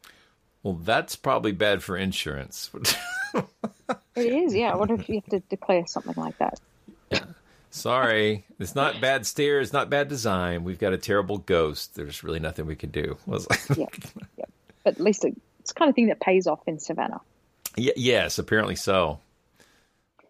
Well, 0.63 0.75
that's 0.75 1.15
probably 1.15 1.53
bad 1.53 1.83
for 1.83 1.97
insurance. 1.97 2.71
It 4.17 4.33
is, 4.33 4.55
yeah. 4.55 4.75
What 4.77 4.91
if 4.91 5.09
you 5.09 5.17
have 5.17 5.27
to 5.31 5.41
declare 5.41 5.87
something 5.87 6.15
like 6.17 6.39
that? 6.39 6.61
Sorry, 7.71 8.45
it's 8.61 8.77
not 8.77 9.01
bad 9.01 9.27
stairs, 9.27 9.73
not 9.73 9.91
bad 9.91 10.07
design. 10.07 10.63
We've 10.63 10.79
got 10.79 10.93
a 10.93 10.97
terrible 10.97 11.39
ghost. 11.39 11.97
There's 11.97 12.23
really 12.23 12.39
nothing 12.39 12.67
we 12.67 12.77
can 12.77 12.91
do. 12.91 13.17
Was 13.27 13.49
yeah, 13.77 13.87
yeah. 14.37 14.45
But 14.85 14.95
at 14.95 15.01
least 15.01 15.25
it, 15.25 15.35
it's 15.59 15.73
the 15.73 15.79
kind 15.79 15.89
of 15.89 15.97
thing 15.97 16.07
that 16.07 16.21
pays 16.21 16.47
off 16.47 16.61
in 16.69 16.79
Savannah. 16.79 17.21
Y- 17.77 17.93
yes, 17.97 18.39
apparently 18.39 18.77
so. 18.77 19.19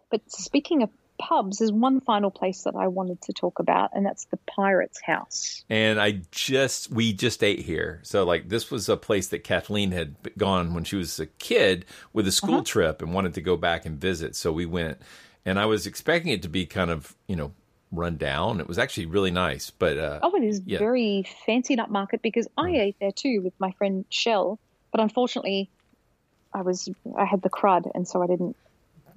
But 0.09 0.21
speaking 0.27 0.81
of 0.81 0.89
pubs, 1.17 1.59
there's 1.59 1.71
one 1.71 2.01
final 2.01 2.31
place 2.31 2.63
that 2.63 2.75
I 2.75 2.87
wanted 2.87 3.21
to 3.23 3.33
talk 3.33 3.59
about, 3.59 3.91
and 3.93 4.05
that's 4.05 4.25
the 4.25 4.37
Pirates 4.47 4.99
House. 5.01 5.63
And 5.69 5.99
I 5.99 6.21
just 6.31 6.91
we 6.91 7.13
just 7.13 7.43
ate 7.43 7.59
here, 7.59 7.99
so 8.03 8.23
like 8.25 8.49
this 8.49 8.69
was 8.71 8.89
a 8.89 8.97
place 8.97 9.27
that 9.29 9.43
Kathleen 9.43 9.91
had 9.91 10.15
gone 10.37 10.73
when 10.73 10.83
she 10.83 10.95
was 10.95 11.19
a 11.19 11.25
kid 11.25 11.85
with 12.13 12.27
a 12.27 12.31
school 12.31 12.63
trip 12.63 13.01
and 13.01 13.13
wanted 13.13 13.33
to 13.35 13.41
go 13.41 13.57
back 13.57 13.85
and 13.85 13.99
visit. 13.99 14.35
So 14.35 14.51
we 14.51 14.65
went, 14.65 14.99
and 15.45 15.59
I 15.59 15.65
was 15.65 15.87
expecting 15.87 16.31
it 16.31 16.41
to 16.43 16.49
be 16.49 16.65
kind 16.65 16.89
of 16.91 17.15
you 17.27 17.35
know 17.35 17.51
run 17.91 18.17
down. 18.17 18.59
It 18.59 18.67
was 18.67 18.77
actually 18.77 19.05
really 19.05 19.31
nice, 19.31 19.69
but 19.69 19.97
uh, 19.97 20.19
Oh, 20.21 20.35
it 20.35 20.43
is 20.43 20.61
yeah. 20.65 20.79
very 20.79 21.25
fancy 21.45 21.75
and 21.75 21.81
upmarket 21.81 22.21
because 22.21 22.47
I 22.57 22.71
ate 22.71 22.97
there 22.99 23.11
too 23.11 23.41
with 23.41 23.53
my 23.59 23.71
friend 23.73 24.03
Shell, 24.09 24.59
but 24.91 24.99
unfortunately, 25.01 25.69
I 26.53 26.61
was 26.61 26.89
I 27.17 27.25
had 27.25 27.41
the 27.41 27.49
crud, 27.49 27.89
and 27.93 28.07
so 28.07 28.21
I 28.21 28.27
didn't. 28.27 28.55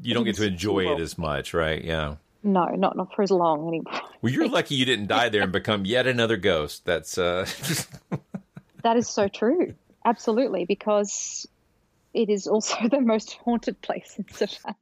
You 0.02 0.14
don't 0.14 0.24
get 0.24 0.36
to 0.36 0.46
enjoy 0.46 0.92
it 0.92 1.00
as 1.00 1.18
much, 1.18 1.54
right? 1.54 1.82
Yeah. 1.82 2.16
No, 2.42 2.66
not 2.66 2.96
not 2.96 3.12
for 3.14 3.22
as 3.22 3.30
long 3.30 3.66
anymore. 3.68 4.00
Well, 4.22 4.32
you're 4.32 4.48
lucky 4.48 4.74
you 4.76 4.84
didn't 4.84 5.08
die 5.08 5.28
there 5.28 5.42
and 5.42 5.52
become 5.52 5.84
yet 5.84 6.06
another 6.06 6.36
ghost. 6.36 6.84
That's 6.84 7.18
uh 7.18 7.46
That 8.82 8.96
is 8.96 9.08
so 9.08 9.26
true. 9.28 9.74
Absolutely, 10.04 10.64
because 10.64 11.46
it 12.14 12.30
is 12.30 12.46
also 12.46 12.76
the 12.90 13.00
most 13.00 13.34
haunted 13.44 13.80
place 13.82 14.14
in 14.18 14.26
Savannah. 14.32 14.76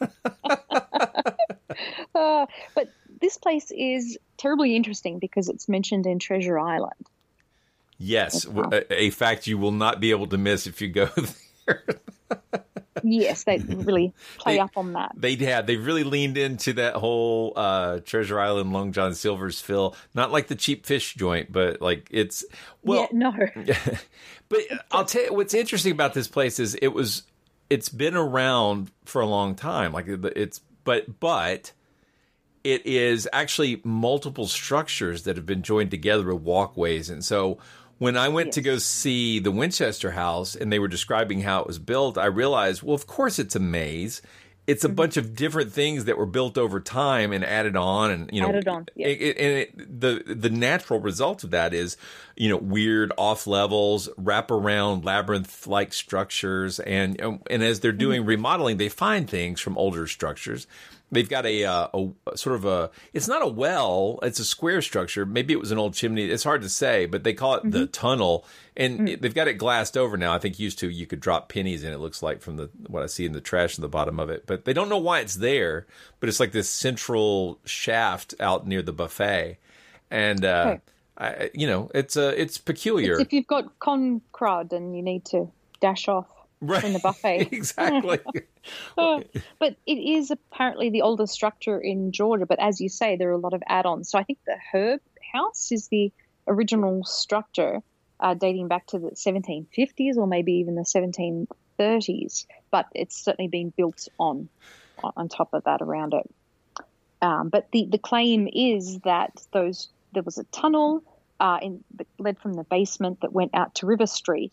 Uh, 2.14 2.46
but 2.74 2.88
this 3.20 3.36
place 3.36 3.70
is 3.70 4.18
terribly 4.38 4.74
interesting 4.74 5.18
because 5.18 5.50
it's 5.50 5.68
mentioned 5.68 6.06
in 6.06 6.18
Treasure 6.18 6.58
Island. 6.58 6.94
yes, 7.98 8.46
a 8.90 9.10
fact 9.10 9.46
you 9.46 9.58
will 9.58 9.72
not 9.72 10.00
be 10.00 10.10
able 10.10 10.26
to 10.28 10.38
miss 10.38 10.66
if 10.66 10.80
you 10.80 10.88
go 10.88 11.10
there. 11.66 11.84
Yes, 13.02 13.44
they 13.44 13.58
really 13.58 14.14
play 14.38 14.54
They- 14.54 14.58
up 14.60 14.70
on 14.76 14.94
that. 14.94 15.12
They 15.16 15.36
had 15.36 15.66
they 15.66 15.76
really 15.76 16.02
leaned 16.02 16.38
into 16.38 16.72
that 16.74 16.94
whole 16.94 17.52
uh, 17.54 18.00
Treasure 18.00 18.40
Island 18.40 18.72
Long 18.72 18.92
John 18.92 19.14
Silver's 19.14 19.60
fill. 19.60 19.94
Not 20.14 20.32
like 20.32 20.46
the 20.48 20.54
cheap 20.54 20.86
fish 20.86 21.14
joint, 21.14 21.52
but 21.52 21.80
like 21.82 22.08
it's 22.10 22.44
well. 22.82 23.02
yeah, 23.02 23.06
no. 23.12 23.34
But 24.48 24.60
I'll 24.92 25.04
tell 25.04 25.24
you 25.24 25.34
what's 25.34 25.54
interesting 25.54 25.90
about 25.92 26.14
this 26.14 26.28
place 26.28 26.58
is 26.60 26.76
it 26.76 26.88
was 26.88 27.24
it's 27.68 27.88
been 27.88 28.16
around 28.16 28.90
for 29.04 29.20
a 29.20 29.26
long 29.26 29.56
time. 29.56 29.92
Like 29.92 30.06
it's 30.08 30.60
but 30.84 31.18
but 31.20 31.72
it 32.64 32.86
is 32.86 33.28
actually 33.32 33.80
multiple 33.84 34.46
structures 34.46 35.24
that 35.24 35.36
have 35.36 35.46
been 35.46 35.62
joined 35.62 35.90
together 35.90 36.32
with 36.32 36.42
walkways. 36.44 37.10
And 37.10 37.24
so 37.24 37.58
when 37.98 38.16
I 38.16 38.28
went 38.28 38.52
to 38.52 38.60
go 38.60 38.78
see 38.78 39.38
the 39.38 39.50
Winchester 39.50 40.10
House 40.12 40.54
and 40.54 40.70
they 40.72 40.78
were 40.78 40.88
describing 40.88 41.40
how 41.42 41.60
it 41.60 41.66
was 41.66 41.78
built, 41.78 42.18
I 42.18 42.26
realized, 42.26 42.82
well, 42.82 42.94
of 42.94 43.06
course 43.06 43.38
it's 43.38 43.56
a 43.56 43.60
maze. 43.60 44.20
It's 44.66 44.82
Mm-hmm. 44.82 44.92
a 44.92 44.94
bunch 44.96 45.16
of 45.16 45.36
different 45.36 45.72
things 45.72 46.06
that 46.06 46.18
were 46.18 46.26
built 46.26 46.58
over 46.58 46.80
time 46.80 47.32
and 47.32 47.44
added 47.44 47.76
on, 47.76 48.10
and 48.10 48.28
you 48.32 48.40
know, 48.40 48.48
Added 48.48 48.66
on, 48.66 48.86
yeah. 48.96 49.06
it- 49.06 49.22
it- 49.22 49.38
and 49.38 49.52
it, 49.58 50.00
the 50.00 50.34
the 50.34 50.50
natural 50.50 50.98
result 50.98 51.44
of 51.44 51.52
that 51.52 51.72
is, 51.72 51.96
you 52.34 52.48
know, 52.48 52.56
weird 52.56 53.12
off 53.16 53.46
levels, 53.46 54.08
wraparound 54.20 55.04
labyrinth 55.04 55.68
like 55.68 55.92
structures, 55.92 56.80
and 56.80 57.40
and 57.48 57.62
as 57.62 57.78
they're 57.78 57.92
doing 57.92 58.22
Mm-hmm. 58.22 58.28
remodeling, 58.28 58.76
they 58.78 58.88
find 58.88 59.30
things 59.30 59.60
from 59.60 59.78
older 59.78 60.08
structures, 60.08 60.66
They've 61.12 61.28
got 61.28 61.46
a, 61.46 61.64
uh, 61.64 61.88
a, 62.26 62.36
sort 62.36 62.56
of 62.56 62.64
a. 62.64 62.90
It's 63.12 63.28
not 63.28 63.40
a 63.40 63.46
well. 63.46 64.18
It's 64.22 64.40
a 64.40 64.44
square 64.44 64.82
structure. 64.82 65.24
Maybe 65.24 65.52
it 65.52 65.60
was 65.60 65.70
an 65.70 65.78
old 65.78 65.94
chimney. 65.94 66.24
It's 66.24 66.42
hard 66.42 66.62
to 66.62 66.68
say, 66.68 67.06
but 67.06 67.22
they 67.22 67.32
call 67.32 67.54
it 67.54 67.70
the 67.70 67.86
tunnel, 67.86 68.44
and 68.76 69.08
it- 69.08 69.22
they've 69.22 69.32
got 69.34 69.46
it 69.46 69.54
glassed 69.54 69.96
over 69.96 70.16
now. 70.16 70.34
I 70.34 70.38
think 70.40 70.58
used 70.58 70.80
to 70.80 70.88
you 70.90 71.06
could 71.06 71.20
drop 71.20 71.48
pennies 71.48 71.84
in. 71.84 71.92
It 71.92 72.00
looks 72.00 72.24
like 72.24 72.40
from 72.42 72.56
the 72.56 72.70
what 72.88 73.04
I 73.04 73.06
see 73.06 73.24
in 73.24 73.32
the 73.32 73.40
trash 73.40 73.78
in 73.78 73.82
the 73.82 73.88
bottom 73.88 74.18
of 74.18 74.30
it, 74.30 74.46
but 74.46 74.64
they 74.64 74.72
don't 74.72 74.88
know 74.88 74.98
why 74.98 75.20
it's 75.20 75.36
there. 75.36 75.86
But 76.18 76.28
it's 76.28 76.40
like 76.40 76.50
this 76.50 76.68
central 76.68 77.60
shaft 77.64 78.34
out 78.40 78.66
near 78.66 78.82
the 78.82 78.92
buffet, 78.92 79.58
and 80.10 80.44
uh, 80.44 80.64
Okay. 80.66 80.80
I, 81.18 81.50
you 81.54 81.68
know 81.68 81.88
it's 81.94 82.16
uh, 82.16 82.34
it's 82.36 82.58
peculiar. 82.58 83.12
It's 83.12 83.20
if 83.22 83.32
you've 83.32 83.46
got 83.46 83.78
con 83.78 84.22
crud 84.32 84.72
and 84.72 84.96
you 84.96 85.02
need 85.02 85.24
to 85.26 85.50
dash 85.80 86.08
off 86.08 86.26
from 86.60 86.92
the 86.92 86.98
buffet. 86.98 87.48
exactly. 87.52 88.18
Uh, 88.96 89.20
but 89.58 89.76
it 89.86 89.98
is 89.98 90.30
apparently 90.30 90.90
the 90.90 91.02
oldest 91.02 91.32
structure 91.32 91.78
in 91.78 92.12
Georgia. 92.12 92.46
But 92.46 92.58
as 92.60 92.80
you 92.80 92.88
say, 92.88 93.16
there 93.16 93.28
are 93.30 93.32
a 93.32 93.38
lot 93.38 93.54
of 93.54 93.62
add-ons. 93.68 94.10
So 94.10 94.18
I 94.18 94.24
think 94.24 94.38
the 94.46 94.56
Herb 94.72 95.00
House 95.32 95.70
is 95.72 95.88
the 95.88 96.12
original 96.48 97.04
structure, 97.04 97.82
uh, 98.20 98.34
dating 98.34 98.68
back 98.68 98.86
to 98.88 98.98
the 98.98 99.10
1750s 99.10 100.16
or 100.16 100.26
maybe 100.26 100.52
even 100.54 100.74
the 100.74 100.82
1730s. 100.82 102.46
But 102.70 102.86
it's 102.94 103.16
certainly 103.16 103.48
been 103.48 103.72
built 103.76 104.08
on 104.18 104.48
on 105.02 105.28
top 105.28 105.52
of 105.52 105.64
that 105.64 105.82
around 105.82 106.14
it. 106.14 106.30
Um, 107.22 107.48
but 107.48 107.70
the 107.72 107.86
the 107.90 107.98
claim 107.98 108.48
is 108.52 108.98
that 109.00 109.32
those 109.52 109.88
there 110.12 110.22
was 110.22 110.38
a 110.38 110.44
tunnel 110.44 111.02
uh, 111.40 111.58
in 111.62 111.84
that 111.96 112.06
led 112.18 112.38
from 112.38 112.54
the 112.54 112.64
basement 112.64 113.20
that 113.20 113.32
went 113.32 113.54
out 113.54 113.74
to 113.76 113.86
River 113.86 114.06
Street, 114.06 114.52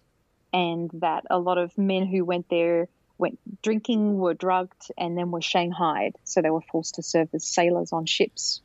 and 0.53 0.89
that 0.93 1.25
a 1.29 1.39
lot 1.39 1.57
of 1.57 1.77
men 1.77 2.05
who 2.05 2.23
went 2.23 2.47
there 2.49 2.87
went 3.17 3.39
drinking, 3.61 4.17
were 4.17 4.33
drugged, 4.33 4.91
and 4.97 5.17
then 5.17 5.31
were 5.31 5.41
shanghaied. 5.41 6.15
So 6.23 6.41
they 6.41 6.49
were 6.49 6.61
forced 6.61 6.95
to 6.95 7.03
serve 7.03 7.29
as 7.33 7.45
sailors 7.45 7.91
on 7.93 8.05
ships. 8.05 8.61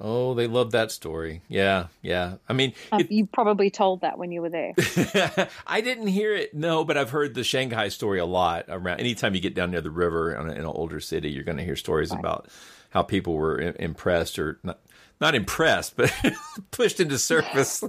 oh, 0.00 0.34
they 0.34 0.46
love 0.46 0.72
that 0.72 0.90
story. 0.92 1.40
Yeah, 1.48 1.86
yeah. 2.02 2.34
I 2.48 2.52
mean, 2.52 2.74
Uh, 2.92 3.02
you 3.08 3.26
probably 3.26 3.70
told 3.70 4.02
that 4.02 4.18
when 4.18 4.30
you 4.32 4.42
were 4.42 4.50
there. 4.50 4.74
I 5.66 5.80
didn't 5.80 6.08
hear 6.08 6.34
it, 6.34 6.54
no, 6.54 6.84
but 6.84 6.96
I've 6.98 7.10
heard 7.10 7.34
the 7.34 7.42
Shanghai 7.44 7.88
story 7.88 8.18
a 8.18 8.26
lot. 8.26 8.66
Around 8.68 9.00
anytime 9.00 9.34
you 9.34 9.40
get 9.40 9.54
down 9.54 9.70
near 9.70 9.80
the 9.80 9.90
river 9.90 10.34
in, 10.34 10.48
a, 10.48 10.52
in 10.52 10.58
an 10.58 10.66
older 10.66 11.00
city, 11.00 11.30
you're 11.30 11.44
going 11.44 11.56
to 11.56 11.64
hear 11.64 11.76
stories 11.76 12.12
about 12.12 12.48
how 12.90 13.02
people 13.02 13.34
were 13.34 13.58
impressed 13.78 14.38
or 14.38 14.58
not, 14.62 14.78
not 15.20 15.34
impressed, 15.34 15.96
but 15.96 16.12
pushed 16.70 17.00
into 17.00 17.18
service. 17.18 17.82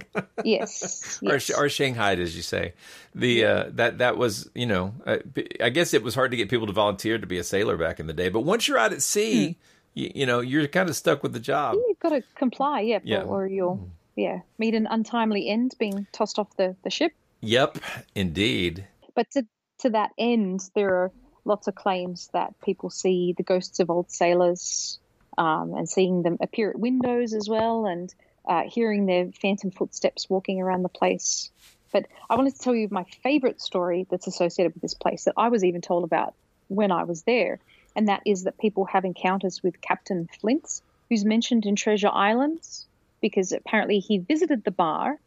yes, 0.44 1.20
or, 1.24 1.38
sh- 1.38 1.52
or 1.56 1.68
Shanghai, 1.68 2.14
as 2.14 2.34
you 2.36 2.42
say. 2.42 2.72
The 3.14 3.44
uh, 3.44 3.64
that 3.72 3.98
that 3.98 4.16
was 4.16 4.48
you 4.54 4.66
know 4.66 4.94
uh, 5.06 5.18
I 5.60 5.70
guess 5.70 5.94
it 5.94 6.02
was 6.02 6.14
hard 6.14 6.30
to 6.30 6.36
get 6.36 6.48
people 6.48 6.66
to 6.66 6.72
volunteer 6.72 7.18
to 7.18 7.26
be 7.26 7.38
a 7.38 7.44
sailor 7.44 7.76
back 7.76 8.00
in 8.00 8.06
the 8.06 8.12
day. 8.12 8.28
But 8.28 8.40
once 8.40 8.66
you're 8.68 8.78
out 8.78 8.92
at 8.92 9.02
sea, 9.02 9.56
you, 9.94 10.10
you 10.14 10.26
know 10.26 10.40
you're 10.40 10.66
kind 10.68 10.88
of 10.88 10.96
stuck 10.96 11.22
with 11.22 11.32
the 11.32 11.40
job. 11.40 11.76
You've 11.88 11.98
got 12.00 12.10
to 12.10 12.22
comply, 12.36 12.80
yeah, 12.80 13.00
Yeah. 13.04 13.22
or 13.22 13.46
you'll 13.46 13.90
yeah 14.16 14.40
meet 14.58 14.74
an 14.74 14.86
untimely 14.88 15.48
end, 15.48 15.74
being 15.78 16.06
tossed 16.12 16.38
off 16.38 16.56
the, 16.56 16.76
the 16.84 16.90
ship. 16.90 17.12
Yep, 17.40 17.78
indeed. 18.14 18.86
But 19.14 19.30
to 19.32 19.46
to 19.78 19.90
that 19.90 20.10
end, 20.18 20.60
there 20.74 20.94
are 20.94 21.12
lots 21.44 21.66
of 21.68 21.74
claims 21.74 22.28
that 22.34 22.54
people 22.62 22.90
see 22.90 23.34
the 23.36 23.42
ghosts 23.42 23.80
of 23.80 23.88
old 23.90 24.10
sailors 24.10 24.98
um, 25.38 25.74
and 25.74 25.88
seeing 25.88 26.22
them 26.22 26.36
appear 26.40 26.70
at 26.70 26.78
windows 26.78 27.34
as 27.34 27.48
well, 27.48 27.86
and 27.86 28.12
uh, 28.48 28.62
hearing 28.66 29.06
their 29.06 29.30
phantom 29.40 29.70
footsteps 29.70 30.28
walking 30.28 30.60
around 30.60 30.82
the 30.82 30.88
place. 30.88 31.50
But 31.92 32.06
I 32.28 32.36
wanted 32.36 32.54
to 32.54 32.60
tell 32.60 32.74
you 32.74 32.88
my 32.90 33.04
favorite 33.22 33.60
story 33.60 34.06
that's 34.10 34.26
associated 34.26 34.74
with 34.74 34.82
this 34.82 34.94
place 34.94 35.24
that 35.24 35.34
I 35.36 35.48
was 35.48 35.64
even 35.64 35.80
told 35.80 36.04
about 36.04 36.34
when 36.68 36.92
I 36.92 37.04
was 37.04 37.22
there, 37.24 37.58
and 37.96 38.08
that 38.08 38.22
is 38.26 38.44
that 38.44 38.58
people 38.58 38.86
have 38.86 39.04
encounters 39.04 39.60
with 39.62 39.80
Captain 39.80 40.28
Flint, 40.40 40.68
who's 41.08 41.24
mentioned 41.24 41.66
in 41.66 41.74
Treasure 41.76 42.10
Islands, 42.12 42.86
because 43.20 43.52
apparently 43.52 43.98
he 43.98 44.18
visited 44.18 44.64
the 44.64 44.70
bar 44.70 45.18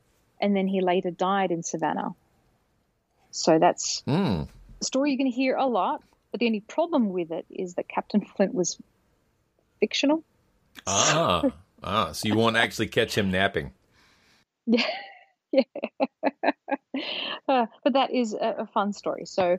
and 0.41 0.55
then 0.55 0.67
he 0.67 0.81
later 0.81 1.11
died 1.11 1.51
in 1.51 1.63
Savannah. 1.63 2.15
So 3.31 3.59
that's 3.59 4.03
Mm. 4.07 4.47
a 4.81 4.85
story 4.85 5.11
you're 5.11 5.17
going 5.17 5.31
to 5.31 5.35
hear 5.35 5.55
a 5.55 5.65
lot, 5.65 6.01
but 6.31 6.39
the 6.39 6.47
only 6.47 6.61
problem 6.61 7.09
with 7.09 7.31
it 7.31 7.45
is 7.49 7.75
that 7.75 7.87
Captain 7.87 8.21
Flint 8.21 8.53
was 8.53 8.77
fictional. 9.83 10.23
Ah, 10.87 11.51
ah. 11.83 12.11
So 12.13 12.29
you 12.29 12.35
won't 12.35 12.55
actually 12.55 12.87
catch 12.87 13.17
him 13.17 13.31
napping. 13.31 13.71
Yeah, 14.65 14.85
yeah. 15.51 15.63
Uh, 17.49 17.65
but 17.83 17.93
that 17.93 18.11
is 18.11 18.33
a, 18.33 18.55
a 18.59 18.65
fun 18.67 18.93
story. 18.93 19.25
So 19.25 19.57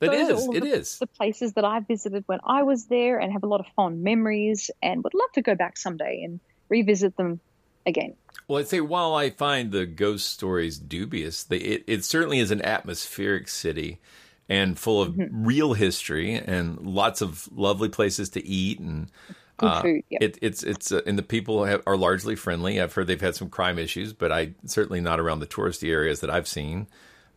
That 0.00 0.12
is. 0.12 0.46
It 0.48 0.62
the, 0.62 0.66
is. 0.68 0.98
the 0.98 1.06
places 1.06 1.54
that 1.54 1.64
I 1.64 1.80
visited 1.80 2.24
when 2.26 2.40
I 2.44 2.62
was 2.62 2.84
there, 2.86 3.18
and 3.18 3.32
have 3.32 3.42
a 3.42 3.46
lot 3.46 3.60
of 3.60 3.66
fond 3.74 4.02
memories, 4.02 4.70
and 4.82 5.02
would 5.02 5.14
love 5.14 5.32
to 5.32 5.42
go 5.42 5.54
back 5.54 5.78
someday 5.78 6.22
and 6.24 6.40
revisit 6.68 7.16
them 7.16 7.40
again. 7.86 8.16
Well, 8.46 8.58
I'd 8.58 8.68
say 8.68 8.82
while 8.82 9.14
I 9.14 9.30
find 9.30 9.72
the 9.72 9.86
ghost 9.86 10.28
stories 10.28 10.78
dubious, 10.78 11.42
they, 11.42 11.56
it, 11.56 11.84
it 11.86 12.04
certainly 12.04 12.38
is 12.38 12.50
an 12.50 12.60
atmospheric 12.60 13.48
city 13.48 13.98
and 14.50 14.78
full 14.78 15.00
of 15.00 15.14
Mm-hmm. 15.14 15.46
real 15.46 15.72
history 15.72 16.34
and 16.34 16.78
lots 16.80 17.22
of 17.22 17.48
lovely 17.56 17.88
places 17.88 18.28
to 18.30 18.44
eat 18.46 18.78
and 18.80 19.10
Good 19.56 19.82
food, 19.82 20.02
yep. 20.08 20.22
it, 20.22 20.38
it's 20.40 20.62
it's 20.62 20.90
uh, 20.90 21.02
and 21.06 21.18
the 21.18 21.22
people 21.22 21.64
have, 21.64 21.82
are 21.86 21.96
largely 21.96 22.34
friendly. 22.34 22.80
I've 22.80 22.94
heard 22.94 23.06
they've 23.06 23.20
had 23.20 23.34
some 23.34 23.50
crime 23.50 23.78
issues, 23.78 24.14
but 24.14 24.32
I 24.32 24.52
certainly 24.64 25.02
not 25.02 25.20
around 25.20 25.40
the 25.40 25.46
touristy 25.46 25.90
areas 25.90 26.20
that 26.20 26.30
I've 26.30 26.48
seen. 26.48 26.86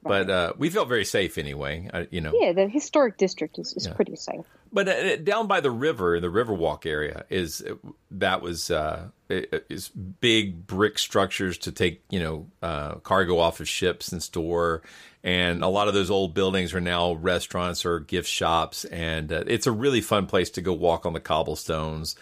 But 0.05 0.29
uh, 0.29 0.53
we 0.57 0.69
felt 0.69 0.89
very 0.89 1.05
safe 1.05 1.37
anyway. 1.37 1.89
I, 1.93 2.07
you 2.11 2.19
know, 2.19 2.33
Yeah, 2.37 2.51
the 2.51 2.67
historic 2.67 3.17
district 3.17 3.57
is, 3.57 3.73
is 3.73 3.87
Yeah. 3.87 3.93
pretty 3.93 4.17
safe. 4.17 4.45
But 4.71 4.89
uh, 4.89 5.15
down 5.17 5.47
by 5.47 5.61
the 5.61 5.71
river, 5.71 6.15
in 6.17 6.21
the 6.21 6.27
Riverwalk 6.29 6.85
area 6.85 7.23
is 7.29 7.63
that 8.11 8.41
was 8.41 8.69
uh, 8.71 9.07
is 9.29 9.89
big 9.89 10.65
brick 10.67 10.99
structures 10.99 11.57
to 11.59 11.71
take 11.73 12.03
you 12.09 12.19
know 12.21 12.47
uh, 12.61 12.95
cargo 12.95 13.37
off 13.37 13.59
of 13.59 13.67
ships 13.69 14.11
and 14.13 14.21
store, 14.23 14.81
and 15.23 15.63
a 15.63 15.67
lot 15.69 15.87
of 15.87 15.93
those 15.93 16.11
old 16.11 16.33
buildings 16.33 16.73
are 16.73 16.81
now 16.81 17.13
restaurants 17.13 17.85
or 17.85 17.99
gift 17.99 18.27
shops, 18.29 18.85
and 18.85 19.31
uh, 19.31 19.43
it's 19.47 19.67
a 19.67 19.71
really 19.71 20.01
fun 20.01 20.25
place 20.27 20.49
to 20.51 20.61
go 20.61 20.73
walk 20.73 21.05
on 21.05 21.13
the 21.13 21.19
cobblestones. 21.19 22.15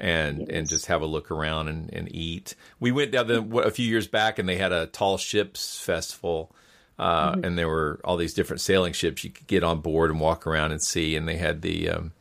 And 0.00 0.48
and 0.48 0.68
just 0.68 0.86
have 0.86 1.02
a 1.02 1.06
look 1.06 1.32
around 1.32 1.66
and, 1.66 1.92
and 1.92 2.14
eat. 2.14 2.54
We 2.78 2.92
went 2.92 3.10
down 3.10 3.26
the, 3.26 3.58
a 3.64 3.70
few 3.72 3.84
years 3.84 4.06
back, 4.06 4.38
and 4.38 4.48
they 4.48 4.54
had 4.54 4.70
a 4.70 4.86
tall 4.86 5.18
ships 5.18 5.80
festival, 5.80 6.54
uh, 7.00 7.32
Mm-hmm. 7.32 7.44
and 7.44 7.58
there 7.58 7.66
were 7.66 7.98
all 8.04 8.16
these 8.16 8.32
different 8.32 8.60
sailing 8.60 8.92
ships 8.92 9.24
you 9.24 9.30
could 9.30 9.48
get 9.48 9.64
on 9.64 9.80
board 9.80 10.12
and 10.12 10.20
walk 10.20 10.46
around 10.46 10.70
and 10.70 10.80
see. 10.80 11.16
And 11.16 11.26
they 11.26 11.36
had 11.36 11.62
the 11.62 11.88
um, 11.90 12.12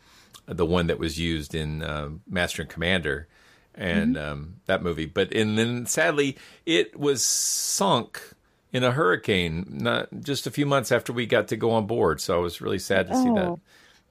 the 0.48 0.66
one 0.66 0.88
that 0.88 0.98
was 0.98 1.20
used 1.20 1.54
in 1.54 1.84
um 1.84 2.22
Master 2.28 2.64
and 2.64 2.72
Commander 2.72 3.28
and 3.76 4.16
Mm-hmm. 4.16 4.32
um, 4.32 4.56
that 4.66 4.82
movie. 4.82 5.06
But 5.06 5.32
and 5.34 5.56
then 5.56 5.86
sadly, 5.86 6.36
it 6.66 6.98
was 7.00 7.24
sunk 7.24 8.20
in 8.78 8.84
a 8.86 8.92
hurricane 8.92 9.66
not 9.70 10.08
just 10.22 10.48
a 10.48 10.52
few 10.52 10.66
months 10.66 10.92
after 10.92 11.12
we 11.12 11.26
got 11.26 11.50
to 11.50 11.58
go 11.58 11.72
on 11.72 11.88
board. 11.88 12.22
So 12.22 12.36
I 12.36 12.40
was 12.40 12.62
really 12.62 12.80
sad 12.80 13.08
to 13.08 13.16
see 13.16 13.30
that. 13.34 13.48
Oh, 13.48 13.60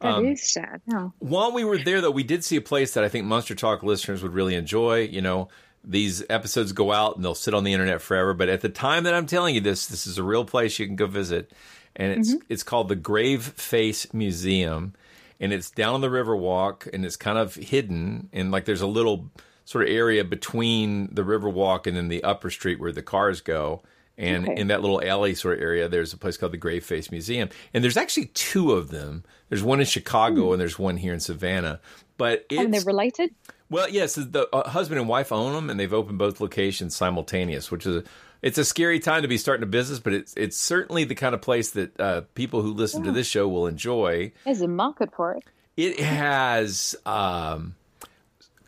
that 0.01 0.25
is 0.25 0.31
Um, 0.31 0.37
sad. 0.37 0.81
No. 0.87 1.13
While 1.21 1.53
we 1.53 1.65
were 1.65 1.79
there, 1.79 2.03
though, 2.03 2.11
we 2.11 2.23
did 2.23 2.45
see 2.45 2.57
a 2.57 2.61
place 2.61 2.93
that 2.95 3.05
I 3.05 3.09
think 3.09 3.25
Monster 3.25 3.55
Talk 3.55 3.83
listeners 3.83 4.23
would 4.23 4.35
really 4.35 4.55
enjoy. 4.55 5.03
You 5.03 5.23
know, 5.23 5.49
these 5.83 6.23
episodes 6.29 6.73
go 6.73 6.93
out 6.93 7.17
and 7.17 7.25
they'll 7.25 7.35
sit 7.35 7.55
on 7.55 7.65
the 7.65 7.73
internet 7.73 8.03
forever. 8.03 8.35
But 8.35 8.49
at 8.51 8.61
the 8.61 8.69
time 8.69 9.05
that 9.05 9.15
I'm 9.15 9.27
telling 9.27 9.55
you 9.55 9.61
this, 9.63 9.87
this 9.87 10.07
is 10.07 10.19
a 10.19 10.23
real 10.23 10.45
place 10.45 10.79
you 10.79 10.87
can 10.87 10.97
go 10.97 11.07
visit, 11.07 11.51
and 11.95 12.13
it's 12.13 12.35
it's 12.49 12.63
called 12.63 12.89
the 12.89 12.97
Graveface 12.97 14.13
Museum, 14.13 14.95
and 15.41 15.53
it's 15.53 15.71
down 15.71 16.01
the 16.03 16.09
Riverwalk, 16.09 16.93
and 16.93 17.05
it's 17.07 17.17
kind 17.17 17.39
of 17.39 17.55
hidden, 17.55 18.29
and 18.33 18.51
like 18.51 18.65
there's 18.65 18.83
a 18.83 18.87
little 18.87 19.31
sort 19.65 19.85
of 19.85 19.91
area 19.91 20.25
between 20.25 21.09
the 21.15 21.23
Riverwalk 21.23 21.87
and 21.87 21.97
then 21.97 22.09
the 22.09 22.23
upper 22.23 22.51
street 22.51 22.79
where 22.79 22.93
the 22.93 23.03
cars 23.03 23.41
go. 23.41 23.83
And 24.19 24.49
Okay. 24.49 24.59
in 24.61 24.69
that 24.69 24.81
little 24.81 25.03
alley 25.05 25.35
sort 25.35 25.59
of 25.59 25.63
area, 25.63 25.89
there's 25.89 26.13
a 26.15 26.17
place 26.17 26.37
called 26.39 26.53
the 26.53 26.59
Graveface 26.59 27.11
Museum. 27.11 27.51
And 27.75 27.85
there's 27.85 27.99
actually 27.99 28.27
two 28.27 28.73
of 28.73 28.89
them. 28.91 29.25
There's 29.51 29.63
one 29.63 29.79
in 29.81 29.87
Chicago 29.87 30.53
and 30.53 30.61
there's 30.61 30.79
one 30.79 30.97
here 30.97 31.13
in 31.13 31.21
Savannah. 31.21 31.81
But 32.17 32.47
and 32.51 32.73
they're 32.73 32.81
related. 32.81 33.35
well, 33.69 33.91
yes, 33.91 34.15
the 34.15 34.49
uh, 34.55 34.71
husband 34.71 35.01
and 35.01 35.09
wife 35.09 35.33
own 35.33 35.53
them 35.53 35.69
and 35.69 35.79
they've 35.79 35.93
opened 35.93 36.17
both 36.19 36.41
locations 36.41 36.97
simultaneous, 36.97 37.71
which 37.71 37.85
is 37.85 37.97
a, 37.97 38.05
it's 38.41 38.57
a 38.57 38.65
scary 38.65 39.01
time 39.01 39.21
to 39.21 39.29
be 39.29 39.37
starting 39.37 39.63
a 39.65 39.67
business, 39.67 39.99
but 39.99 40.15
it's 40.15 40.33
it's 40.35 40.57
certainly 40.57 41.05
the 41.05 41.15
kind 41.15 41.35
of 41.35 41.43
place 41.43 41.71
that 41.73 42.01
uh, 42.01 42.23
people 42.35 42.63
who 42.63 42.73
listen 42.73 43.03
to 43.05 43.13
this 43.13 43.27
show 43.27 43.47
will 43.49 43.67
enjoy. 43.67 44.33
There's 44.45 44.63
a 44.63 44.69
market 44.69 45.15
for 45.15 45.35
it. 45.35 45.45
It 45.77 46.01
has 46.01 46.97
um, 47.05 47.75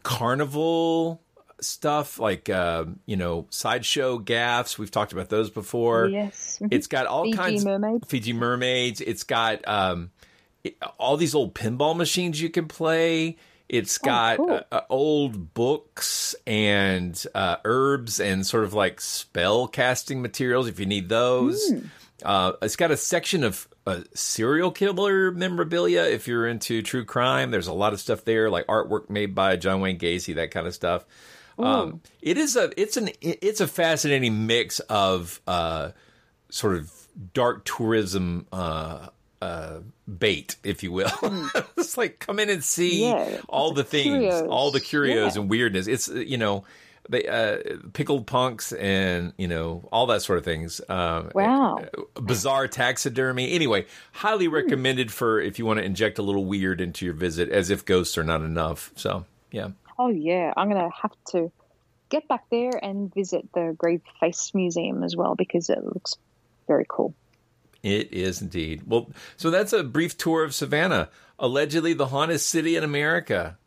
carnival 0.03 1.21
stuff 1.61 2.19
like 2.19 2.49
uh, 2.49 2.85
you 3.07 3.17
know 3.17 3.47
sideshow 3.51 4.19
gaffs. 4.19 4.79
We've 4.79 4.91
talked 4.91 5.13
about 5.13 5.29
those 5.29 5.51
before. 5.51 6.07
Yes. 6.09 6.59
Mhm. 6.61 6.69
It's 6.73 6.87
got 6.87 7.07
all 7.07 7.25
Fiji 7.25 7.37
kinds 7.37 7.65
mermaids. 7.65 8.09
Fiji 8.09 8.33
mermaids. 8.33 9.01
It's 9.01 9.25
got 9.25 9.67
um, 9.69 10.11
it- 10.65 10.77
all 10.99 11.17
these 11.17 11.35
old 11.35 11.55
pinball 11.55 11.97
machines 11.97 12.41
you 12.41 12.51
can 12.51 12.67
play. 12.69 13.37
It's 13.69 13.99
got 13.99 14.39
cool. 14.39 14.51
uh, 14.51 14.63
uh, 14.73 14.81
old 14.89 15.53
books 15.53 16.35
and 16.47 17.23
uh, 17.35 17.57
herbs 17.67 18.19
and 18.19 18.47
sort 18.47 18.65
of 18.65 18.73
like 18.73 18.99
spell 19.01 19.69
casting 19.69 20.23
materials 20.23 20.69
if 20.69 20.81
you 20.81 20.87
need 20.87 21.11
those. 21.11 21.73
Uh, 22.25 22.53
it's 22.63 22.77
got 22.77 22.91
a 22.91 22.97
section 22.97 23.45
of 23.45 23.69
uh, 23.87 24.01
serial 24.15 24.71
killer 24.71 25.31
memorabilia. 25.33 26.03
If 26.05 26.27
you're 26.27 26.47
into 26.49 26.81
true 26.83 27.05
crime, 27.05 27.51
there's 27.51 27.67
a 27.67 27.73
lot 27.75 27.93
of 27.93 28.01
stuff 28.01 28.25
there, 28.25 28.49
like 28.49 28.67
artwork 28.69 29.11
made 29.11 29.35
by 29.35 29.57
John 29.57 29.81
Wayne 29.83 29.99
Gacy, 29.99 30.35
that 30.37 30.51
kind 30.51 30.67
of 30.67 30.75
stuff. 30.75 31.05
Um, 31.59 32.01
it 32.23 32.37
is 32.39 32.57
a 32.57 32.71
it's 32.81 32.97
an 32.97 33.11
it's 33.21 33.61
a 33.61 33.67
fascinating 33.67 34.47
mix 34.47 34.79
of 34.81 35.41
uh, 35.47 35.91
sort 36.51 36.77
of 36.77 36.93
dark 37.35 37.65
tourism 37.65 38.47
uh, 38.53 39.09
uh, 39.43 39.81
bait, 40.07 40.57
if 40.63 40.83
you 40.83 40.93
will. 40.93 41.11
it's 41.77 41.97
like 41.97 42.19
come 42.21 42.39
in 42.39 42.49
and 42.51 42.63
see 42.63 43.09
Yeah, 43.11 43.39
all 43.49 43.73
the 43.73 43.85
things, 43.85 44.05
curios. 44.21 44.49
all 44.49 44.71
the 44.71 44.81
curios 44.81 45.35
Yeah. 45.35 45.41
and 45.43 45.51
weirdness. 45.51 45.87
It's 45.87 46.09
uh, 46.11 46.15
you 46.15 46.37
know. 46.39 46.65
They, 47.11 47.25
uh, 47.27 47.79
pickled 47.95 48.27
punks 48.27 48.71
and 48.75 49.33
you 49.39 49.49
know 49.49 49.89
all 49.91 50.05
that 50.09 50.21
sort 50.21 50.37
of 50.41 50.45
things. 50.45 50.79
Um, 50.91 51.31
Wow. 51.35 51.87
bizarre 52.21 52.69
taxidermy. 52.69 53.51
Anyway, 53.53 53.87
highly 54.13 54.47
recommended 54.47 55.11
for 55.11 55.41
if 55.41 55.59
you 55.59 55.65
want 55.65 55.79
to 55.79 55.87
inject 55.87 56.19
a 56.19 56.23
little 56.23 56.45
weird 56.45 56.83
into 56.83 57.07
your 57.07 57.15
visit, 57.15 57.49
as 57.49 57.71
if 57.71 57.87
ghosts 57.87 58.19
are 58.19 58.25
not 58.25 58.43
enough. 58.43 58.93
So 58.97 59.25
yeah, 59.51 59.69
Oh 59.99 60.09
yeah, 60.09 60.53
I'm 60.57 60.69
gonna 60.69 60.91
have 61.03 61.13
to 61.31 61.51
get 62.09 62.29
back 62.29 62.45
there 62.51 62.73
and 62.83 63.13
visit 63.13 63.53
the 63.53 63.75
Grave 63.77 64.03
Face 64.21 64.53
Museum 64.55 65.03
as 65.03 65.17
well 65.17 65.35
because 65.35 65.69
it 65.71 65.85
looks 65.85 66.17
very 66.67 66.87
cool. 66.89 67.15
it 67.83 68.13
is 68.13 68.41
indeed. 68.43 68.83
Well, 68.87 69.11
so 69.37 69.51
that's 69.51 69.73
a 69.73 69.83
brief 69.83 70.17
tour 70.17 70.45
of 70.45 70.55
Savannah, 70.55 71.09
allegedly 71.39 71.93
the 71.95 72.07
haunted 72.07 72.41
city 72.41 72.77
in 72.77 72.85
America. 72.85 73.59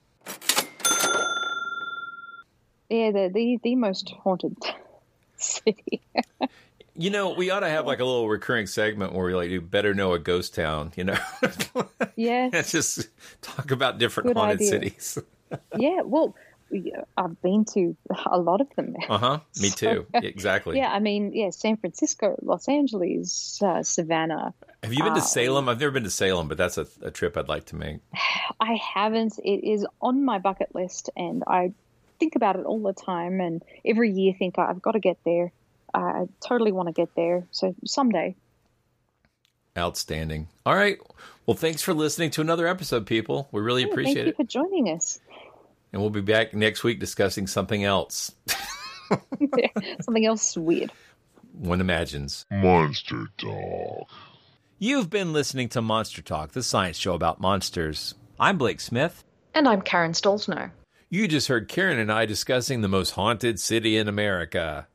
Yeah, 2.90 3.12
the 3.12 3.30
the, 3.34 3.60
the 3.64 3.76
most 3.76 4.14
haunted 4.24 4.58
city. 5.38 6.02
You 6.94 7.10
know, 7.10 7.30
we 7.34 7.50
ought 7.50 7.62
to 7.62 7.70
have 7.70 7.86
like 7.88 8.00
a 8.00 8.06
little 8.06 8.28
recurring 8.28 8.68
segment 8.68 9.14
where 9.14 9.26
we 9.26 9.34
like 9.34 9.50
do 9.50 9.62
better 9.62 9.94
know 9.94 10.12
a 10.14 10.20
ghost 10.20 10.54
town. 10.56 10.92
You 10.98 11.06
know, 11.06 11.18
yeah, 12.16 12.50
Let's 12.52 12.72
just 12.72 13.08
talk 13.42 13.72
about 13.72 13.98
different 13.98 14.28
Good 14.28 14.38
haunted 14.38 14.58
idea. 14.58 14.68
cities. 14.70 15.18
yeah. 15.78 16.02
Well, 16.04 16.36
I've 17.18 17.42
been 17.42 17.66
to 17.74 17.96
a 18.26 18.40
lot 18.40 18.62
of 18.62 18.68
them. 18.76 18.96
Uh 19.10 19.18
huh. 19.18 19.40
Me 19.62 19.70
too. 19.70 20.06
exactly. 20.14 20.78
Yeah, 20.78 20.92
I 20.92 21.00
mean, 21.00 21.34
yeah, 21.34 21.50
San 21.50 21.78
Francisco, 21.78 22.38
Los 22.42 22.68
Angeles, 22.70 23.62
uh, 23.62 23.84
Savannah. 23.84 24.54
Have 24.84 24.94
you 24.94 25.04
been 25.04 25.14
to 25.14 25.20
uh, 25.20 25.24
Salem? 25.24 25.70
I've 25.70 25.80
never 25.80 25.92
been 25.92 26.04
to 26.04 26.10
Salem, 26.10 26.48
but 26.48 26.58
that's 26.58 26.78
a, 26.78 26.88
a 27.02 27.12
trip 27.12 27.38
I'd 27.38 27.50
like 27.50 27.66
to 27.68 27.76
make. 27.76 28.00
I 28.60 28.80
haven't. 28.94 29.38
It 29.44 29.64
is 29.70 29.86
on 30.02 30.24
my 30.24 30.40
bucket 30.40 30.74
list, 30.74 31.10
and 31.16 31.44
I 31.46 31.74
think 32.20 32.36
about 32.36 32.56
it 32.56 32.66
all 32.66 32.82
the 32.82 32.94
time. 32.94 33.42
And 33.42 33.62
every 33.86 34.12
year, 34.12 34.34
think 34.38 34.58
I've 34.58 34.82
got 34.82 34.92
to 34.94 35.00
get 35.00 35.18
there. 35.26 35.52
I 35.94 36.28
totally 36.40 36.72
want 36.72 36.88
to 36.88 36.94
get 36.94 37.14
there. 37.16 37.46
So 37.52 37.76
someday. 37.86 38.36
Outstanding. 39.78 40.48
All 40.66 40.76
right. 40.76 41.00
Well, 41.46 41.56
thanks 41.56 41.82
for 41.82 41.94
listening 41.94 42.30
to 42.32 42.42
another 42.42 42.68
episode, 42.68 43.06
people. 43.06 43.48
We 43.52 43.62
really 43.62 43.84
Yeah, 43.84 43.90
appreciate 43.90 44.14
Thank 44.16 44.26
you 44.26 44.32
it. 44.32 44.36
for 44.38 44.44
joining 44.44 44.90
us. 44.90 45.20
And 45.92 46.02
we'll 46.02 46.10
be 46.10 46.22
back 46.22 46.54
next 46.54 46.84
week 46.84 47.00
discussing 47.00 47.48
something 47.48 47.84
else. 47.84 48.34
Something 50.02 50.26
else 50.26 50.56
weird. 50.56 50.92
One 51.54 51.82
imagines. 51.82 52.46
Monster 52.50 53.26
Talk. 53.38 54.08
You've 54.80 55.10
been 55.10 55.34
listening 55.34 55.68
to 55.70 55.82
Monster 55.82 56.22
Talk, 56.22 56.54
the 56.54 56.64
science 56.64 56.98
show 56.98 57.14
about 57.14 57.42
monsters. 57.42 58.16
I'm 58.40 58.58
Blake 58.58 58.80
Smith. 58.80 59.26
And 59.54 59.68
I'm 59.68 59.82
Karen 59.82 60.14
Stollznow. 60.14 60.72
You 61.10 61.28
just 61.28 61.50
heard 61.50 61.68
Karen 61.68 62.00
and 62.00 62.10
I 62.10 62.26
discussing 62.26 62.80
the 62.80 62.88
most 62.88 63.12
haunted 63.12 63.60
city 63.60 63.98
in 63.98 64.08
America. 64.08 64.88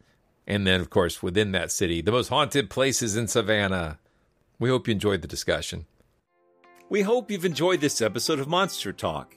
And 0.47 0.67
then, 0.67 0.81
of 0.81 0.89
course, 0.89 1.23
within 1.23 1.53
that 1.53 1.71
city, 1.71 2.01
the 2.01 2.13
most 2.13 2.29
haunted 2.29 2.71
places 2.71 3.17
in 3.17 3.29
Savannah. 3.29 3.99
We 4.59 4.71
hope 4.71 4.89
you 4.89 4.93
enjoyed 4.93 5.21
the 5.21 5.29
discussion. 5.29 5.85
We 6.89 7.03
hope 7.03 7.31
you've 7.31 7.45
enjoyed 7.45 7.83
this 7.83 8.01
episode 8.01 8.39
of 8.39 8.49
Monster 8.49 8.95
Talk. 8.95 9.37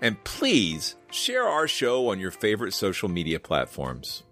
And 0.00 0.22
please 0.24 0.96
share 1.10 1.44
our 1.44 1.66
show 1.66 2.10
on 2.10 2.20
your 2.20 2.30
favorite 2.30 2.72
social 2.72 3.08
media 3.08 3.40
platforms. 3.40 4.22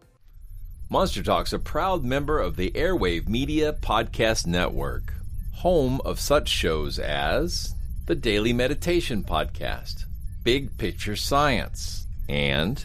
Monster 0.90 1.22
Talk's 1.22 1.54
a 1.54 1.58
proud 1.58 2.04
member 2.04 2.38
of 2.38 2.56
the 2.56 2.70
Airwave 2.72 3.28
Media 3.28 3.72
Podcast 3.72 4.46
Network, 4.46 5.14
home 5.54 6.00
of 6.04 6.20
such 6.20 6.48
shows 6.48 6.98
as 6.98 7.74
the 8.06 8.14
Daily 8.14 8.52
Meditation 8.52 9.24
Podcast, 9.24 10.04
Big 10.42 10.76
Picture 10.76 11.16
Science, 11.16 12.06
and 12.28 12.84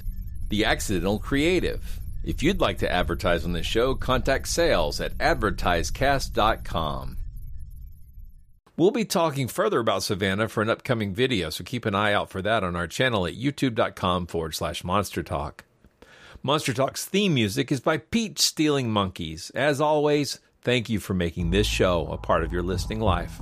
The 0.50 0.64
Accidental 0.64 1.20
Creative. 1.20 2.00
If 2.24 2.42
you'd 2.44 2.62
like 2.62 2.78
to 2.78 2.92
advertise 2.92 3.44
on 3.44 3.54
this 3.54 3.66
show, 3.66 3.96
contact 3.96 4.48
sales 4.48 5.02
at 5.02 5.18
advertisecast.com. 5.18 7.18
We'll 8.78 8.92
be 8.92 9.06
talking 9.06 9.48
further 9.48 9.80
about 9.80 10.04
Savannah 10.04 10.48
for 10.48 10.62
an 10.62 10.70
upcoming 10.70 11.12
video, 11.12 11.50
so 11.50 11.64
keep 11.64 11.84
an 11.88 11.96
eye 11.96 12.14
out 12.14 12.30
for 12.30 12.44
that 12.44 12.64
on 12.64 12.76
our 12.76 12.86
channel 12.86 13.26
at 13.26 13.34
youtube.com 13.34 14.28
forward 14.28 14.54
slash 14.54 14.84
monster 14.84 15.24
talk. 15.24 15.64
Monster 16.44 16.74
Talk's 16.74 17.04
theme 17.04 17.34
music 17.34 17.72
is 17.72 17.80
by 17.80 17.98
Peach 17.98 18.38
Stealing 18.38 18.92
Monkeys. 18.92 19.50
As 19.56 19.82
always, 19.82 20.40
thank 20.62 20.90
you 20.90 21.00
for 21.00 21.16
making 21.16 21.50
this 21.50 21.66
show 21.66 22.06
a 22.12 22.18
part 22.18 22.44
of 22.44 22.54
your 22.54 22.62
listening 22.62 23.00
life. 23.00 23.42